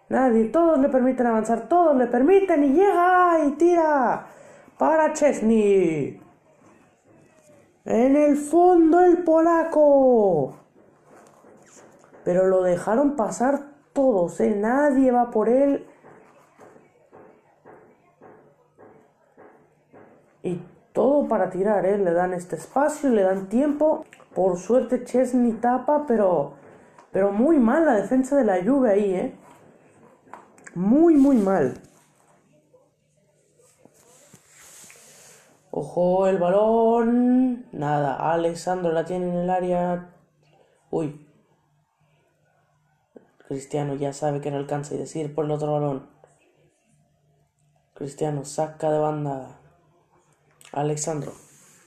nadie. 0.09 0.45
Todos 0.45 0.79
le 0.79 0.89
permiten 0.89 1.27
avanzar, 1.27 1.67
todos 1.69 1.95
le 1.95 2.07
permiten 2.07 2.63
y 2.63 2.73
llega 2.73 3.45
y 3.45 3.51
tira 3.51 4.25
para 4.77 5.13
Chesney. 5.13 6.19
En 7.85 8.15
el 8.15 8.37
fondo 8.37 9.01
el 9.01 9.23
polaco. 9.23 10.55
Pero 12.23 12.47
lo 12.47 12.63
dejaron 12.63 13.15
pasar 13.15 13.71
todos, 13.93 14.39
¿eh? 14.39 14.55
Nadie 14.55 15.11
va 15.11 15.29
por 15.29 15.49
él. 15.49 15.87
Y 20.43 20.59
todo 20.93 21.27
para 21.27 21.49
tirar, 21.49 21.85
¿eh? 21.85 21.97
Le 21.97 22.11
dan 22.13 22.33
este 22.33 22.55
espacio, 22.55 23.09
le 23.09 23.23
dan 23.23 23.47
tiempo. 23.49 24.05
Por 24.35 24.57
suerte 24.57 25.03
Chesney 25.03 25.53
tapa, 25.53 26.05
pero, 26.07 26.53
pero 27.11 27.31
muy 27.31 27.57
mal 27.57 27.85
la 27.85 27.95
defensa 27.95 28.35
de 28.37 28.45
la 28.45 28.59
lluvia 28.59 28.93
ahí, 28.93 29.13
¿eh? 29.13 29.35
Muy, 30.75 31.15
muy 31.15 31.37
mal. 31.37 31.81
Ojo, 35.71 36.27
el 36.27 36.37
balón. 36.37 37.65
Nada, 37.71 38.33
Alexandro 38.33 38.91
la 38.91 39.05
tiene 39.05 39.29
en 39.29 39.35
el 39.35 39.49
área. 39.49 40.13
Uy. 40.89 41.27
Cristiano 43.47 43.95
ya 43.95 44.13
sabe 44.13 44.41
que 44.41 44.51
no 44.51 44.57
alcanza 44.57 44.95
y 44.95 44.97
decir 44.97 45.33
por 45.33 45.45
el 45.45 45.51
otro 45.51 45.73
balón. 45.73 46.09
Cristiano 47.93 48.45
saca 48.45 48.91
de 48.91 48.99
banda. 48.99 49.60
Alexandro. 50.71 51.33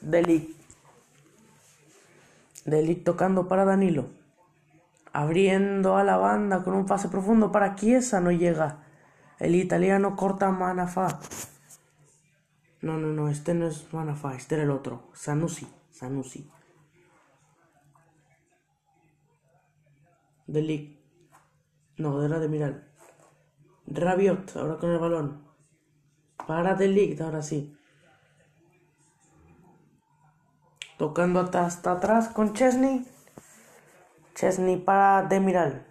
Delic. 0.00 0.54
Delic 2.64 3.04
tocando 3.04 3.48
para 3.48 3.64
Danilo. 3.64 4.08
Abriendo 5.12 5.96
a 5.96 6.04
la 6.04 6.16
banda 6.16 6.64
con 6.64 6.74
un 6.74 6.86
pase 6.86 7.08
profundo 7.08 7.52
para 7.52 7.74
Chiesa. 7.76 8.20
No 8.20 8.30
llega. 8.30 8.84
El 9.38 9.54
italiano 9.54 10.16
corta 10.16 10.50
Manafá. 10.50 11.20
No, 12.82 12.98
no, 12.98 13.08
no, 13.08 13.28
este 13.30 13.54
no 13.54 13.66
es 13.66 13.92
Manafá, 13.94 14.34
este 14.34 14.56
era 14.56 14.64
el 14.64 14.70
otro. 14.70 15.10
Sanusi, 15.14 15.66
Sanusi. 15.90 16.50
Delic. 20.46 20.98
No, 21.96 22.22
era 22.22 22.38
de 22.38 22.48
Miral. 22.48 22.92
Rabiot, 23.86 24.56
ahora 24.56 24.76
con 24.76 24.90
el 24.90 24.98
balón. 24.98 25.44
Para 26.46 26.74
Delic, 26.74 27.20
ahora 27.22 27.40
sí. 27.40 27.74
Tocando 30.98 31.40
hasta, 31.40 31.92
atrás 31.92 32.28
con 32.28 32.52
Chesney. 32.52 33.04
Chesney 34.34 34.76
para 34.76 35.22
Demiral. 35.22 35.86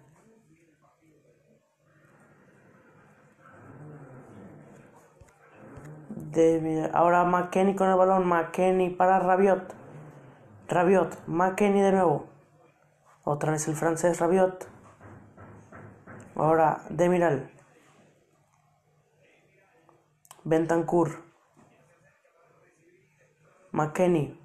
ahora 6.92 7.24
McKenny 7.24 7.74
con 7.74 7.88
el 7.88 7.96
balón. 7.96 8.26
McKenny 8.26 8.90
para 8.90 9.18
Rabiot. 9.18 9.74
Rabiot. 10.68 11.26
McKenny 11.26 11.80
de 11.80 11.92
nuevo. 11.92 12.26
Otra 13.24 13.52
vez 13.52 13.68
el 13.68 13.76
francés 13.76 14.18
Rabiot. 14.20 14.68
Ahora 16.34 16.82
Demiral. 16.88 17.50
Bentancur. 20.44 21.22
McKenny. 23.72 24.43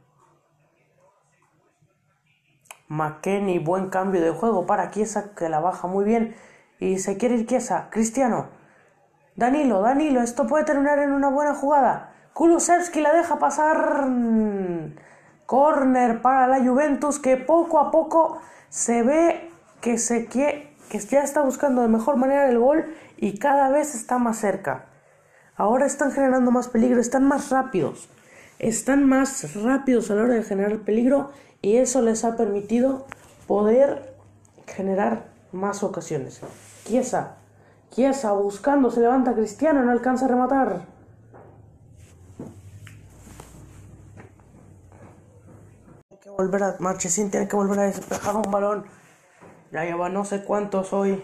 McKenny, 2.89 3.59
buen 3.59 3.89
cambio 3.89 4.19
de 4.21 4.31
juego 4.31 4.65
para 4.65 4.89
Kiesa 4.89 5.35
que 5.35 5.47
la 5.47 5.59
baja 5.59 5.87
muy 5.87 6.03
bien. 6.03 6.35
Y 6.79 6.97
se 6.97 7.17
quiere 7.17 7.35
ir 7.35 7.45
Kiesa. 7.45 7.89
Cristiano. 7.91 8.47
Danilo, 9.35 9.81
Danilo, 9.81 10.21
esto 10.21 10.47
puede 10.47 10.65
terminar 10.65 10.99
en 10.99 11.11
una 11.11 11.29
buena 11.29 11.53
jugada. 11.53 12.13
Kulusevski 12.33 12.99
la 12.99 13.13
deja 13.13 13.37
pasar. 13.39 14.07
Corner 15.45 16.21
para 16.21 16.47
la 16.47 16.59
Juventus 16.59 17.19
que 17.19 17.37
poco 17.37 17.79
a 17.79 17.91
poco 17.91 18.39
se 18.69 19.03
ve 19.03 19.49
que, 19.81 19.97
se 19.97 20.27
que 20.27 20.75
ya 20.91 21.23
está 21.23 21.41
buscando 21.41 21.81
de 21.81 21.87
mejor 21.87 22.17
manera 22.17 22.49
el 22.49 22.59
gol 22.59 22.93
y 23.17 23.39
cada 23.39 23.69
vez 23.69 23.95
está 23.95 24.17
más 24.17 24.37
cerca. 24.37 24.85
Ahora 25.55 25.85
están 25.85 26.11
generando 26.11 26.51
más 26.51 26.67
peligro, 26.67 26.99
están 26.99 27.27
más 27.27 27.49
rápidos. 27.51 28.09
Están 28.57 29.07
más 29.07 29.55
rápidos 29.63 30.09
a 30.11 30.15
la 30.15 30.23
hora 30.23 30.33
de 30.33 30.43
generar 30.43 30.79
peligro 30.79 31.31
y 31.61 31.77
eso 31.77 32.01
les 32.01 32.23
ha 32.25 32.35
permitido 32.35 33.05
poder 33.47 34.15
generar 34.65 35.25
más 35.51 35.83
ocasiones. 35.83 36.41
Chiesa 36.85 37.39
Chiesa 37.91 38.31
buscando, 38.33 38.91
se 38.91 39.01
levanta 39.01 39.33
Cristiano, 39.33 39.83
no 39.83 39.91
alcanza 39.91 40.25
a 40.25 40.27
rematar. 40.27 40.81
Tiene 46.07 46.19
que 46.21 46.29
volver 46.29 46.63
a 46.63 46.75
Marchesín 46.79 47.31
tiene 47.31 47.47
que 47.47 47.55
volver 47.55 47.79
a 47.79 47.83
despejar 47.83 48.35
un 48.35 48.51
balón. 48.51 48.85
Ya 49.71 49.85
lleva 49.85 50.09
no 50.09 50.23
sé 50.23 50.43
cuántos 50.43 50.93
hoy. 50.93 51.23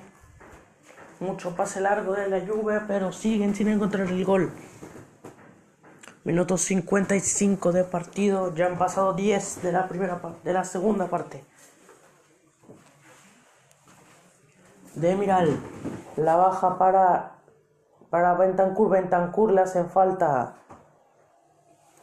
Mucho 1.20 1.56
pase 1.56 1.82
largo 1.82 2.14
de 2.14 2.28
la 2.28 2.40
lluvia, 2.40 2.86
pero 2.88 3.12
siguen 3.12 3.56
sin 3.56 3.68
encontrar 3.68 4.08
el 4.08 4.26
gol. 4.26 4.52
Minutos 6.26 6.62
55 6.62 7.72
de 7.72 7.84
partido, 7.84 8.52
ya 8.56 8.66
han 8.66 8.80
pasado 8.80 9.14
10 9.14 9.62
de 9.62 9.72
la 9.72 9.88
primera 9.88 10.20
de 10.44 10.54
la 10.54 10.64
segunda 10.64 11.06
parte. 11.06 11.46
Demiral 14.96 15.60
la 16.16 16.36
baja 16.36 16.80
para, 16.80 17.36
para 18.10 18.34
Bentancur. 18.34 18.90
Bentancur 18.90 19.52
le 19.52 19.62
hacen 19.62 19.88
falta. 19.88 20.56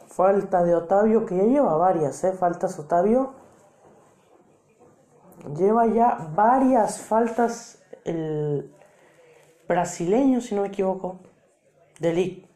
Falta 0.07 0.63
de 0.63 0.73
Otavio, 0.73 1.25
que 1.25 1.35
ya 1.35 1.43
lleva 1.43 1.75
varias, 1.75 2.23
¿eh? 2.23 2.31
Faltas 2.31 2.79
Otavio. 2.79 3.33
Lleva 5.57 5.85
ya 5.87 6.29
varias 6.33 7.01
faltas 7.01 7.83
el 8.05 8.73
brasileño, 9.67 10.39
si 10.39 10.55
no 10.55 10.61
me 10.61 10.69
equivoco. 10.69 11.19
Delic. 11.99 12.52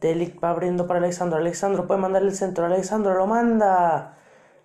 Delic 0.00 0.42
va 0.42 0.50
abriendo 0.50 0.86
para 0.86 0.98
Alexandro. 0.98 1.38
Alexandro 1.38 1.86
puede 1.86 2.00
mandar 2.00 2.22
el 2.22 2.34
centro. 2.34 2.66
Alexandro 2.66 3.14
lo 3.14 3.26
manda. 3.26 4.18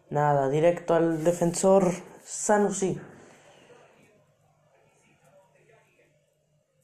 Nada, 0.09 0.49
directo 0.49 0.93
al 0.93 1.23
defensor 1.23 1.91
Sanusi. 2.23 2.99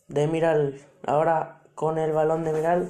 de 0.07 0.25
Miral, 0.25 0.79
ahora 1.05 1.63
con 1.75 1.97
el 1.97 2.13
balón 2.13 2.45
de 2.45 2.53
Miral, 2.53 2.89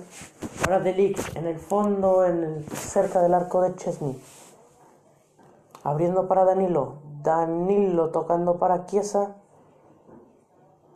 ahora 0.61 0.79
de 0.79 0.93
Lick 0.93 1.35
en 1.35 1.47
el 1.47 1.57
fondo, 1.57 2.23
en 2.23 2.63
cerca 2.69 3.21
del 3.21 3.33
arco 3.33 3.61
de 3.61 3.75
Chesney, 3.75 4.21
abriendo 5.83 6.27
para 6.27 6.45
Danilo, 6.45 6.99
Danilo 7.23 8.11
tocando 8.11 8.59
para 8.59 8.85
Chiesa, 8.85 9.35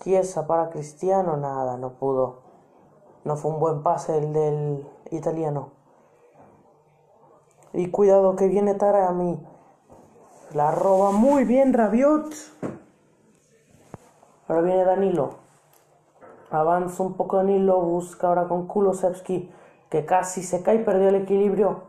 Chiesa 0.03 0.45
para 0.45 0.69
Cristiano, 0.69 1.37
nada, 1.37 1.77
no 1.77 1.93
pudo, 1.93 2.43
no 3.23 3.35
fue 3.35 3.51
un 3.51 3.59
buen 3.59 3.83
pase 3.83 4.17
el 4.17 4.33
del 4.33 4.87
italiano. 5.11 5.69
Y 7.73 7.89
cuidado 7.89 8.35
que 8.35 8.47
viene 8.47 8.73
Tara 8.73 9.07
a 9.07 9.13
mí. 9.13 9.39
La 10.53 10.71
roba 10.71 11.11
muy 11.11 11.45
bien 11.45 11.73
Rabiot. 11.73 12.33
Ahora 14.47 14.61
viene 14.61 14.83
Danilo. 14.83 15.35
Avanza 16.49 17.03
un 17.03 17.13
poco 17.13 17.37
Danilo, 17.37 17.79
busca 17.79 18.27
ahora 18.27 18.49
con 18.49 18.67
Kulosevski, 18.67 19.49
que 19.89 20.05
casi 20.05 20.43
se 20.43 20.61
cae 20.61 20.75
y 20.75 20.83
perdió 20.83 21.07
el 21.07 21.15
equilibrio. 21.15 21.83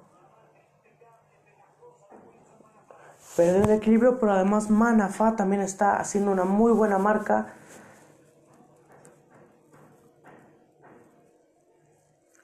Perdió 3.37 3.65
el 3.65 3.71
equilibrio, 3.71 4.21
pero 4.21 4.33
además 4.33 4.71
Manafa 4.71 5.35
también 5.35 5.63
está 5.63 5.97
haciendo 5.97 6.31
una 6.31 6.45
muy 6.45 6.71
buena 6.71 6.99
marca. 6.99 7.55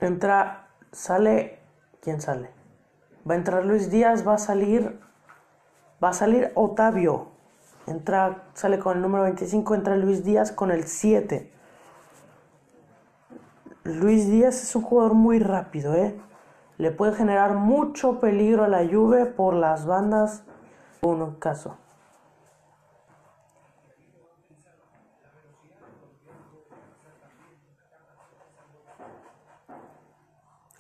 Entra, 0.01 0.69
sale, 0.93 1.59
¿quién 2.01 2.21
sale? 2.21 2.51
Va 3.29 3.35
a 3.35 3.37
entrar 3.37 3.65
Luis 3.65 3.91
Díaz, 3.91 4.27
va 4.27 4.35
a 4.35 4.39
salir, 4.39 5.01
va 6.03 6.11
a 6.11 6.13
salir 6.13 6.53
Otavio. 6.55 7.29
Entra, 7.87 8.45
sale 8.55 8.79
con 8.79 8.97
el 8.97 9.03
número 9.03 9.25
25, 9.25 9.75
entra 9.75 9.97
Luis 9.97 10.23
Díaz 10.23 10.53
con 10.53 10.71
el 10.71 10.85
7. 10.85 11.51
Luis 13.83 14.31
Díaz 14.31 14.63
es 14.63 14.77
un 14.77 14.83
jugador 14.83 15.15
muy 15.15 15.41
rápido, 15.41 15.95
¿eh? 15.95 16.15
Le 16.77 16.93
puede 16.93 17.15
generar 17.15 17.55
mucho 17.55 18.21
peligro 18.21 18.63
a 18.63 18.69
la 18.69 18.87
Juve 18.87 19.27
por 19.27 19.55
las 19.55 19.85
bandas. 19.85 20.45
Un 21.03 21.35
caso. 21.37 21.77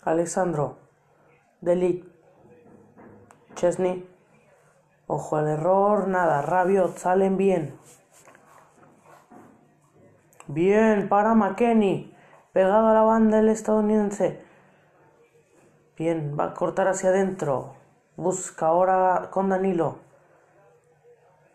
Alessandro, 0.08 0.78
Delic, 1.60 2.04
Chesney, 3.54 4.08
ojo 5.06 5.36
al 5.36 5.48
error, 5.48 6.08
nada, 6.08 6.40
Rabiot, 6.40 6.96
salen 6.96 7.36
bien. 7.36 7.78
Bien, 10.46 11.10
para 11.10 11.34
McKenny 11.34 12.16
pegado 12.54 12.88
a 12.88 12.94
la 12.94 13.02
banda 13.02 13.38
el 13.40 13.50
estadounidense. 13.50 14.42
Bien, 15.96 16.34
va 16.38 16.44
a 16.44 16.54
cortar 16.54 16.88
hacia 16.88 17.10
adentro. 17.10 17.74
Busca 18.16 18.68
ahora 18.68 19.28
con 19.30 19.50
Danilo. 19.50 19.98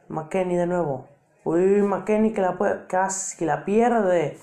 McKenny 0.10 0.56
de 0.56 0.68
nuevo. 0.68 1.08
Uy, 1.44 1.82
McKenny 1.82 2.34
que 2.34 2.42
la 2.42 2.58
puede, 2.58 2.86
casi 2.86 3.46
la 3.46 3.66
pierde. 3.66 4.38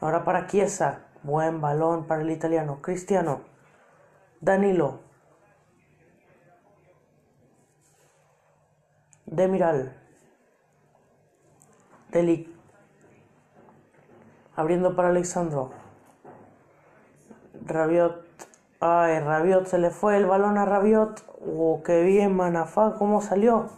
Ahora 0.00 0.24
para 0.24 0.46
Chiesa. 0.46 1.06
Buen 1.22 1.60
balón 1.60 2.06
para 2.06 2.22
el 2.22 2.30
italiano. 2.30 2.80
Cristiano. 2.80 3.42
Danilo. 4.40 5.00
Demiral. 9.26 9.96
Delic 12.10 12.60
abriendo 14.60 14.94
para 14.94 15.08
Alexandro. 15.08 15.70
Rabiot. 17.64 18.26
Ay, 18.80 19.20
Rabiot, 19.20 19.66
se 19.66 19.78
le 19.78 19.90
fue 19.90 20.18
el 20.18 20.26
balón 20.26 20.58
a 20.58 20.66
Rabiot. 20.66 21.24
Oh, 21.46 21.82
qué 21.82 22.02
bien, 22.02 22.36
Manafá, 22.36 22.96
cómo 22.98 23.22
salió. 23.22 23.70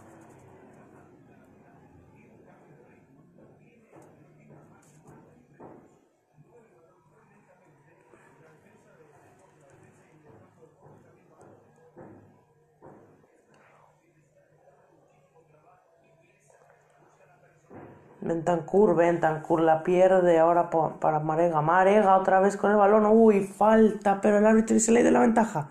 Bentancur, 18.32 18.96
Bentancur 18.96 19.60
la 19.60 19.82
pierde 19.82 20.38
ahora 20.38 20.70
para 20.70 21.20
Marega. 21.20 21.60
Marega 21.60 22.16
otra 22.16 22.40
vez 22.40 22.56
con 22.56 22.70
el 22.70 22.78
balón. 22.78 23.04
Uy, 23.06 23.44
falta, 23.44 24.20
pero 24.22 24.38
el 24.38 24.46
árbitro 24.46 24.78
se 24.80 24.90
le 24.90 25.02
de 25.02 25.10
la 25.10 25.20
ventaja. 25.20 25.68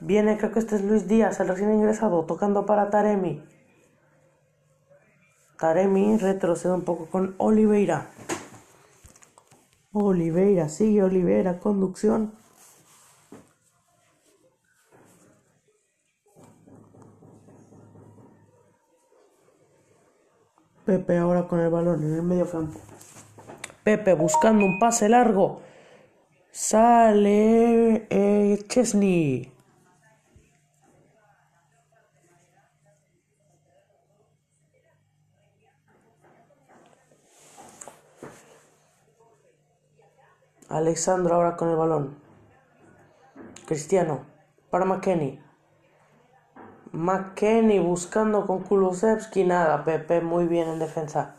Viene, 0.00 0.36
creo 0.36 0.50
que 0.50 0.58
este 0.58 0.74
es 0.74 0.82
Luis 0.82 1.06
Díaz, 1.06 1.38
el 1.38 1.46
recién 1.46 1.72
ingresado, 1.72 2.24
tocando 2.24 2.66
para 2.66 2.90
Taremi. 2.90 3.40
Taremi 5.60 6.16
retrocede 6.16 6.72
un 6.72 6.82
poco 6.82 7.06
con 7.06 7.36
Oliveira. 7.38 8.08
Oliveira, 9.92 10.68
sigue 10.68 11.04
Oliveira, 11.04 11.60
conducción. 11.60 12.32
Pepe 20.92 21.16
ahora 21.16 21.48
con 21.48 21.58
el 21.58 21.70
balón 21.70 22.04
en 22.04 22.16
el 22.16 22.22
medio 22.22 22.50
campo. 22.50 22.78
Pepe 23.82 24.12
buscando 24.12 24.66
un 24.66 24.78
pase 24.78 25.08
largo. 25.08 25.62
Sale 26.50 28.06
eh, 28.10 28.58
Chesney. 28.68 29.50
Alexandro 40.68 41.34
ahora 41.34 41.56
con 41.56 41.70
el 41.70 41.76
balón. 41.76 42.16
Cristiano. 43.64 44.26
Para 44.68 44.84
McKenny. 44.84 45.40
McKenny 46.92 47.78
buscando 47.78 48.46
con 48.46 48.62
Kulusevski. 48.64 49.44
Nada, 49.44 49.84
Pepe 49.84 50.20
muy 50.20 50.46
bien 50.46 50.68
en 50.68 50.78
defensa. 50.78 51.36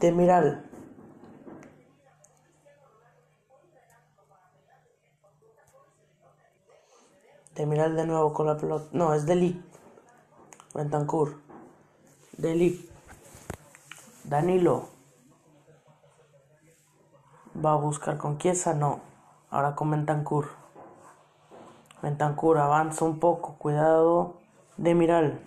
Demiral. 0.00 0.68
Demiral 7.54 7.96
de 7.96 8.06
nuevo 8.06 8.32
con 8.34 8.46
la 8.46 8.56
pelota. 8.56 8.88
No, 8.92 9.14
es 9.14 9.24
Delic. 9.26 9.56
Bentancur. 10.74 11.40
Delic. 12.36 12.90
Danilo. 14.24 15.01
Va 17.54 17.72
a 17.72 17.76
buscar 17.76 18.16
con 18.16 18.38
no. 18.76 19.00
Ahora 19.50 19.74
con 19.74 19.90
Bentancur. 19.90 20.48
Bentancur 22.00 22.58
avanza 22.58 23.04
un 23.04 23.18
poco, 23.18 23.56
cuidado. 23.58 24.36
Demiral. 24.78 25.40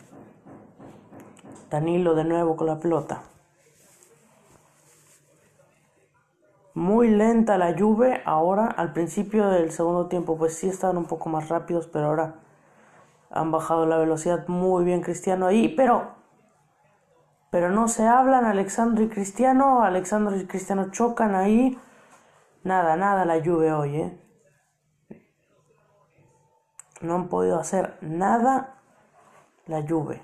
Danilo 1.72 2.14
de 2.14 2.24
nuevo 2.24 2.56
con 2.56 2.68
la 2.68 2.80
pelota. 2.80 3.24
Muy 6.76 7.10
lenta 7.10 7.58
la 7.58 7.72
lluvia 7.72 8.22
ahora, 8.26 8.68
al 8.68 8.94
principio 8.94 9.48
del 9.48 9.72
segundo 9.72 10.08
tiempo 10.08 10.38
pues 10.38 10.58
sí 10.58 10.68
estaban 10.68 10.98
un 10.98 11.06
poco 11.06 11.30
más 11.30 11.50
rápidos, 11.50 11.88
pero 11.88 12.08
ahora 12.08 12.36
han 13.32 13.50
bajado 13.50 13.86
la 13.86 13.98
velocidad 13.98 14.48
muy 14.48 14.84
bien 14.84 15.02
Cristiano 15.02 15.48
ahí, 15.48 15.70
pero 15.70 16.16
pero 17.50 17.72
no 17.72 17.88
se 17.88 18.06
hablan 18.06 18.44
Alexandro 18.44 19.06
y 19.06 19.08
Cristiano, 19.08 19.82
Alexandro 19.82 20.36
y 20.36 20.46
Cristiano 20.46 20.92
chocan 20.92 21.36
ahí. 21.36 21.80
Nada, 22.66 22.96
nada 22.96 23.26
la 23.26 23.38
lluvia 23.38 23.78
hoy, 23.78 23.96
¿eh? 23.96 24.20
No 27.00 27.14
han 27.14 27.30
podido 27.30 27.60
hacer 27.60 27.96
nada 28.02 28.82
la 29.68 29.82
lluvia. 29.82 30.20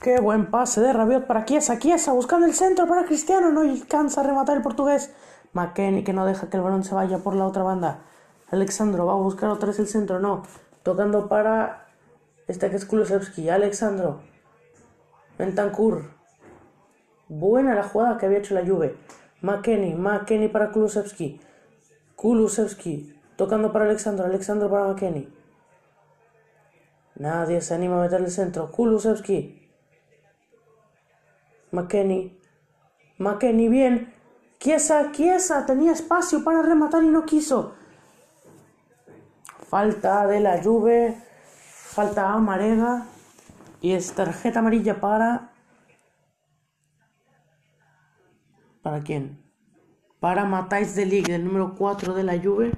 Qué 0.00 0.18
buen 0.18 0.50
pase 0.50 0.80
de 0.80 0.92
Rabiot 0.92 1.28
para 1.28 1.44
Chiesa. 1.44 1.78
Chiesa 1.78 2.12
buscando 2.12 2.46
el 2.46 2.54
centro 2.54 2.88
para 2.88 3.04
Cristiano. 3.04 3.52
No 3.52 3.60
alcanza 3.60 4.22
a 4.22 4.24
rematar 4.24 4.56
el 4.56 4.62
portugués. 4.64 5.14
McKenny 5.52 6.02
que 6.02 6.12
no 6.12 6.26
deja 6.26 6.50
que 6.50 6.56
el 6.56 6.64
balón 6.64 6.82
se 6.82 6.96
vaya 6.96 7.18
por 7.18 7.36
la 7.36 7.46
otra 7.46 7.62
banda. 7.62 8.00
Alexandro 8.50 9.06
va 9.06 9.12
a 9.12 9.16
buscar 9.16 9.50
otra 9.50 9.68
vez 9.68 9.78
el 9.78 9.86
centro. 9.86 10.18
No. 10.18 10.42
Tocando 10.82 11.28
para 11.28 11.86
este 12.48 12.70
que 12.70 12.76
es 12.76 12.86
Kulusevski. 12.86 13.50
Alexandro. 13.50 14.20
Bentancur. 15.38 16.10
Buena 17.28 17.76
la 17.76 17.84
jugada 17.84 18.18
que 18.18 18.26
había 18.26 18.38
hecho 18.38 18.54
la 18.54 18.66
Juve. 18.66 18.96
McKenny. 19.42 19.94
McKenny 19.94 20.48
para 20.48 20.70
Kulusevski. 20.70 21.40
Kulusevski. 22.14 23.14
Tocando 23.36 23.72
para 23.72 23.84
Alexandro. 23.84 24.24
Alexandro 24.24 24.70
para 24.70 24.88
McKenny. 24.88 25.28
Nadie 27.16 27.60
se 27.60 27.74
anima 27.74 27.98
a 27.98 28.02
meter 28.04 28.20
el 28.20 28.30
centro. 28.30 28.70
Kulusevski. 28.70 29.70
McKenny. 31.70 32.38
McKenny, 33.18 33.68
bien. 33.68 34.14
Chiesa, 34.58 35.12
Chiesa, 35.12 35.66
tenía 35.66 35.92
espacio 35.92 36.42
para 36.42 36.62
rematar 36.62 37.02
y 37.02 37.08
no 37.08 37.24
quiso. 37.24 37.74
Falta 39.68 40.26
de 40.26 40.40
la 40.40 40.62
Juve. 40.62 41.16
Falta 41.62 42.32
a 42.32 42.38
Marega. 42.38 43.06
Y 43.80 43.92
es 43.92 44.12
tarjeta 44.12 44.60
amarilla 44.60 45.00
para... 45.00 45.55
¿Para 48.86 49.00
quién? 49.00 49.42
Para 50.20 50.44
Matáis 50.44 50.94
de 50.94 51.06
Ligue, 51.06 51.34
el 51.34 51.44
número 51.44 51.74
4 51.76 52.14
de 52.14 52.22
la 52.22 52.38
Juve. 52.38 52.70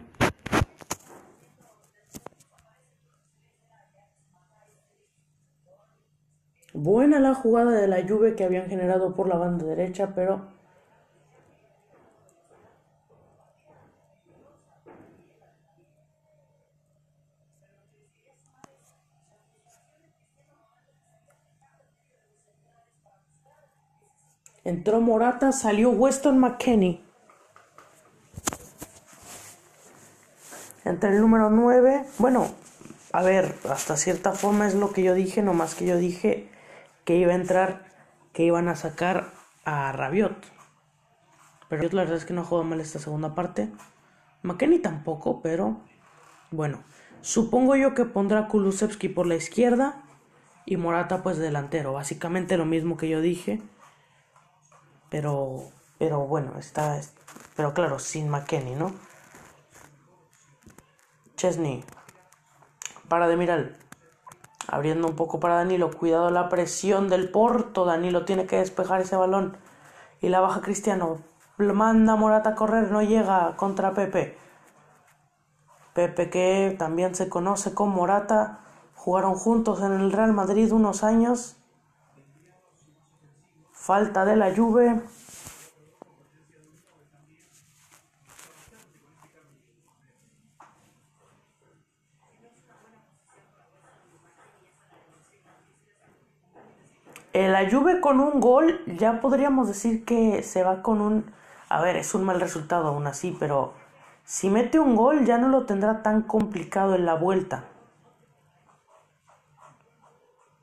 Buena 6.72 7.20
la 7.20 7.34
jugada 7.34 7.72
de 7.72 7.86
la 7.88 8.00
lluvia 8.00 8.34
que 8.34 8.44
habían 8.44 8.70
generado 8.70 9.14
por 9.14 9.28
la 9.28 9.36
banda 9.36 9.66
derecha, 9.66 10.14
pero 10.14 10.46
Entró 24.68 25.00
Morata, 25.00 25.50
salió 25.52 25.88
Weston 25.88 26.38
McKenney. 26.38 27.02
Entre 30.84 31.08
el 31.08 31.22
número 31.22 31.48
9, 31.48 32.04
bueno, 32.18 32.50
a 33.14 33.22
ver, 33.22 33.54
hasta 33.70 33.96
cierta 33.96 34.32
forma 34.32 34.66
es 34.66 34.74
lo 34.74 34.92
que 34.92 35.02
yo 35.02 35.14
dije, 35.14 35.40
nomás 35.40 35.74
que 35.74 35.86
yo 35.86 35.96
dije 35.96 36.50
que 37.06 37.16
iba 37.16 37.32
a 37.32 37.36
entrar, 37.36 37.86
que 38.34 38.42
iban 38.42 38.68
a 38.68 38.76
sacar 38.76 39.30
a 39.64 39.90
Rabiot. 39.92 40.36
Pero 41.70 41.84
la 41.84 42.02
verdad 42.02 42.18
es 42.18 42.26
que 42.26 42.34
no 42.34 42.44
jugó 42.44 42.62
mal 42.62 42.82
esta 42.82 42.98
segunda 42.98 43.34
parte. 43.34 43.70
McKenny 44.42 44.80
tampoco, 44.80 45.40
pero 45.40 45.80
bueno. 46.50 46.84
Supongo 47.22 47.74
yo 47.74 47.94
que 47.94 48.04
pondrá 48.04 48.48
Kulusevski 48.48 49.08
por 49.08 49.26
la 49.26 49.36
izquierda 49.36 50.02
y 50.66 50.76
Morata 50.76 51.22
pues 51.22 51.38
delantero. 51.38 51.94
Básicamente 51.94 52.58
lo 52.58 52.66
mismo 52.66 52.98
que 52.98 53.08
yo 53.08 53.22
dije. 53.22 53.62
Pero, 55.10 55.64
pero 55.98 56.20
bueno, 56.20 56.58
está, 56.58 57.00
pero 57.56 57.74
claro, 57.74 57.98
sin 57.98 58.28
McKenny, 58.28 58.74
¿no? 58.74 58.92
Chesney. 61.38 61.84
Para 63.08 63.28
de 63.28 63.36
mirar. 63.36 63.72
Abriendo 64.66 65.06
un 65.06 65.14
poco 65.14 65.38
para 65.40 65.54
Danilo. 65.54 65.90
Cuidado 65.90 66.30
la 66.30 66.48
presión 66.48 67.08
del 67.08 67.30
Porto. 67.30 67.84
Danilo 67.84 68.24
tiene 68.24 68.46
que 68.46 68.56
despejar 68.56 69.00
ese 69.00 69.16
balón. 69.16 69.56
Y 70.20 70.28
la 70.28 70.40
baja 70.40 70.60
Cristiano. 70.60 71.18
Manda 71.56 72.16
Morata 72.16 72.50
a 72.50 72.54
correr. 72.56 72.90
No 72.90 73.02
llega 73.02 73.56
contra 73.56 73.92
Pepe. 73.92 74.36
Pepe 75.94 76.28
que 76.28 76.74
también 76.76 77.14
se 77.14 77.28
conoce 77.28 77.72
con 77.72 77.90
Morata. 77.90 78.60
Jugaron 78.96 79.36
juntos 79.36 79.80
en 79.80 79.92
el 79.92 80.12
Real 80.12 80.32
Madrid 80.32 80.72
unos 80.72 81.04
años. 81.04 81.57
Falta 83.88 84.26
de 84.26 84.36
la 84.36 84.54
Juve. 84.54 85.00
la 97.32 97.70
Juve 97.70 98.02
con 98.02 98.20
un 98.20 98.40
gol, 98.40 98.84
ya 98.98 99.22
podríamos 99.22 99.68
decir 99.68 100.04
que 100.04 100.42
se 100.42 100.62
va 100.62 100.82
con 100.82 101.00
un... 101.00 101.32
A 101.70 101.80
ver, 101.80 101.96
es 101.96 102.14
un 102.14 102.24
mal 102.24 102.42
resultado 102.42 102.88
aún 102.88 103.06
así, 103.06 103.34
pero 103.40 103.72
si 104.26 104.50
mete 104.50 104.78
un 104.78 104.96
gol 104.96 105.24
ya 105.24 105.38
no 105.38 105.48
lo 105.48 105.64
tendrá 105.64 106.02
tan 106.02 106.20
complicado 106.20 106.94
en 106.94 107.06
la 107.06 107.14
vuelta. 107.14 107.64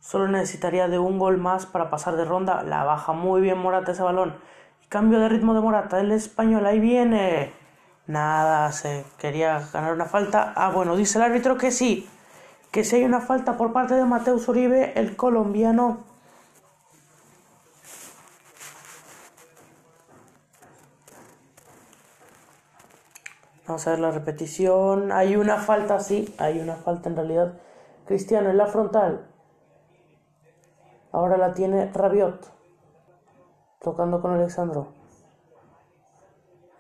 Solo 0.06 0.28
necesitaría 0.28 0.88
de 0.88 1.00
un 1.00 1.18
gol 1.18 1.40
más 1.40 1.66
para 1.66 1.90
pasar 1.90 2.16
de 2.16 2.26
ronda. 2.26 2.62
La 2.62 2.84
baja 2.84 3.12
muy 3.12 3.42
bien 3.42 3.58
Morata 3.58 3.92
ese 3.92 4.04
balón. 4.04 4.36
cambio 4.88 5.20
de 5.20 5.30
ritmo 5.30 5.56
de 5.56 5.62
Morata. 5.62 6.00
El 6.00 6.12
español 6.12 6.68
ahí 6.68 6.80
viene. 6.80 7.52
Nada, 8.06 8.72
se 8.72 9.04
quería 9.18 9.68
ganar 9.74 9.94
una 9.94 10.06
falta. 10.06 10.54
Ah, 10.56 10.70
bueno, 10.70 10.96
dice 10.96 11.18
el 11.18 11.24
árbitro 11.24 11.58
que 11.58 11.72
sí. 11.72 12.08
Que 12.72 12.84
si 12.84 12.98
hay 12.98 13.04
una 13.04 13.20
falta 13.20 13.58
por 13.58 13.74
parte 13.74 13.96
de 13.96 14.06
Mateus 14.06 14.48
Uribe, 14.48 14.94
el 14.96 15.16
colombiano. 15.16 16.04
Vamos 23.66 23.88
a 23.88 23.90
ver 23.90 24.00
la 24.00 24.12
repetición. 24.12 25.12
Hay 25.12 25.36
una 25.36 25.58
falta, 25.58 26.00
sí, 26.00 26.36
hay 26.38 26.60
una 26.60 26.76
falta 26.76 27.10
en 27.10 27.16
realidad. 27.16 27.54
Cristiano 28.06 28.52
en 28.52 28.58
la 28.58 28.68
frontal. 28.68 29.35
Ahora 31.16 31.38
la 31.38 31.54
tiene 31.54 31.90
Rabiot. 31.94 32.52
Tocando 33.80 34.20
con 34.22 34.34
Alexandro. 34.34 34.88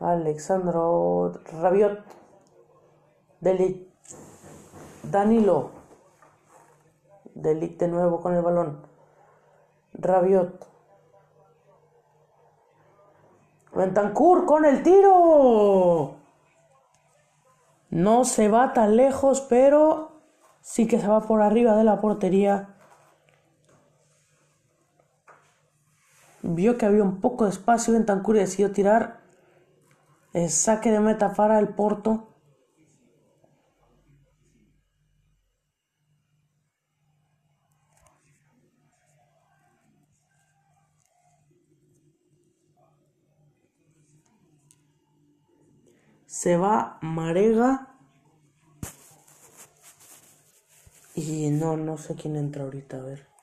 Alexandro 0.01 1.31
Rabiot. 1.53 2.03
Delit. 3.39 3.87
Danilo. 5.03 5.69
Delit 7.33 7.79
de 7.79 7.87
nuevo 7.87 8.19
con 8.19 8.35
el 8.35 8.41
balón. 8.41 8.81
Rabiot. 9.93 10.67
Ventancur 13.73 14.45
con 14.45 14.65
el 14.65 14.83
tiro. 14.83 16.15
No 17.89 18.25
se 18.25 18.49
va 18.49 18.73
tan 18.73 18.97
lejos, 18.97 19.39
pero 19.39 20.11
sí 20.59 20.89
que 20.89 20.99
se 20.99 21.07
va 21.07 21.21
por 21.21 21.41
arriba 21.41 21.77
de 21.77 21.85
la 21.85 22.01
portería. 22.01 22.74
Vio 26.47 26.77
que 26.77 26.85
había 26.85 27.01
un 27.01 27.21
poco 27.21 27.45
de 27.45 27.49
espacio 27.49 27.91
y 27.91 27.97
Bentancur 27.97 28.35
decidió 28.35 28.71
tirar 28.71 29.19
el 30.31 30.49
saque 30.51 30.91
de 30.91 30.99
meta 30.99 31.33
para 31.33 31.57
el 31.57 31.69
Porto. 31.69 32.27
Se 46.27 46.57
va 46.57 46.99
Marega. 47.01 47.87
Y 51.15 51.49
no, 51.49 51.75
no 51.75 51.97
sé 51.97 52.13
quién 52.13 52.35
entra 52.35 52.65
ahorita, 52.65 52.97
a 52.97 53.01
ver. 53.01 53.34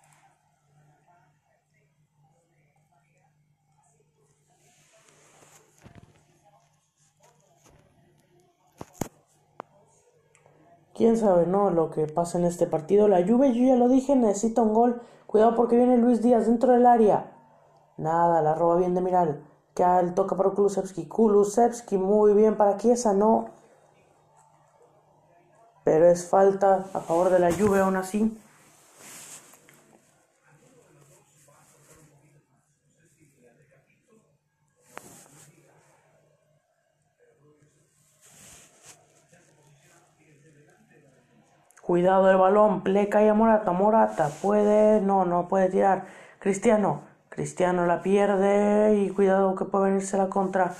Quién 10.94 11.16
sabe, 11.16 11.46
¿no? 11.46 11.70
Lo 11.70 11.90
que 11.90 12.06
pasa 12.06 12.38
en 12.38 12.44
este 12.44 12.66
partido. 12.66 13.08
La 13.08 13.26
Juve, 13.26 13.52
yo 13.52 13.64
ya 13.64 13.76
lo 13.76 13.88
dije, 13.88 14.16
necesita 14.16 14.62
un 14.62 14.74
gol. 14.74 15.02
Cuidado 15.26 15.54
porque 15.54 15.76
viene 15.76 15.96
Luis 15.96 16.22
Díaz 16.22 16.46
dentro 16.46 16.72
del 16.72 16.86
área. 16.86 17.32
Nada, 17.96 18.42
la 18.42 18.54
roba 18.54 18.76
bien 18.76 18.94
de 18.94 19.00
Miral. 19.00 19.44
Que 19.74 19.82
el 19.82 20.14
toca 20.14 20.36
para 20.36 20.50
Kulusevski. 20.50 21.06
Kulusevski, 21.06 21.96
muy 21.96 22.34
bien 22.34 22.56
para 22.56 22.76
Chiesa, 22.76 23.14
no. 23.14 23.46
Pero 25.84 26.06
es 26.06 26.28
falta 26.28 26.86
a 26.92 27.00
favor 27.00 27.30
de 27.30 27.38
la 27.38 27.52
Juve 27.52 27.80
aún 27.80 27.96
así. 27.96 28.38
Cuidado 41.92 42.30
el 42.30 42.38
balón, 42.38 42.80
pleca 42.82 43.22
y 43.22 43.28
a 43.28 43.34
Morata, 43.34 43.70
Morata, 43.72 44.30
puede, 44.40 45.02
no, 45.02 45.26
no 45.26 45.46
puede 45.46 45.68
tirar. 45.68 46.06
Cristiano, 46.38 47.02
Cristiano 47.28 47.84
la 47.84 48.00
pierde 48.00 48.94
y 48.96 49.10
cuidado 49.10 49.54
que 49.54 49.66
puede 49.66 49.90
venirse 49.90 50.16
la 50.16 50.30
contra. 50.30 50.72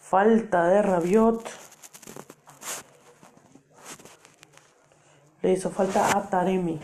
Falta 0.00 0.66
de 0.66 0.82
Rabiot. 0.82 1.48
Le 5.42 5.52
hizo 5.52 5.70
falta 5.70 6.18
a 6.18 6.28
Taremi. 6.28 6.80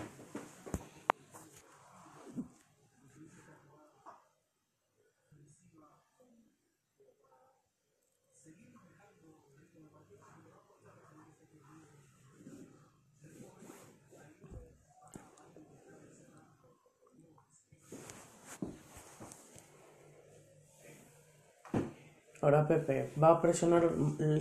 Ahora 22.48 22.66
Pepe 22.66 23.12
va 23.22 23.28
a 23.28 23.42
presionar 23.42 23.90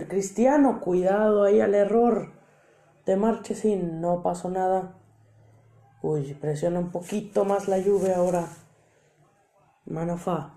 Cristiano, 0.08 0.80
cuidado 0.80 1.44
ahí 1.44 1.60
al 1.60 1.74
error 1.74 2.32
de 3.04 3.16
Marchesín, 3.16 4.00
no 4.00 4.22
pasó 4.22 4.48
nada. 4.48 4.94
Uy, 6.00 6.32
presiona 6.32 6.78
un 6.78 6.90
poquito 6.90 7.44
más 7.44 7.68
la 7.68 7.76
lluvia 7.78 8.16
ahora. 8.16 8.46
Manafá. 9.84 10.54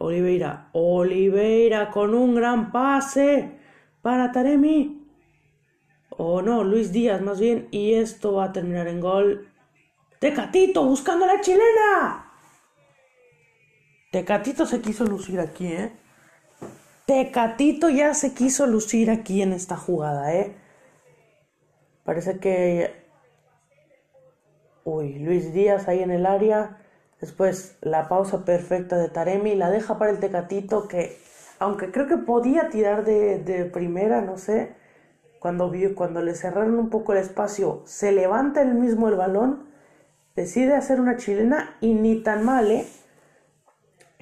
Oliveira. 0.00 0.70
Oliveira 0.72 1.92
con 1.92 2.16
un 2.16 2.34
gran 2.34 2.72
pase 2.72 3.60
para 4.02 4.32
Taremi. 4.32 5.08
O 6.10 6.34
oh, 6.34 6.42
no, 6.42 6.64
Luis 6.64 6.90
Díaz 6.90 7.22
más 7.22 7.38
bien. 7.38 7.68
Y 7.70 7.94
esto 7.94 8.32
va 8.32 8.46
a 8.46 8.52
terminar 8.52 8.88
en 8.88 8.98
gol. 8.98 9.48
Tecatito 10.18 10.84
buscando 10.84 11.26
a 11.26 11.28
la 11.28 11.40
chilena. 11.40 12.32
Tecatito 14.10 14.66
se 14.66 14.80
quiso 14.80 15.04
lucir 15.04 15.38
aquí, 15.38 15.68
¿eh? 15.68 16.01
Tecatito 17.06 17.88
ya 17.90 18.14
se 18.14 18.32
quiso 18.32 18.66
lucir 18.66 19.10
aquí 19.10 19.42
en 19.42 19.52
esta 19.52 19.76
jugada, 19.76 20.34
¿eh? 20.34 20.54
Parece 22.04 22.38
que... 22.38 23.02
Uy, 24.84 25.18
Luis 25.18 25.52
Díaz 25.52 25.88
ahí 25.88 26.02
en 26.02 26.10
el 26.10 26.26
área. 26.26 26.78
Después 27.20 27.76
la 27.80 28.08
pausa 28.08 28.44
perfecta 28.44 28.98
de 28.98 29.08
Taremi. 29.08 29.54
La 29.54 29.70
deja 29.70 29.98
para 29.98 30.10
el 30.10 30.18
Tecatito 30.18 30.88
que, 30.88 31.18
aunque 31.58 31.90
creo 31.90 32.06
que 32.06 32.16
podía 32.18 32.68
tirar 32.68 33.04
de, 33.04 33.70
primera, 33.72 34.20
no 34.22 34.38
sé. 34.38 34.74
Cuando, 35.38 35.70
vio, 35.70 35.94
cuando 35.94 36.22
le 36.22 36.34
cerraron 36.34 36.78
un 36.78 36.88
poco 36.90 37.12
el 37.12 37.18
espacio, 37.18 37.82
se 37.84 38.12
levanta 38.12 38.62
él 38.62 38.74
mismo 38.74 39.08
el 39.08 39.16
balón. 39.16 39.66
Decide 40.36 40.74
hacer 40.74 41.00
una 41.00 41.16
chilena 41.16 41.76
y 41.80 41.94
ni 41.94 42.22
tan 42.22 42.44
mal, 42.44 42.70
¿eh? 42.70 42.86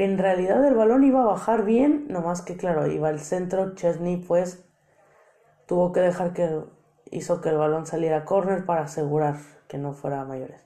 En 0.00 0.16
realidad 0.16 0.64
el 0.66 0.72
balón 0.72 1.04
iba 1.04 1.20
a 1.20 1.26
bajar 1.26 1.66
bien, 1.66 2.06
nomás 2.08 2.40
que 2.40 2.56
claro, 2.56 2.86
iba 2.86 3.10
al 3.10 3.20
centro, 3.20 3.74
Chesney 3.74 4.16
pues 4.16 4.64
tuvo 5.66 5.92
que 5.92 6.00
dejar 6.00 6.32
que 6.32 6.64
hizo 7.10 7.42
que 7.42 7.50
el 7.50 7.58
balón 7.58 7.84
saliera 7.84 8.16
a 8.16 8.24
córner 8.24 8.64
para 8.64 8.84
asegurar 8.84 9.36
que 9.68 9.76
no 9.76 9.92
fuera 9.92 10.22
a 10.22 10.24
mayores. 10.24 10.64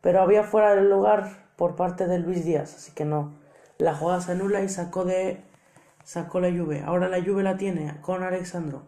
Pero 0.00 0.22
había 0.22 0.42
fuera 0.42 0.74
del 0.74 0.88
lugar 0.88 1.50
por 1.56 1.76
parte 1.76 2.06
de 2.06 2.18
Luis 2.18 2.46
Díaz, 2.46 2.74
así 2.76 2.92
que 2.92 3.04
no. 3.04 3.34
La 3.76 3.94
jugada 3.94 4.22
se 4.22 4.32
anula 4.32 4.62
y 4.62 4.70
sacó 4.70 5.04
de 5.04 5.44
sacó 6.02 6.40
la 6.40 6.48
lluvia. 6.48 6.86
Ahora 6.86 7.10
la 7.10 7.18
lluvia 7.18 7.44
la 7.44 7.58
tiene 7.58 8.00
con 8.00 8.22
Alexandro. 8.22 8.84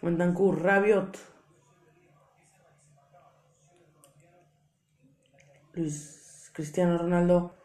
Wendancourt, 0.00 0.62
Rabiot. 0.62 1.18
Luis 5.74 6.50
Cristiano 6.54 6.96
Ronaldo 6.96 7.57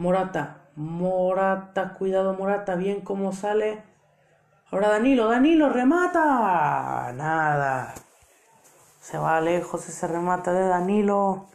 Morata, 0.00 0.62
Morata, 0.76 1.92
cuidado 1.92 2.32
Morata, 2.32 2.74
bien 2.74 3.02
como 3.02 3.34
sale. 3.34 3.82
Ahora 4.70 4.88
Danilo, 4.88 5.28
Danilo, 5.28 5.68
remata. 5.68 7.12
Nada. 7.12 7.92
Se 8.98 9.18
va 9.18 9.42
lejos 9.42 9.86
ese 9.86 10.06
remata 10.06 10.54
de 10.54 10.66
Danilo. 10.66 11.48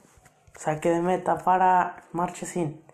Saque 0.56 0.92
de 0.92 1.02
meta 1.02 1.40
para 1.40 2.04
Marchesín. 2.12 2.85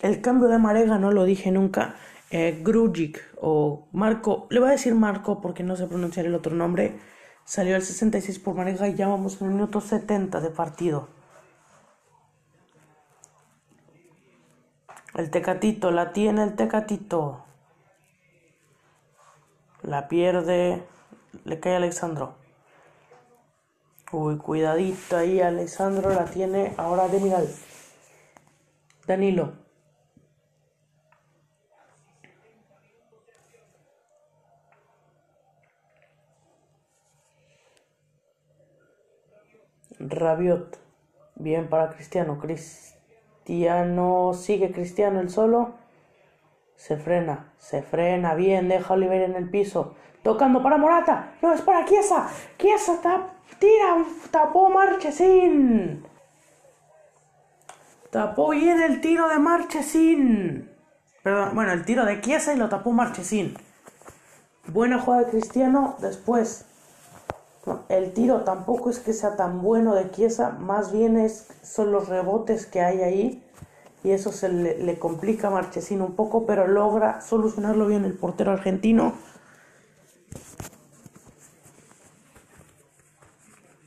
El 0.00 0.20
cambio 0.20 0.48
de 0.48 0.58
Marega 0.58 0.98
no 0.98 1.10
lo 1.10 1.24
dije 1.24 1.50
nunca. 1.50 1.96
Eh, 2.30 2.60
Grujic 2.62 3.20
o 3.40 3.88
Marco, 3.92 4.46
le 4.50 4.60
voy 4.60 4.68
a 4.68 4.72
decir 4.72 4.94
Marco 4.94 5.40
porque 5.40 5.62
no 5.64 5.76
sé 5.76 5.86
pronunciar 5.86 6.26
el 6.26 6.34
otro 6.34 6.54
nombre. 6.54 6.98
Salió 7.44 7.74
el 7.74 7.82
66 7.82 8.38
por 8.38 8.54
Marenga 8.54 8.86
y 8.88 8.94
ya 8.94 9.08
vamos 9.08 9.40
en 9.40 9.48
el 9.48 9.54
minuto 9.54 9.80
70 9.80 10.40
de 10.40 10.50
partido. 10.50 11.08
El 15.14 15.30
Tecatito, 15.30 15.90
la 15.90 16.12
tiene 16.12 16.44
el 16.44 16.54
Tecatito. 16.54 17.44
La 19.82 20.06
pierde, 20.06 20.84
le 21.44 21.60
cae 21.60 21.74
a 21.74 21.78
Alexandro. 21.78 22.34
Uy, 24.12 24.36
cuidadito 24.36 25.16
ahí, 25.16 25.40
Alexandro 25.40 26.10
la 26.10 26.26
tiene 26.26 26.74
ahora 26.76 27.08
de 27.08 27.20
Miral. 27.20 27.48
Danilo. 29.06 29.67
Rabiot. 40.10 40.78
Bien 41.34 41.68
para 41.68 41.90
Cristiano. 41.90 42.38
Cristiano 42.38 44.32
sigue 44.34 44.72
Cristiano 44.72 45.20
el 45.20 45.30
solo. 45.30 45.74
Se 46.76 46.96
frena, 46.96 47.52
se 47.58 47.82
frena 47.82 48.34
bien, 48.34 48.68
deja 48.68 48.94
a 48.94 48.96
Oliver 48.96 49.22
en 49.22 49.34
el 49.34 49.50
piso. 49.50 49.96
Tocando 50.22 50.62
para 50.62 50.78
Morata. 50.78 51.32
No, 51.42 51.52
es 51.52 51.60
para 51.62 51.84
Chiesa. 51.84 52.28
Chiesa 52.56 53.00
tira, 53.58 54.04
tapó 54.30 54.70
Marchesín. 54.70 56.04
Tapó 58.10 58.50
bien 58.50 58.80
el 58.80 59.00
tiro 59.00 59.28
de 59.28 59.38
Marchesín. 59.38 60.70
Perdón, 61.22 61.50
bueno, 61.54 61.72
el 61.72 61.84
tiro 61.84 62.04
de 62.04 62.20
Chiesa 62.20 62.54
y 62.54 62.56
lo 62.56 62.68
tapó 62.68 62.92
Marchesín. 62.92 63.56
Buena 64.66 65.00
jugada 65.00 65.24
de 65.24 65.30
Cristiano. 65.30 65.96
Después 66.00 66.67
el 67.88 68.12
tiro 68.12 68.42
tampoco 68.42 68.90
es 68.90 68.98
que 68.98 69.12
sea 69.12 69.36
tan 69.36 69.62
bueno 69.62 69.94
de 69.94 70.10
Chiesa, 70.10 70.50
más 70.50 70.92
bien 70.92 71.16
es, 71.16 71.48
son 71.62 71.92
los 71.92 72.08
rebotes 72.08 72.66
que 72.66 72.80
hay 72.80 73.02
ahí 73.02 73.44
y 74.04 74.10
eso 74.10 74.32
se 74.32 74.48
le, 74.48 74.98
complica 74.98 75.48
a 75.48 75.50
Marchesín 75.50 76.00
un 76.00 76.14
poco, 76.14 76.46
pero 76.46 76.66
logra 76.66 77.20
solucionarlo 77.20 77.86
bien 77.86 78.04
el 78.04 78.14
portero 78.14 78.52
argentino. 78.52 79.14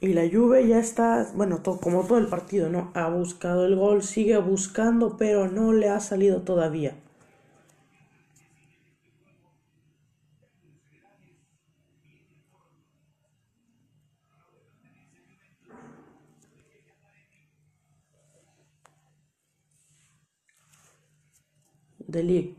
Y 0.01 0.13
la 0.13 0.23
Juve 0.31 0.67
ya 0.67 0.79
está, 0.79 1.27
bueno, 1.35 1.61
como 1.63 2.03
todo 2.03 2.17
el 2.17 2.27
partido, 2.27 2.69
¿no? 2.69 2.91
Ha 2.95 3.07
buscado 3.09 3.65
el 3.65 3.75
gol, 3.75 4.01
sigue 4.03 4.37
buscando, 4.39 5.15
pero 5.15 5.47
no 5.47 5.73
le 5.73 5.89
ha 5.89 5.99
salido 5.99 6.41
todavía. 6.41 7.00
De 22.11 22.55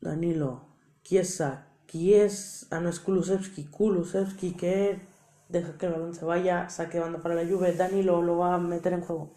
Danilo, 0.00 0.66
Kiesa, 1.02 1.66
Kies, 1.86 2.66
ah 2.70 2.80
no 2.80 2.90
es 2.90 3.00
Kulusevski, 3.00 3.64
Kulusevski 3.64 4.52
que 4.52 5.00
deja 5.48 5.78
que 5.78 5.86
el 5.86 5.92
balón 5.92 6.14
se 6.14 6.26
vaya, 6.26 6.68
saque 6.68 7.00
banda 7.00 7.20
para 7.22 7.34
la 7.34 7.44
lluvia, 7.44 7.72
Danilo 7.72 8.20
lo 8.20 8.36
va 8.38 8.54
a 8.54 8.58
meter 8.58 8.92
en 8.92 9.00
juego. 9.00 9.30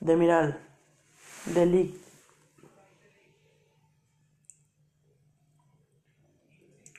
De 0.00 0.16
Miral, 0.16 0.60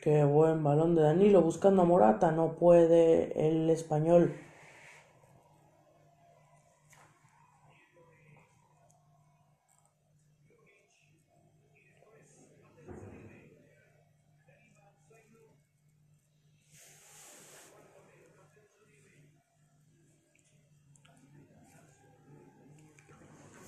Qué 0.02 0.24
buen 0.24 0.64
balón 0.64 0.96
de 0.96 1.02
Danilo 1.02 1.42
buscando 1.42 1.82
a 1.82 1.86
Morata. 1.86 2.32
No 2.32 2.54
puede 2.56 3.48
el 3.50 3.70
español. 3.70 4.34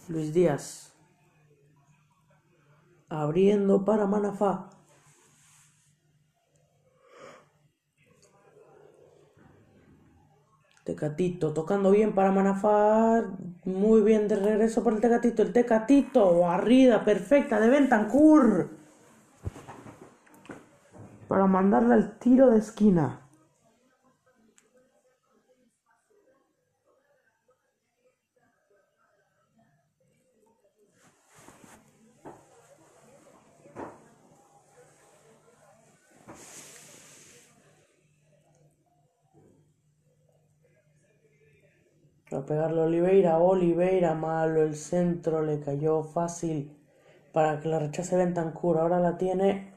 Luis 0.07 0.33
Díaz. 0.33 0.93
Abriendo 3.09 3.83
para 3.83 4.07
Manafá. 4.07 4.80
Tecatito, 10.91 11.53
tocando 11.53 11.89
bien 11.89 12.13
para 12.13 12.33
Manafar. 12.33 13.27
Muy 13.63 14.01
bien 14.01 14.27
de 14.27 14.35
regreso 14.35 14.83
para 14.83 14.97
el 14.97 15.01
Tecatito. 15.01 15.41
El 15.41 15.53
Tecatito, 15.53 16.39
barrida 16.39 17.05
perfecta 17.05 17.61
de 17.61 17.69
Bentancur. 17.69 18.69
Para 21.29 21.47
mandarle 21.47 21.93
al 21.93 22.19
tiro 22.19 22.49
de 22.49 22.59
esquina. 22.59 23.21
Pegarle 42.51 42.81
Oliveira, 42.81 43.37
Oliveira 43.37 44.13
malo, 44.13 44.61
el 44.61 44.75
centro 44.75 45.41
le 45.41 45.61
cayó 45.61 46.03
fácil 46.03 46.77
para 47.31 47.61
que 47.61 47.69
la 47.69 47.79
rechace 47.79 48.17
Bentancur. 48.17 48.77
Ahora 48.77 48.99
la 48.99 49.17
tiene 49.17 49.73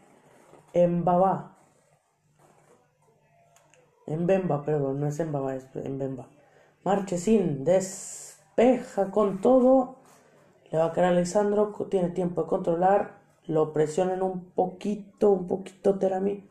en 0.73 1.05
Baba. 1.05 1.57
En 4.09 4.27
Bemba, 4.27 4.65
perdón, 4.65 4.99
no 4.99 5.07
es 5.07 5.21
en 5.21 5.31
Baba, 5.31 5.55
es 5.55 5.69
en 5.77 5.99
Bemba. 5.99 6.29
Marchesín 6.83 7.65
despeja 7.65 9.13
con 9.13 9.41
todo. 9.41 9.99
Le 10.73 10.79
va 10.79 10.87
a 10.87 10.93
caer 10.93 11.07
a 11.07 11.11
Alexandro, 11.11 11.73
tiene 11.89 12.09
tiempo 12.09 12.43
de 12.43 12.49
controlar. 12.49 13.21
Lo 13.47 13.73
presionan 13.73 14.21
un 14.21 14.51
poquito, 14.51 15.31
un 15.31 15.47
poquito 15.47 15.97
Terami. 15.97 16.51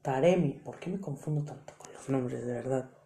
Taremi, 0.00 0.52
¿por 0.64 0.78
qué 0.78 0.90
me 0.90 1.00
confundo 1.00 1.42
tanto 1.42 1.74
con 1.76 1.92
los 1.92 2.08
nombres 2.08 2.46
de 2.46 2.52
verdad? 2.52 2.99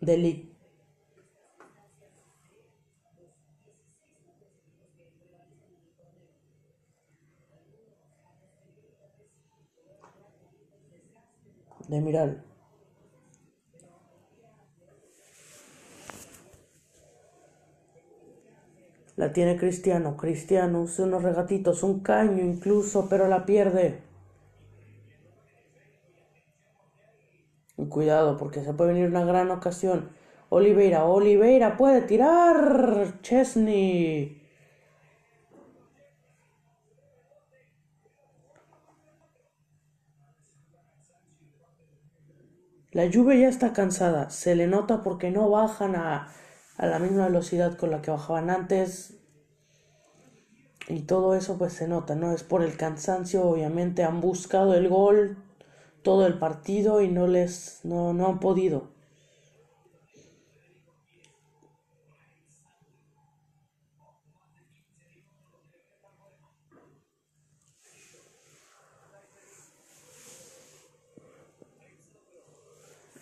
De 0.00 0.50
De 11.88 12.00
mirar. 12.00 12.44
La 19.16 19.32
tiene 19.32 19.56
Cristiano. 19.56 20.16
Cristiano 20.16 20.82
usa 20.82 21.04
unos 21.04 21.22
regatitos, 21.22 21.82
un 21.82 22.00
caño 22.00 22.42
incluso, 22.42 23.08
pero 23.10 23.28
la 23.28 23.44
pierde. 23.44 24.09
Cuidado, 27.88 28.36
porque 28.36 28.62
se 28.62 28.74
puede 28.74 28.92
venir 28.92 29.08
una 29.08 29.24
gran 29.24 29.50
ocasión. 29.50 30.10
Oliveira, 30.50 31.04
Oliveira 31.04 31.76
puede 31.76 32.02
tirar. 32.02 33.20
Chesney. 33.22 34.40
La 42.92 43.06
lluvia 43.06 43.36
ya 43.38 43.48
está 43.48 43.72
cansada, 43.72 44.30
se 44.30 44.56
le 44.56 44.66
nota 44.66 45.02
porque 45.02 45.30
no 45.30 45.48
bajan 45.48 45.94
a, 45.94 46.26
a, 46.76 46.86
la 46.86 46.98
misma 46.98 47.26
velocidad 47.28 47.76
con 47.76 47.92
la 47.92 48.02
que 48.02 48.10
bajaban 48.10 48.50
antes. 48.50 49.14
Y 50.88 51.02
todo 51.02 51.36
eso 51.36 51.56
pues 51.56 51.72
se 51.72 51.86
nota, 51.86 52.16
¿no? 52.16 52.32
Es 52.32 52.42
por 52.42 52.64
el 52.64 52.76
cansancio, 52.76 53.44
obviamente 53.44 54.02
han 54.02 54.20
buscado 54.20 54.74
el 54.74 54.88
gol, 54.88 55.36
todo 56.02 56.26
el 56.26 56.38
partido 56.38 57.00
y 57.02 57.08
no 57.08 57.26
les 57.26 57.80
no, 57.84 58.12
no 58.12 58.26
han 58.28 58.38
podido. 58.40 58.88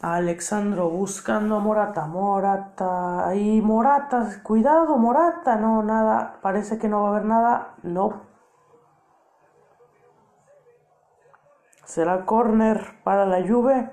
Alexandro 0.01 0.89
buscando 0.91 1.57
a 1.57 1.61
Morata, 1.61 2.07
Morata, 2.07 3.29
ahí 3.29 3.61
Morata, 3.61 4.41
cuidado 4.43 4.97
Morata, 4.97 5.57
no, 5.57 5.83
nada, 5.83 6.39
parece 6.41 6.79
que 6.79 6.89
no 6.89 7.03
va 7.03 7.09
a 7.09 7.11
haber 7.11 7.25
nada, 7.25 7.75
no. 7.83 8.28
Será 11.89 12.27
corner 12.27 13.01
para 13.03 13.25
la 13.25 13.41
Juve. 13.41 13.91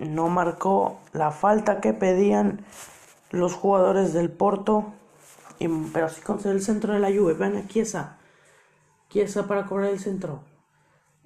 no 0.00 0.28
marcó 0.28 1.00
la 1.12 1.32
falta 1.32 1.80
que 1.80 1.92
pedían 1.92 2.64
los 3.32 3.54
jugadores 3.54 4.12
del 4.12 4.30
Porto, 4.30 4.92
pero 5.92 6.08
sí 6.08 6.20
concedió 6.20 6.52
el 6.52 6.62
centro 6.62 6.92
de 6.92 7.00
la 7.00 7.08
Juve. 7.08 7.32
Ven 7.34 7.56
a 7.56 7.66
Chiesa, 7.66 8.18
Chiesa 9.08 9.48
para 9.48 9.66
cobrar 9.66 9.90
el 9.90 9.98
centro. 9.98 10.44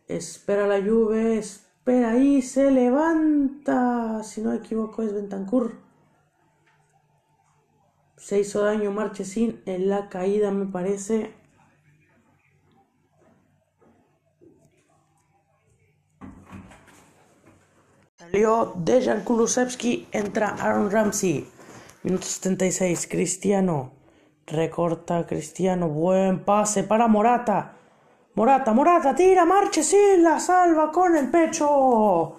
Espera 0.09 0.67
la 0.67 0.81
Juve, 0.81 1.43
espera 1.91 2.11
ahí, 2.11 2.41
se 2.41 2.71
levanta. 2.71 4.23
Si 4.23 4.41
no 4.41 4.51
me 4.51 4.57
equivoco 4.57 5.03
es 5.03 5.13
Bentancur. 5.13 5.81
Se 8.17 8.39
hizo 8.39 8.63
daño 8.63 8.93
Marchesín 8.93 9.61
en 9.67 9.89
la 9.89 10.09
caída, 10.09 10.53
me 10.53 10.67
parece. 10.67 11.35
Salió 18.19 18.75
Dejan 18.77 19.25
Kulusevski, 19.25 20.07
entra 20.13 20.51
Aaron 20.61 20.93
Ramsey. 20.93 21.49
Minuto 22.05 22.25
76, 22.25 23.09
Cristiano. 23.11 23.93
Recorta 24.47 25.27
Cristiano, 25.27 25.89
buen 25.89 26.45
pase 26.45 26.85
para 26.85 27.09
Morata. 27.09 27.80
Morata, 28.41 28.73
Morata, 28.73 29.15
tira, 29.15 29.45
marche, 29.45 29.83
sí, 29.83 30.17
la 30.17 30.41
salva 30.41 30.91
con 30.91 31.15
el 31.15 31.31
pecho. 31.31 32.39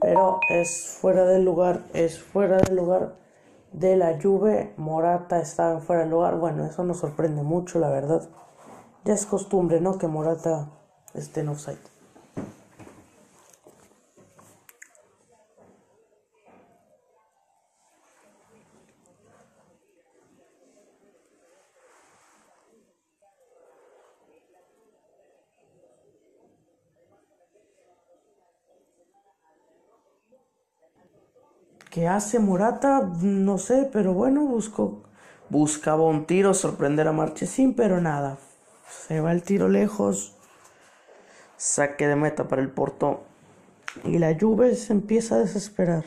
Pero 0.00 0.38
es 0.48 0.98
fuera 1.00 1.24
del 1.24 1.44
lugar, 1.44 1.80
es 1.94 2.20
fuera 2.22 2.58
del 2.58 2.76
lugar 2.76 3.16
de 3.72 3.96
la 3.96 4.20
Juve. 4.22 4.72
Morata 4.76 5.40
estaba 5.40 5.80
fuera 5.80 6.02
del 6.02 6.12
lugar. 6.12 6.36
Bueno, 6.36 6.64
eso 6.64 6.84
nos 6.84 7.00
sorprende 7.00 7.42
mucho, 7.42 7.80
la 7.80 7.90
verdad. 7.90 8.22
Ya 9.04 9.14
es 9.14 9.26
costumbre, 9.26 9.80
¿no? 9.80 9.98
Que 9.98 10.06
Morata 10.06 10.68
esté 11.12 11.40
en 11.40 11.48
offside. 11.48 11.95
¿Qué 31.96 32.08
hace 32.08 32.38
Morata? 32.38 33.10
No 33.22 33.56
sé, 33.56 33.88
pero 33.90 34.12
bueno, 34.12 34.42
buscó, 34.42 35.02
buscaba 35.48 36.02
un 36.02 36.26
tiro, 36.26 36.52
sorprender 36.52 37.08
a 37.08 37.12
Marchesín, 37.12 37.72
pero 37.72 38.02
nada, 38.02 38.36
se 38.86 39.22
va 39.22 39.32
el 39.32 39.42
tiro 39.42 39.70
lejos. 39.70 40.36
Saque 41.56 42.06
de 42.06 42.16
meta 42.16 42.48
para 42.48 42.60
el 42.60 42.68
Porto. 42.68 43.22
Y 44.04 44.18
la 44.18 44.36
Juve 44.38 44.74
se 44.74 44.92
empieza 44.92 45.36
a 45.36 45.38
desesperar. 45.38 46.04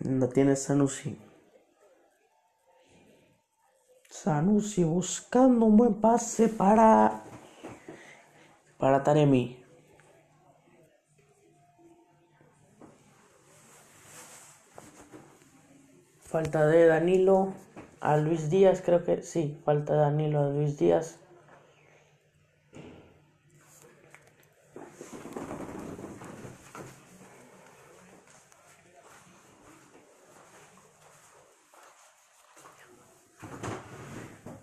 La 0.00 0.19
tiene 0.30 0.56
Sanusi. 0.56 1.18
Sanusi 4.08 4.84
buscando 4.84 5.66
un 5.66 5.76
buen 5.76 5.94
pase 5.94 6.48
para 6.48 7.22
para 8.78 9.02
Taremi. 9.02 9.62
Falta 16.20 16.66
de 16.66 16.86
Danilo 16.86 17.52
a 18.00 18.16
Luis 18.16 18.50
Díaz, 18.50 18.82
creo 18.84 19.04
que 19.04 19.22
sí, 19.22 19.60
falta 19.64 19.94
de 19.94 19.98
Danilo 20.00 20.40
a 20.40 20.48
Luis 20.48 20.78
Díaz. 20.78 21.18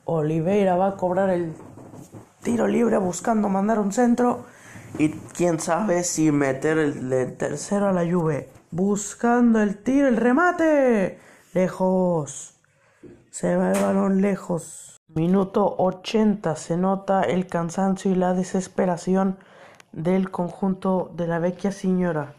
Oliveira 0.09 0.77
va 0.77 0.87
a 0.87 0.95
cobrar 0.95 1.29
el 1.29 1.53
tiro 2.41 2.65
libre 2.65 2.97
buscando 2.97 3.49
mandar 3.49 3.77
un 3.77 3.91
centro. 3.91 4.45
Y 4.97 5.09
quién 5.09 5.59
sabe 5.59 6.03
si 6.05 6.31
meter 6.31 6.77
el, 6.77 7.35
tercero 7.37 7.89
a 7.89 7.91
la 7.91 8.05
lluvia. 8.05 8.45
Buscando 8.71 9.61
el 9.61 9.77
tiro, 9.83 10.07
el 10.07 10.15
remate. 10.15 11.19
Lejos. 11.53 12.55
Se 13.31 13.57
va 13.57 13.73
el 13.73 13.81
balón 13.81 14.21
lejos. 14.21 14.97
Minuto 15.09 15.75
80. 15.77 16.55
Se 16.55 16.77
nota 16.77 17.23
el 17.23 17.47
cansancio 17.47 18.09
y 18.09 18.15
la 18.15 18.33
desesperación 18.33 19.37
del 19.91 20.31
conjunto 20.31 21.11
de 21.15 21.27
la 21.27 21.39
vecchia 21.39 21.73
señora. 21.73 22.33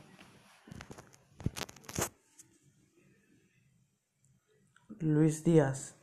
Luis 5.00 5.44
Díaz. 5.44 5.97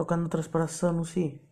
Tocando 0.00 0.28
atrás 0.28 0.48
para 0.48 0.66
Sanusi. 0.66 1.42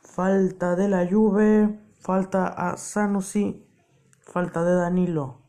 Falta 0.00 0.74
de 0.74 0.88
la 0.88 1.06
Juve, 1.06 1.78
falta 2.00 2.48
a 2.48 2.78
Sanusi, 2.78 3.62
falta 4.22 4.64
de 4.64 4.74
Danilo. 4.74 5.41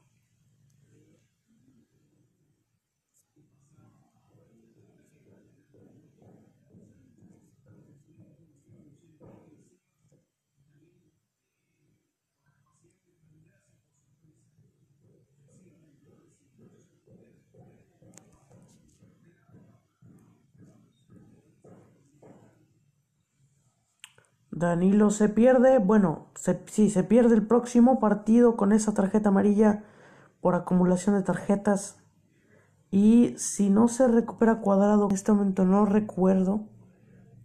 Danilo 24.63 25.09
se 25.11 25.29
pierde, 25.29 25.79
bueno, 25.79 26.27
sí, 26.65 26.89
se 26.89 27.03
pierde 27.03 27.35
el 27.35 27.45
próximo 27.45 27.99
partido 27.99 28.57
con 28.57 28.71
esa 28.71 28.93
tarjeta 28.93 29.29
amarilla 29.29 29.83
por 30.41 30.55
acumulación 30.55 31.15
de 31.15 31.23
tarjetas. 31.23 31.97
Y 32.91 33.33
si 33.37 33.69
no 33.69 33.87
se 33.87 34.07
recupera 34.07 34.61
cuadrado, 34.61 35.07
en 35.09 35.15
este 35.15 35.31
momento 35.31 35.65
no 35.65 35.85
recuerdo 35.85 36.67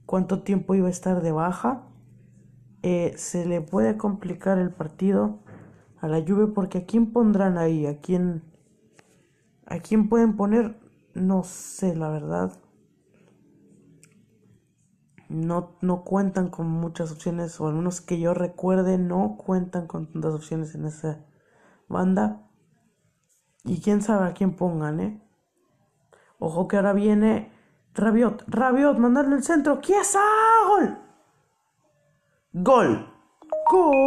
cuánto 0.06 0.42
tiempo 0.42 0.74
iba 0.74 0.88
a 0.88 0.90
estar 0.90 1.22
de 1.22 1.32
baja. 1.32 1.86
Eh, 2.82 3.14
se 3.16 3.46
le 3.46 3.60
puede 3.60 3.96
complicar 3.96 4.58
el 4.58 4.70
partido 4.70 5.40
a 6.00 6.08
la 6.08 6.18
lluvia 6.18 6.54
porque 6.54 6.78
a 6.78 6.86
quién 6.86 7.12
pondrán 7.12 7.58
ahí, 7.58 7.86
a 7.86 8.00
quién, 8.00 8.42
a 9.66 9.78
quién 9.78 10.08
pueden 10.08 10.36
poner, 10.36 10.78
no 11.14 11.44
sé 11.44 11.96
la 11.96 12.08
verdad. 12.08 12.52
No, 15.28 15.76
no 15.80 16.04
cuentan 16.04 16.50
con 16.50 16.68
muchas 16.68 17.12
opciones, 17.12 17.60
o 17.60 17.68
al 17.68 17.74
menos 17.74 18.00
que 18.00 18.18
yo 18.18 18.34
recuerde, 18.34 18.98
no 18.98 19.36
cuentan 19.36 19.86
con 19.86 20.10
tantas 20.12 20.34
opciones 20.34 20.74
en 20.74 20.86
esa 20.86 21.24
banda. 21.88 22.48
Y 23.64 23.80
quién 23.80 24.02
sabe 24.02 24.28
a 24.28 24.34
quién 24.34 24.56
pongan, 24.56 25.00
¿eh? 25.00 25.22
Ojo 26.38 26.68
que 26.68 26.76
ahora 26.76 26.92
viene 26.92 27.52
Rabiot. 27.94 28.44
Rabiot, 28.46 28.98
mandarle 28.98 29.36
el 29.36 29.42
centro. 29.42 29.80
¡Kiesa! 29.80 30.22
¡Gol! 30.66 30.98
¡Gol! 32.52 33.12
¡Gol! 33.70 33.98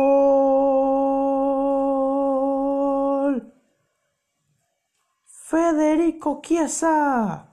Federico 5.25 6.41
Chiesa. 6.41 7.49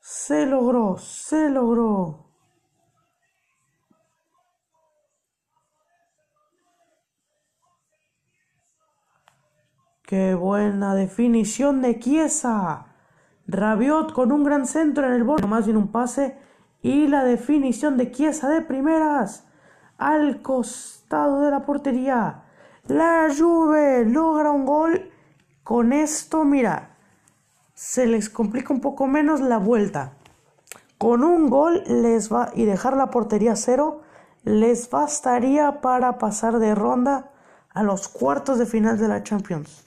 Se 0.00 0.46
logró, 0.46 0.96
se 0.96 1.50
logró. 1.50 2.25
Qué 10.06 10.36
buena 10.36 10.94
definición 10.94 11.82
de 11.82 11.98
Chiesa. 11.98 12.86
Rabiot 13.48 14.12
con 14.12 14.30
un 14.30 14.44
gran 14.44 14.68
centro 14.68 15.04
en 15.04 15.12
el 15.12 15.24
borde, 15.24 15.48
más 15.48 15.64
bien 15.66 15.76
un 15.76 15.88
pase. 15.88 16.38
Y 16.80 17.08
la 17.08 17.24
definición 17.24 17.96
de 17.96 18.12
Chiesa 18.12 18.48
de 18.48 18.60
primeras 18.60 19.48
al 19.98 20.42
costado 20.42 21.40
de 21.40 21.50
la 21.50 21.66
portería. 21.66 22.44
La 22.86 23.26
Juve 23.36 24.04
logra 24.04 24.52
un 24.52 24.64
gol. 24.64 25.10
Con 25.64 25.92
esto, 25.92 26.44
mira, 26.44 26.90
se 27.74 28.06
les 28.06 28.30
complica 28.30 28.72
un 28.72 28.80
poco 28.80 29.08
menos 29.08 29.40
la 29.40 29.58
vuelta. 29.58 30.12
Con 30.98 31.24
un 31.24 31.50
gol 31.50 31.82
les 31.88 32.32
va 32.32 32.52
y 32.54 32.64
dejar 32.64 32.96
la 32.96 33.10
portería 33.10 33.56
cero 33.56 34.02
les 34.44 34.88
bastaría 34.88 35.80
para 35.80 36.18
pasar 36.18 36.60
de 36.60 36.76
ronda 36.76 37.32
a 37.76 37.82
los 37.82 38.08
cuartos 38.08 38.58
de 38.58 38.64
final 38.64 38.98
de 38.98 39.06
la 39.06 39.22
Champions. 39.22 39.84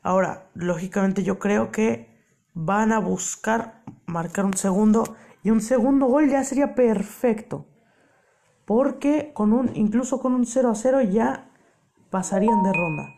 Ahora, 0.00 0.48
lógicamente 0.54 1.24
yo 1.24 1.40
creo 1.40 1.72
que 1.72 2.24
van 2.54 2.92
a 2.92 3.00
buscar 3.00 3.82
marcar 4.06 4.44
un 4.44 4.54
segundo 4.54 5.16
y 5.42 5.50
un 5.50 5.60
segundo 5.60 6.06
gol 6.06 6.30
ya 6.30 6.44
sería 6.44 6.76
perfecto. 6.76 7.66
Porque 8.64 9.32
con 9.34 9.52
un 9.52 9.74
incluso 9.74 10.20
con 10.20 10.34
un 10.34 10.46
0 10.46 10.70
a 10.70 10.74
0 10.76 11.00
ya 11.00 11.50
pasarían 12.10 12.62
de 12.62 12.72
ronda. 12.72 13.08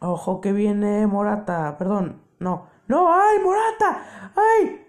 Ojo 0.00 0.40
que 0.40 0.54
viene 0.54 1.06
Morata, 1.06 1.76
perdón, 1.76 2.22
no. 2.38 2.66
No, 2.86 3.12
ay, 3.12 3.40
Morata. 3.44 4.32
Ay. 4.34 4.86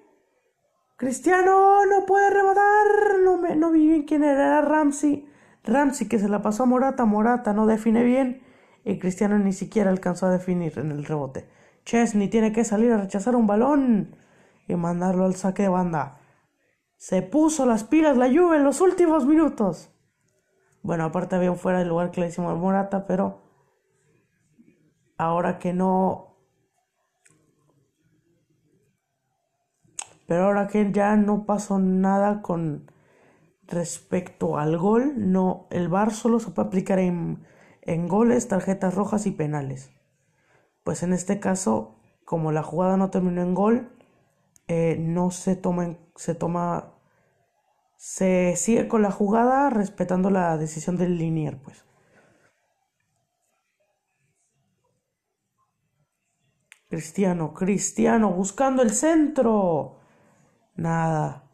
Cristiano 0.95 1.85
no 1.85 2.05
puede 2.05 2.29
rematar. 2.29 3.19
No 3.21 3.35
me 3.35 3.57
no 3.57 3.71
vi 3.71 3.85
bien 3.85 4.03
quién 4.03 4.23
era, 4.23 4.45
era 4.45 4.61
Ramsey. 4.61 5.28
Ramsey 5.63 6.07
que 6.07 6.19
se 6.19 6.29
la 6.29 6.41
pasó 6.41 6.63
a 6.63 6.65
Morata, 6.65 7.05
Morata 7.05 7.53
no 7.53 7.67
define 7.67 8.03
bien 8.03 8.43
y 8.85 8.99
Cristiano 8.99 9.37
ni 9.37 9.53
siquiera 9.53 9.89
alcanzó 9.89 10.27
a 10.27 10.31
definir 10.31 10.79
en 10.79 10.91
el 10.91 11.05
rebote. 11.05 11.47
Chesney 11.85 12.27
tiene 12.27 12.51
que 12.51 12.63
salir 12.63 12.91
a 12.91 12.97
rechazar 12.97 13.35
un 13.35 13.47
balón 13.47 14.15
y 14.67 14.75
mandarlo 14.75 15.25
al 15.25 15.35
saque 15.35 15.63
de 15.63 15.69
banda. 15.69 16.19
Se 16.97 17.21
puso 17.21 17.65
las 17.65 17.83
pilas 17.83 18.17
la 18.17 18.27
Juve 18.27 18.57
en 18.57 18.63
los 18.63 18.81
últimos 18.81 19.25
minutos. 19.25 19.89
Bueno, 20.81 21.05
aparte 21.05 21.35
había 21.35 21.53
fuera 21.53 21.79
del 21.79 21.89
lugar 21.89 22.11
que 22.11 22.21
le 22.21 22.27
hicimos 22.27 22.57
Morata, 22.57 23.05
pero 23.05 23.41
ahora 25.17 25.59
que 25.59 25.73
no 25.73 26.29
pero 30.27 30.45
ahora 30.45 30.67
que 30.67 30.91
ya 30.91 31.15
no 31.15 31.45
pasó 31.45 31.79
nada 31.79 32.43
con 32.43 32.91
respecto 33.69 34.57
al 34.57 34.77
gol, 34.77 35.31
no, 35.31 35.67
el 35.71 35.89
VAR 35.89 36.13
solo 36.13 36.39
se 36.39 36.51
puede 36.51 36.67
aplicar 36.67 36.99
en, 36.99 37.45
en 37.81 38.07
goles, 38.07 38.47
tarjetas 38.47 38.95
rojas 38.95 39.25
y 39.25 39.31
penales. 39.31 39.91
Pues 40.83 41.03
en 41.03 41.13
este 41.13 41.39
caso, 41.39 41.99
como 42.25 42.51
la 42.51 42.63
jugada 42.63 42.97
no 42.97 43.09
terminó 43.09 43.41
en 43.41 43.53
gol, 43.55 43.95
eh, 44.67 44.97
no 44.99 45.31
se 45.31 45.55
toma, 45.55 45.97
se 46.15 46.35
toma, 46.35 46.93
se 47.97 48.55
sigue 48.55 48.87
con 48.87 49.01
la 49.01 49.11
jugada 49.11 49.69
respetando 49.69 50.29
la 50.29 50.57
decisión 50.57 50.97
del 50.97 51.17
linier, 51.17 51.61
pues. 51.61 51.85
Cristiano, 56.89 57.53
Cristiano, 57.53 58.31
buscando 58.31 58.81
el 58.81 58.91
centro. 58.91 59.99
Nada. 60.75 61.48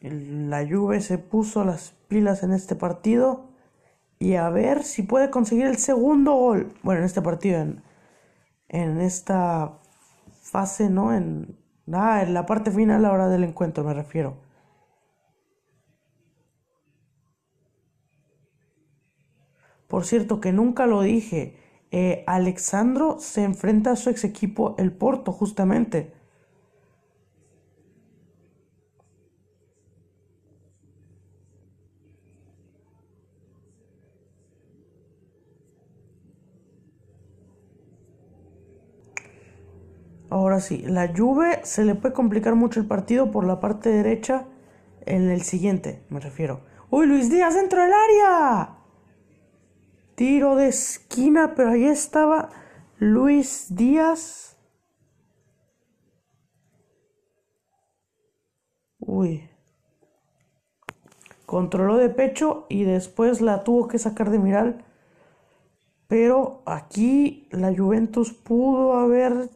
La 0.00 0.66
Juve 0.66 1.00
se 1.00 1.18
puso 1.18 1.64
las 1.64 1.92
pilas 2.08 2.42
en 2.42 2.52
este 2.52 2.74
partido 2.74 3.50
y 4.18 4.34
a 4.34 4.48
ver 4.50 4.82
si 4.82 5.02
puede 5.02 5.30
conseguir 5.30 5.66
el 5.66 5.76
segundo 5.76 6.34
gol. 6.34 6.72
Bueno, 6.82 7.00
en 7.00 7.06
este 7.06 7.22
partido, 7.22 7.60
en, 7.60 7.82
en 8.68 9.00
esta 9.00 9.78
fase, 10.42 10.90
¿no? 10.90 11.14
En, 11.14 11.58
ah, 11.92 12.22
en 12.22 12.34
la 12.34 12.46
parte 12.46 12.70
final 12.70 13.04
ahora 13.04 13.28
del 13.28 13.44
encuentro 13.44 13.84
me 13.84 13.94
refiero. 13.94 14.38
Por 19.86 20.04
cierto, 20.04 20.40
que 20.40 20.52
nunca 20.52 20.86
lo 20.86 21.02
dije. 21.02 21.56
Eh, 21.90 22.22
Alexandro 22.26 23.18
se 23.18 23.42
enfrenta 23.42 23.90
a 23.90 23.96
su 23.96 24.08
ex 24.08 24.22
equipo, 24.24 24.76
el 24.78 24.92
Porto, 24.92 25.32
justamente. 25.32 26.14
Ahora 40.30 40.60
sí, 40.60 40.84
la 40.86 41.12
Juve 41.14 41.60
se 41.64 41.84
le 41.84 41.96
puede 41.96 42.14
complicar 42.14 42.54
mucho 42.54 42.78
el 42.78 42.86
partido 42.86 43.32
por 43.32 43.44
la 43.44 43.58
parte 43.58 43.90
derecha 43.90 44.46
en 45.04 45.28
el 45.28 45.42
siguiente, 45.42 46.04
me 46.08 46.20
refiero. 46.20 46.60
¡Uy, 46.88 47.06
Luis 47.06 47.30
Díaz 47.30 47.56
dentro 47.56 47.82
del 47.82 47.92
área! 47.92 48.76
Tiro 50.14 50.54
de 50.54 50.68
esquina, 50.68 51.54
pero 51.56 51.70
ahí 51.70 51.84
estaba 51.84 52.50
Luis 52.98 53.74
Díaz. 53.74 54.56
Uy. 59.00 59.50
Controló 61.44 61.96
de 61.96 62.08
pecho 62.08 62.66
y 62.68 62.84
después 62.84 63.40
la 63.40 63.64
tuvo 63.64 63.88
que 63.88 63.98
sacar 63.98 64.30
de 64.30 64.38
miral. 64.38 64.84
Pero 66.06 66.62
aquí 66.66 67.48
la 67.50 67.74
Juventus 67.74 68.32
pudo 68.32 68.94
haber 68.94 69.50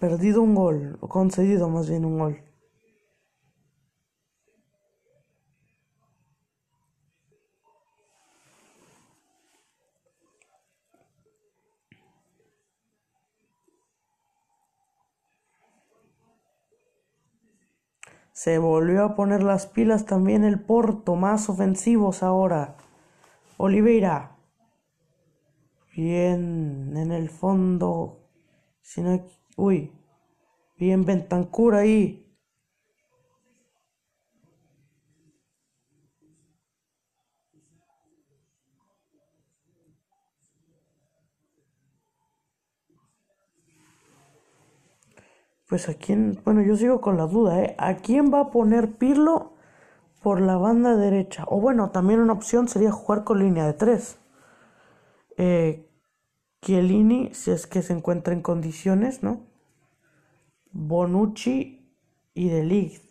perdido 0.00 0.42
un 0.42 0.54
gol, 0.54 0.98
o 1.00 1.08
concedido 1.08 1.68
más 1.68 1.88
bien 1.88 2.04
un 2.04 2.18
gol. 2.18 2.42
Se 18.32 18.56
volvió 18.56 19.04
a 19.04 19.14
poner 19.16 19.42
las 19.42 19.66
pilas 19.66 20.06
también 20.06 20.44
el 20.44 20.58
Porto, 20.58 21.14
más 21.14 21.50
ofensivos 21.50 22.22
ahora. 22.22 22.78
Oliveira. 23.58 24.38
Bien 25.94 26.96
en 26.96 27.12
el 27.12 27.28
fondo. 27.28 28.30
Si 28.80 29.02
no 29.02 29.12
Uy, 29.56 29.92
bien 30.78 31.04
Bentancur 31.06 31.74
ahí. 31.76 32.26
Pues 45.68 45.88
a 45.88 45.94
quién, 45.94 46.38
bueno, 46.44 46.60
yo 46.60 46.76
sigo 46.76 47.00
con 47.00 47.16
la 47.16 47.26
duda, 47.26 47.62
¿eh? 47.62 47.74
¿A 47.78 47.94
quién 47.96 48.30
va 48.32 48.40
a 48.40 48.50
poner 48.50 48.92
Pirlo 48.98 49.54
por 50.22 50.40
la 50.40 50.56
banda 50.58 50.96
derecha? 50.96 51.44
O 51.48 51.60
bueno, 51.60 51.90
también 51.90 52.20
una 52.20 52.34
opción 52.34 52.68
sería 52.68 52.92
jugar 52.92 53.24
con 53.24 53.40
línea 53.40 53.66
de 53.66 53.74
tres. 53.74 54.18
Eh, 55.36 55.89
Chiellini, 56.62 57.34
si 57.34 57.50
es 57.50 57.66
que 57.66 57.82
se 57.82 57.92
encuentra 57.92 58.34
en 58.34 58.42
condiciones, 58.42 59.22
¿no? 59.22 59.46
Bonucci 60.72 61.94
y 62.34 62.48
De 62.48 62.64
Ligt. 62.64 63.02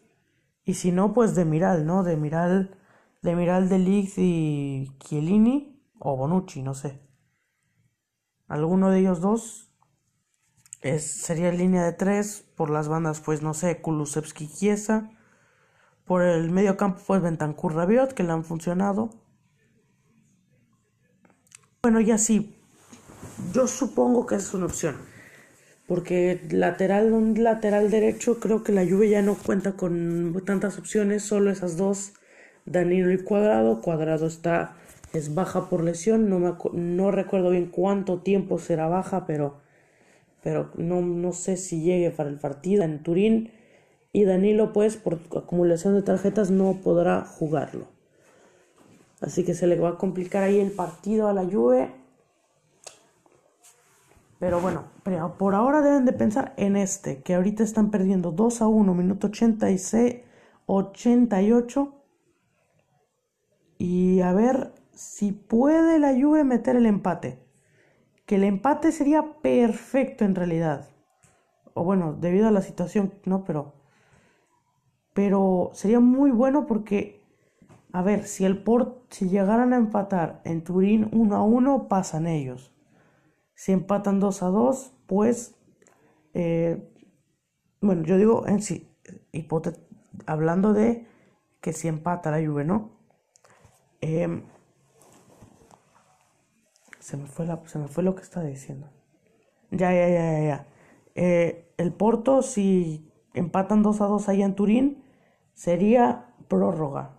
Y 0.65 0.75
si 0.75 0.91
no, 0.91 1.13
pues 1.13 1.35
de 1.35 1.45
Miral, 1.45 1.85
¿no? 1.85 2.03
De 2.03 2.15
Miral, 2.15 2.77
de 3.21 3.35
Miral, 3.35 3.69
De 3.69 3.77
y 3.79 4.91
Chiellini 4.99 5.81
o 5.97 6.15
Bonucci, 6.15 6.61
no 6.61 6.73
sé. 6.75 6.99
Alguno 8.47 8.89
de 8.89 8.99
ellos 8.99 9.19
dos 9.21 9.71
es, 10.81 11.03
sería 11.05 11.51
línea 11.51 11.83
de 11.83 11.93
tres. 11.93 12.45
Por 12.55 12.69
las 12.69 12.87
bandas, 12.87 13.19
pues 13.21 13.41
no 13.41 13.53
sé, 13.53 13.81
Kulusevski 13.81 14.47
Chiesa. 14.47 15.11
Por 16.05 16.21
el 16.21 16.51
medio 16.51 16.77
campo, 16.77 17.01
pues 17.05 17.21
Bentancur 17.21 17.75
Rabiot, 17.75 18.13
que 18.13 18.23
le 18.23 18.31
han 18.31 18.43
funcionado. 18.43 19.09
Bueno, 21.81 21.99
ya 21.99 22.17
sí. 22.17 22.58
Yo 23.53 23.67
supongo 23.67 24.25
que 24.25 24.35
es 24.35 24.53
una 24.53 24.65
opción. 24.65 24.95
Porque 25.87 26.39
lateral, 26.51 27.13
un 27.13 27.43
lateral 27.43 27.89
derecho, 27.89 28.39
creo 28.39 28.63
que 28.63 28.71
la 28.71 28.85
Juve 28.85 29.09
ya 29.09 29.23
no 29.23 29.35
cuenta 29.35 29.71
con 29.71 30.39
tantas 30.45 30.77
opciones, 30.77 31.23
solo 31.23 31.49
esas 31.49 31.77
dos, 31.77 32.13
Danilo 32.65 33.11
y 33.11 33.17
Cuadrado. 33.17 33.81
Cuadrado 33.81 34.27
está, 34.27 34.75
es 35.13 35.33
baja 35.33 35.67
por 35.67 35.83
lesión, 35.83 36.29
no, 36.29 36.37
me, 36.37 36.53
no 36.73 37.09
recuerdo 37.09 37.49
bien 37.49 37.71
cuánto 37.71 38.19
tiempo 38.19 38.59
será 38.59 38.87
baja, 38.87 39.25
pero, 39.25 39.57
pero 40.43 40.69
no, 40.75 41.01
no 41.01 41.33
sé 41.33 41.57
si 41.57 41.81
llegue 41.81 42.11
para 42.11 42.29
el 42.29 42.37
partido 42.37 42.83
en 42.83 43.01
Turín. 43.01 43.51
Y 44.13 44.25
Danilo, 44.25 44.73
pues, 44.73 44.95
por 44.97 45.19
acumulación 45.35 45.95
de 45.95 46.03
tarjetas, 46.03 46.51
no 46.51 46.81
podrá 46.83 47.21
jugarlo. 47.21 47.87
Así 49.21 49.43
que 49.43 49.55
se 49.55 49.65
le 49.65 49.79
va 49.79 49.89
a 49.89 49.97
complicar 49.97 50.43
ahí 50.43 50.59
el 50.59 50.71
partido 50.71 51.27
a 51.27 51.33
la 51.33 51.45
Juve. 51.45 51.98
Pero 54.39 54.61
bueno, 54.61 54.85
por 55.37 55.53
ahora 55.53 55.81
deben 55.81 56.05
de 56.05 56.13
pensar 56.13 56.53
en 56.55 56.77
este, 56.77 57.21
que 57.21 57.35
ahorita 57.35 57.61
están 57.61 57.91
perdiendo 57.91 58.31
2 58.31 58.61
a 58.61 58.67
1, 58.67 58.93
minuto 58.93 59.27
86, 59.27 60.21
88. 60.65 61.93
Y 63.77 64.21
a 64.21 64.31
ver 64.31 64.73
si 64.93 65.33
puede 65.33 65.99
la 65.99 66.13
Juve 66.13 66.45
meter 66.45 66.77
el 66.77 66.85
empate. 66.85 67.43
Que 68.25 68.35
el 68.35 68.45
empate 68.45 68.93
sería 68.93 69.41
perfecto 69.41 70.23
en 70.23 70.35
realidad. 70.35 70.87
O 71.73 71.83
bueno, 71.83 72.13
debido 72.13 72.47
a 72.47 72.51
la 72.51 72.61
situación, 72.61 73.13
no, 73.25 73.43
pero... 73.43 73.73
Pero 75.13 75.71
sería 75.73 75.99
muy 75.99 76.31
bueno 76.31 76.65
porque, 76.65 77.25
a 77.91 78.01
ver, 78.01 78.25
si 78.25 78.45
el 78.45 78.63
Port, 78.63 79.11
si 79.11 79.27
llegaran 79.27 79.73
a 79.73 79.77
empatar 79.77 80.41
en 80.45 80.63
Turín 80.63 81.09
1 81.11 81.35
a 81.35 81.43
1, 81.43 81.89
pasan 81.89 82.25
ellos. 82.25 82.71
Si 83.59 83.73
empatan 83.73 84.21
2 84.21 84.41
a 84.41 84.47
2, 84.47 84.93
pues, 85.05 85.53
eh, 86.33 86.81
bueno, 87.81 88.03
yo 88.03 88.17
digo 88.17 88.47
en 88.47 88.61
sí, 88.61 88.89
hablando 90.25 90.71
de 90.71 91.05
que 91.59 91.73
si 91.73 91.89
empata 91.89 92.31
la 92.31 92.37
Juve, 92.37 92.63
¿no? 92.63 92.91
Eh, 93.99 94.43
se, 97.01 97.17
me 97.17 97.27
fue 97.27 97.45
la, 97.45 97.61
se 97.65 97.79
me 97.79 97.89
fue 97.89 98.01
lo 98.01 98.15
que 98.15 98.21
estaba 98.21 98.45
diciendo. 98.45 98.89
Ya, 99.71 99.91
ya, 99.91 100.07
ya, 100.07 100.31
ya, 100.31 100.39
ya. 100.39 100.67
Eh, 101.15 101.73
el 101.75 101.91
Porto, 101.91 102.41
si 102.43 103.11
empatan 103.33 103.83
2 103.83 103.99
a 103.99 104.05
2 104.05 104.29
ahí 104.29 104.41
en 104.41 104.55
Turín, 104.55 105.03
sería 105.53 106.33
prórroga. 106.47 107.17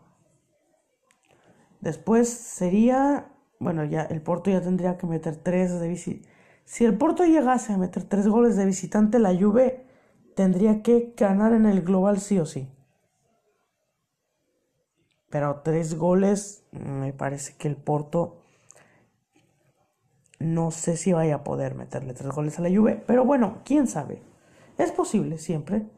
Después 1.83 2.31
sería 2.31 3.31
bueno, 3.61 3.85
ya 3.85 4.03
el 4.05 4.23
Porto 4.23 4.51
ya 4.51 4.63
tendría 4.63 4.97
que 4.97 5.07
meter 5.07 5.37
tres 5.37 5.79
de 5.79 5.89
visitante. 5.89 6.30
Si 6.71 6.85
el 6.85 6.97
Porto 6.97 7.25
llegase 7.25 7.73
a 7.73 7.79
meter 7.79 8.05
tres 8.05 8.29
goles 8.29 8.55
de 8.55 8.65
visitante, 8.65 9.19
la 9.19 9.37
Juve 9.37 9.85
tendría 10.37 10.85
que 10.85 11.15
ganar 11.17 11.53
en 11.53 11.67
el 11.67 11.83
global 11.83 12.21
sí 12.21 12.39
o 12.39 12.47
sí. 12.47 12.69
Pero 15.31 15.63
tres 15.65 15.97
goles, 15.99 16.63
me 16.71 17.13
parece 17.13 17.57
que 17.57 17.67
el 17.67 17.75
Porto 17.75 18.37
no 20.39 20.71
sé 20.71 20.97
si 20.97 21.13
vaya 21.13 21.35
a 21.35 21.43
poder 21.43 21.75
meterle 21.75 22.15
tres 22.15 22.31
goles 22.31 22.57
a 22.61 22.63
la 22.63 22.69
Juve. 22.69 23.03
Pero 23.05 23.25
bueno, 23.25 23.63
quién 23.65 23.89
sabe. 23.89 24.23
Es 24.79 24.93
posible 24.93 25.39
siempre. 25.39 25.89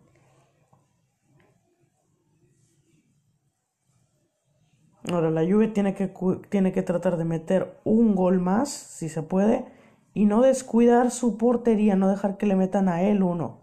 Ahora 5.13 5.31
la 5.31 5.43
Juve 5.43 5.69
tiene 5.69 5.95
que, 5.95 6.11
tiene 6.49 6.73
que 6.73 6.81
tratar 6.81 7.19
de 7.19 7.27
meter 7.27 7.79
un 7.85 8.17
gol 8.17 8.41
más, 8.41 8.71
si 8.71 9.11
se 9.11 9.23
puede, 9.23 9.67
y 10.15 10.27
no 10.27 10.43
descuidar 10.43 11.11
su 11.11 11.37
portería, 11.39 11.97
no 11.97 12.09
dejar 12.09 12.37
que 12.37 12.47
le 12.47 12.57
metan 12.57 12.89
a 12.89 13.03
él 13.03 13.23
uno. 13.23 13.61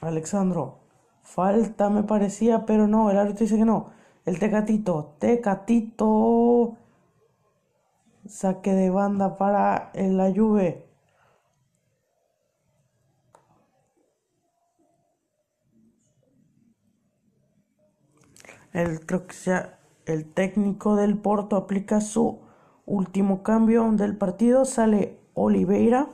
Alexandro, 0.00 0.78
falta 1.22 1.90
me 1.90 2.04
parecía, 2.04 2.66
pero 2.66 2.86
no, 2.86 3.10
el 3.10 3.18
árbitro 3.18 3.44
dice 3.44 3.56
que 3.56 3.64
no. 3.64 3.90
El 4.24 4.38
Tecatito, 4.38 5.16
Tecatito, 5.18 6.76
saque 8.26 8.74
de 8.74 8.90
banda 8.90 9.36
para 9.36 9.90
la 9.94 10.32
Juve. 10.32 10.86
El, 18.72 19.00
el 20.06 20.32
técnico 20.32 20.94
del 20.94 21.18
Porto 21.18 21.56
aplica 21.56 22.00
su 22.00 22.47
último 22.88 23.42
cambio 23.42 23.90
del 23.92 24.16
partido. 24.16 24.64
Sale 24.64 25.18
Oliveira. 25.34 26.08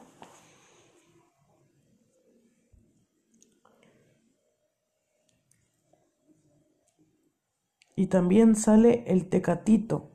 Y 7.97 8.09
también 8.09 8.57
sale 8.57 9.05
el 9.07 9.29
Tecatito. 9.29 10.11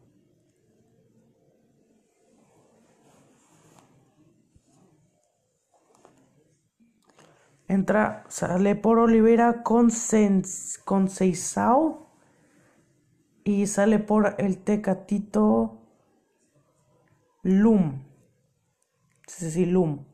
Entra, 7.69 8.26
sale 8.27 8.76
por 8.76 8.99
Oliveira 8.99 9.64
con, 9.64 9.90
con 10.86 11.07
Seisao 11.07 12.10
y 13.44 13.68
sale 13.68 13.99
por 13.99 14.36
el 14.40 14.57
Tecatito 14.57 15.78
Lum. 17.43 18.03
Sí, 19.27 19.51
sí, 19.51 19.65
Lum. 19.65 20.05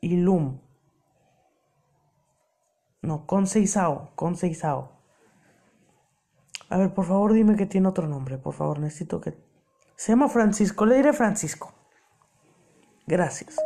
Y 0.00 0.16
Lum. 0.16 0.60
No, 3.02 3.26
Conceizao, 3.26 4.10
Conceizao. 4.16 4.92
A 6.68 6.78
ver, 6.78 6.92
por 6.92 7.04
favor, 7.04 7.32
dime 7.32 7.56
que 7.56 7.66
tiene 7.66 7.88
otro 7.88 8.08
nombre, 8.08 8.38
por 8.38 8.54
favor, 8.54 8.80
necesito 8.80 9.20
que... 9.20 9.36
Se 9.94 10.12
llama 10.12 10.28
Francisco, 10.28 10.84
le 10.84 10.96
diré 10.96 11.12
Francisco. 11.12 11.72
Gracias. 13.06 13.56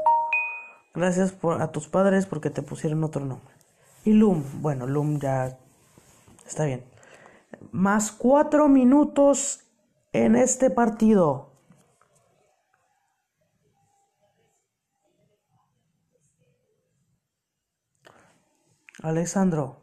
Gracias 0.95 1.33
por, 1.33 1.63
a 1.63 1.73
tus 1.73 1.89
padres 1.89 2.27
porque 2.27 2.51
te 2.51 2.63
pusieron 2.63 3.03
otro 3.03 3.25
nombre. 3.25 3.55
Y 4.05 4.13
Lum, 4.13 4.45
bueno, 4.61 4.87
Lum 4.87 5.19
ya 5.19 5.59
Está 6.51 6.65
bien. 6.65 6.85
Más 7.71 8.11
cuatro 8.11 8.67
minutos 8.67 9.61
en 10.13 10.37
este 10.37 10.71
partido. 10.71 11.51
Alessandro. 19.03 19.77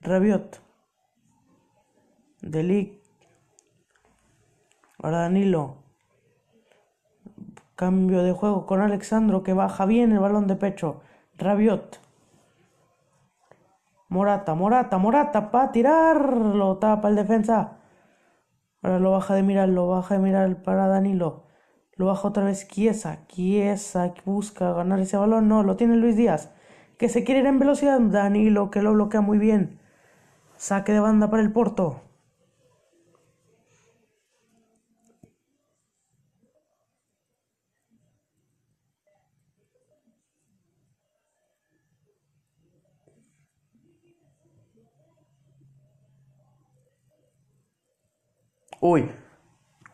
Rabiot. 0.00 0.60
Delic. 2.40 3.02
Ahora 5.02 5.22
Danilo. 5.22 5.82
Cambio 7.74 8.22
de 8.22 8.32
juego 8.32 8.66
con 8.66 8.80
Alexandro 8.80 9.42
que 9.42 9.52
baja 9.52 9.86
bien 9.86 10.12
el 10.12 10.20
balón 10.20 10.46
de 10.46 10.56
pecho. 10.56 11.00
Rabiot. 11.36 12.00
Morata, 14.08 14.54
Morata, 14.54 14.98
Morata, 14.98 15.50
para 15.50 15.72
tirar, 15.72 16.32
lo 16.32 16.78
tapa 16.78 17.08
el 17.08 17.16
defensa. 17.16 17.75
Ahora 18.86 19.00
lo 19.00 19.10
baja 19.10 19.34
de 19.34 19.42
mirar, 19.42 19.68
lo 19.68 19.88
baja 19.88 20.14
de 20.14 20.20
mirar 20.20 20.62
para 20.62 20.86
Danilo. 20.86 21.42
Lo 21.96 22.06
baja 22.06 22.28
otra 22.28 22.44
vez 22.44 22.68
Chiesa, 22.68 23.26
Chiesa 23.26 24.14
busca 24.24 24.72
ganar 24.74 25.00
ese 25.00 25.16
balón, 25.16 25.48
no, 25.48 25.64
lo 25.64 25.74
tiene 25.74 25.96
Luis 25.96 26.14
Díaz. 26.14 26.52
Que 26.96 27.08
se 27.08 27.24
quiere 27.24 27.40
ir 27.40 27.46
en 27.46 27.58
velocidad, 27.58 27.98
Danilo 27.98 28.70
que 28.70 28.82
lo 28.82 28.92
bloquea 28.92 29.22
muy 29.22 29.38
bien. 29.38 29.80
Saque 30.56 30.92
de 30.92 31.00
banda 31.00 31.30
para 31.30 31.42
el 31.42 31.52
Porto. 31.52 32.05
Uy. 48.88 49.10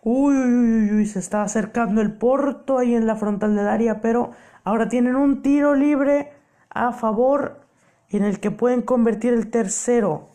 Uy, 0.03 0.35
uy, 0.37 0.55
uy, 0.55 0.93
uy, 0.97 1.07
se 1.07 1.19
está 1.19 1.43
acercando 1.43 2.03
el 2.03 2.13
Porto 2.13 2.77
ahí 2.77 2.95
en 2.95 3.07
la 3.07 3.17
frontal 3.17 3.57
del 3.57 3.67
área, 3.67 4.03
pero 4.03 4.33
ahora 4.65 4.91
tienen 4.91 5.17
un 5.17 5.41
tiro 5.41 5.75
libre 5.75 6.35
a 6.69 6.93
favor 6.93 7.67
en 8.11 8.23
el 8.23 8.39
que 8.39 8.51
pueden 8.51 8.83
convertir 8.83 9.33
el 9.33 9.51
tercero. 9.51 10.29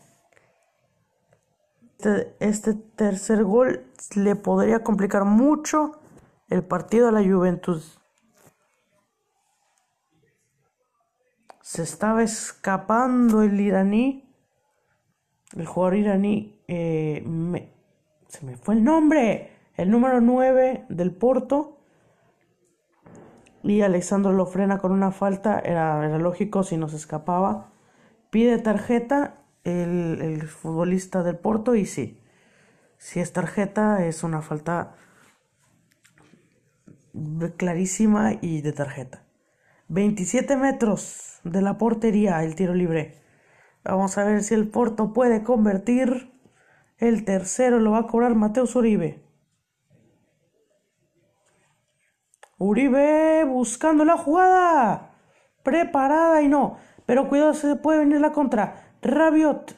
Este, 1.99 2.35
este 2.39 2.73
tercer 2.73 3.43
gol 3.43 3.85
le 4.15 4.35
podría 4.35 4.83
complicar 4.83 5.23
mucho 5.25 5.99
el 6.49 6.63
partido 6.63 7.09
a 7.09 7.11
la 7.11 7.21
Juventus. 7.21 7.99
Se 11.61 11.83
estaba 11.83 12.23
escapando 12.23 13.43
el 13.43 13.59
iraní. 13.59 14.33
El 15.55 15.67
jugador 15.67 15.95
iraní. 15.95 16.59
Eh, 16.67 17.23
se 18.27 18.45
me 18.45 18.57
fue 18.57 18.75
el 18.75 18.83
nombre. 18.83 19.51
El 19.75 19.91
número 19.91 20.21
9 20.21 20.85
del 20.89 21.11
Porto. 21.11 21.77
Y 23.63 23.81
Alexandro 23.81 24.31
lo 24.31 24.45
frena 24.45 24.77
con 24.77 24.91
una 24.91 25.11
falta. 25.11 25.59
Era, 25.59 26.05
era 26.05 26.17
lógico 26.17 26.63
si 26.63 26.77
nos 26.77 26.93
escapaba. 26.93 27.71
Pide 28.29 28.57
tarjeta 28.57 29.35
el, 29.63 30.19
el, 30.21 30.47
futbolista 30.47 31.23
del 31.23 31.37
Porto. 31.37 31.75
Y 31.75 31.85
sí. 31.85 32.19
Si 32.97 33.19
es 33.19 33.33
tarjeta, 33.33 34.05
es 34.05 34.23
una 34.23 34.41
falta 34.41 34.95
clarísima 37.57 38.33
y 38.41 38.61
de 38.61 38.73
tarjeta. 38.73 39.23
27 39.89 40.57
metros 40.57 41.39
de 41.43 41.61
la 41.61 41.77
portería 41.77 42.43
el 42.43 42.55
tiro 42.55 42.73
libre. 42.73 43.21
Vamos 43.83 44.17
a 44.17 44.25
ver 44.25 44.43
si 44.43 44.53
el 44.53 44.67
Porto 44.67 45.13
puede 45.13 45.43
convertir. 45.43 46.31
El 46.97 47.25
tercero 47.25 47.79
lo 47.79 47.91
va 47.91 47.99
a 47.99 48.07
cobrar 48.07 48.33
Mateus 48.33 48.75
Uribe. 48.75 49.23
Uribe 52.57 53.43
buscando 53.43 54.03
la 54.03 54.17
jugada. 54.17 55.11
Preparada 55.63 56.41
y 56.41 56.47
no. 56.47 56.77
Pero 57.05 57.29
cuidado, 57.29 57.53
se 57.53 57.75
puede 57.75 57.99
venir 57.99 58.19
la 58.19 58.31
contra. 58.31 58.95
Rabiot. 59.03 59.77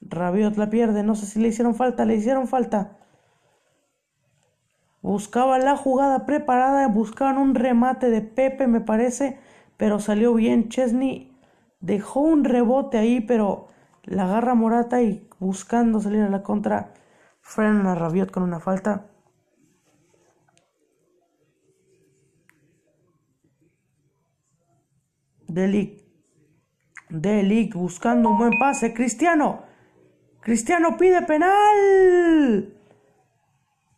Rabiot 0.00 0.56
la 0.56 0.70
pierde. 0.70 1.02
No 1.02 1.14
sé 1.14 1.26
si 1.26 1.40
le 1.40 1.48
hicieron 1.48 1.74
falta. 1.74 2.06
Le 2.06 2.14
hicieron 2.14 2.48
falta. 2.48 2.96
Buscaba 5.02 5.58
la 5.58 5.76
jugada 5.76 6.24
preparada. 6.24 6.88
Buscaban 6.88 7.36
un 7.36 7.54
remate 7.54 8.08
de 8.08 8.22
Pepe, 8.22 8.66
me 8.66 8.80
parece. 8.80 9.38
Pero 9.76 9.98
salió 10.00 10.32
bien. 10.32 10.70
Chesney 10.70 11.36
dejó 11.80 12.20
un 12.20 12.44
rebote 12.44 12.96
ahí, 12.96 13.20
pero 13.20 13.68
la 14.04 14.24
agarra 14.24 14.54
Morata 14.54 15.02
y 15.02 15.28
buscando 15.38 16.00
salir 16.00 16.22
a 16.22 16.30
la 16.30 16.42
contra. 16.42 16.94
Frenan 17.40 17.86
a 17.86 17.94
Rabiot 17.94 18.30
con 18.30 18.42
una 18.42 18.60
falta. 18.60 19.10
Delic. 25.46 26.02
Delic 27.10 27.74
buscando 27.74 28.30
un 28.30 28.38
buen 28.38 28.58
pase. 28.58 28.92
Cristiano. 28.92 29.62
Cristiano 30.40 30.96
pide 30.96 31.22
penal. 31.22 32.74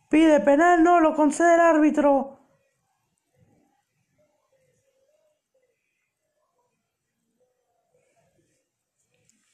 Pide 0.09 0.39
penal, 0.39 0.83
no 0.83 0.99
lo 0.99 1.13
concede 1.15 1.55
el 1.55 1.59
árbitro. 1.59 2.36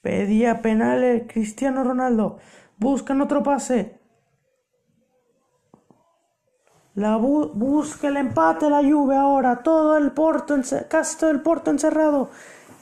Pedía 0.04 0.60
penal 0.60 1.02
el 1.02 1.26
Cristiano 1.26 1.82
Ronaldo. 1.82 2.36
Buscan 2.76 3.22
otro 3.22 3.42
pase. 3.42 3.98
La 6.94 7.16
busca 7.16 8.08
el 8.08 8.18
empate, 8.18 8.68
la 8.68 8.82
lluvia 8.82 9.22
ahora. 9.22 9.62
Todo 9.62 9.96
el 9.96 10.12
Porto, 10.12 10.56
casi 10.90 11.16
todo 11.16 11.30
el 11.30 11.40
Porto 11.40 11.70
encerrado 11.70 12.28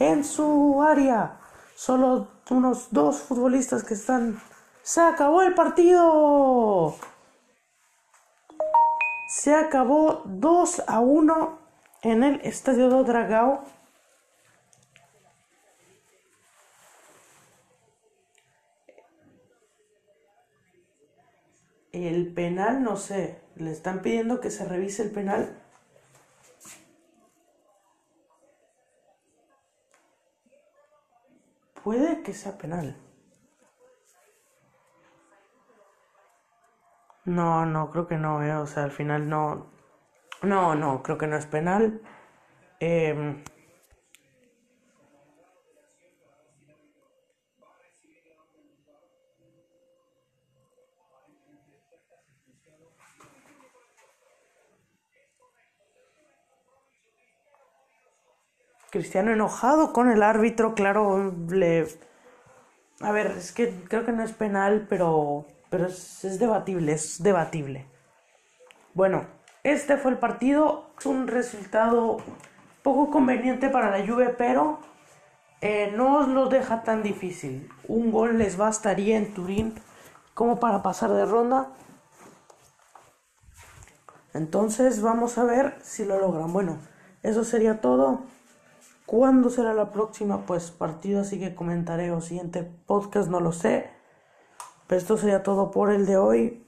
en 0.01 0.25
su 0.25 0.83
área. 0.83 1.39
Solo 1.77 2.27
unos 2.51 2.89
dos 2.91 3.21
futbolistas 3.21 3.85
que 3.85 3.95
están. 3.95 4.41
Se 4.83 5.01
acabó 5.01 5.43
el 5.43 5.55
partido. 5.55 6.97
Se 9.29 9.55
acabó 9.55 10.23
2 10.25 10.83
a 10.89 10.99
1 10.99 11.59
en 12.03 12.25
el 12.25 12.41
Estadio 12.43 12.89
Dragao. 13.05 13.63
El 22.03 22.35
penal, 22.35 22.83
no 22.83 22.97
sé, 22.97 23.41
le 23.55 23.71
están 23.71 24.03
pidiendo 24.03 24.41
que 24.41 24.51
se 24.51 24.65
revise 24.65 25.03
el 25.03 25.13
penal. 25.13 25.57
Puede 31.85 32.23
que 32.23 32.33
sea 32.33 32.59
penal. 32.59 32.97
No, 37.25 37.67
no, 37.67 37.91
creo 37.91 38.07
que 38.09 38.17
no, 38.17 38.43
eh. 38.43 38.55
O 38.55 38.67
sea, 38.67 38.83
al 38.85 38.91
final 38.91 39.29
no. 39.29 39.71
No, 40.43 40.75
no, 40.75 41.03
creo 41.05 41.19
que 41.19 41.29
no 41.29 41.37
es 41.37 41.47
penal. 41.47 42.01
Eh, 42.81 43.45
Cristiano 58.93 59.33
enojado 59.33 59.95
con 59.95 60.11
el 60.11 60.23
árbitro, 60.23 60.75
claro, 60.75 61.33
le... 61.49 61.89
A 63.01 63.11
ver, 63.11 63.29
es 63.39 63.51
que 63.51 63.75
creo 63.89 64.05
que 64.05 64.13
no 64.13 64.23
es 64.23 64.33
penal, 64.33 64.87
pero, 64.87 65.47
pero 65.71 65.87
es, 65.87 66.39
debatible, 66.39 66.93
es 66.93 67.23
debatible. 67.23 67.87
Bueno, 68.93 69.25
este 69.65 69.97
fue 69.97 70.11
el 70.11 70.19
partido, 70.19 70.91
es 70.99 71.07
un 71.07 71.27
resultado 71.27 72.19
poco 72.83 73.11
conveniente 73.11 73.71
para 73.71 73.97
la 73.97 74.07
Juve, 74.07 74.29
pero 74.29 74.81
eh, 75.63 75.91
no 75.97 76.19
os 76.19 76.29
lo 76.29 76.51
deja 76.51 76.83
tan 76.83 77.03
difícil. 77.03 77.71
Un 77.89 78.13
gol 78.13 78.37
les 78.37 78.59
bastaría 78.59 79.17
en 79.17 79.33
Turín 79.33 79.75
como 80.35 80.61
para 80.61 80.83
pasar 80.83 81.13
de 81.13 81.25
ronda. 81.25 81.69
Entonces 84.35 85.01
vamos 85.01 85.39
a 85.39 85.45
ver 85.45 85.79
si 85.83 86.05
lo 86.05 86.21
logran. 86.21 86.53
Bueno, 86.53 86.77
eso 87.23 87.43
sería 87.43 87.81
todo. 87.81 88.21
¿Cuándo 89.13 89.51
será 89.51 89.75
la 89.75 89.93
próxima? 89.93 90.47
Pues 90.47 90.71
partido, 90.71 91.21
así 91.21 91.39
que 91.39 91.55
comentaré 91.55 92.13
o 92.13 92.23
siguiente 92.23 92.63
podcast, 92.63 93.29
no 93.29 93.41
lo 93.41 93.53
sé. 93.53 93.91
Pero 94.87 94.99
esto 94.99 95.19
sería 95.19 95.43
todo 95.43 95.71
por 95.71 95.93
el 95.93 96.07
de 96.07 96.17
hoy. 96.17 96.65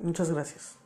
Muchas 0.00 0.32
gracias. 0.32 0.80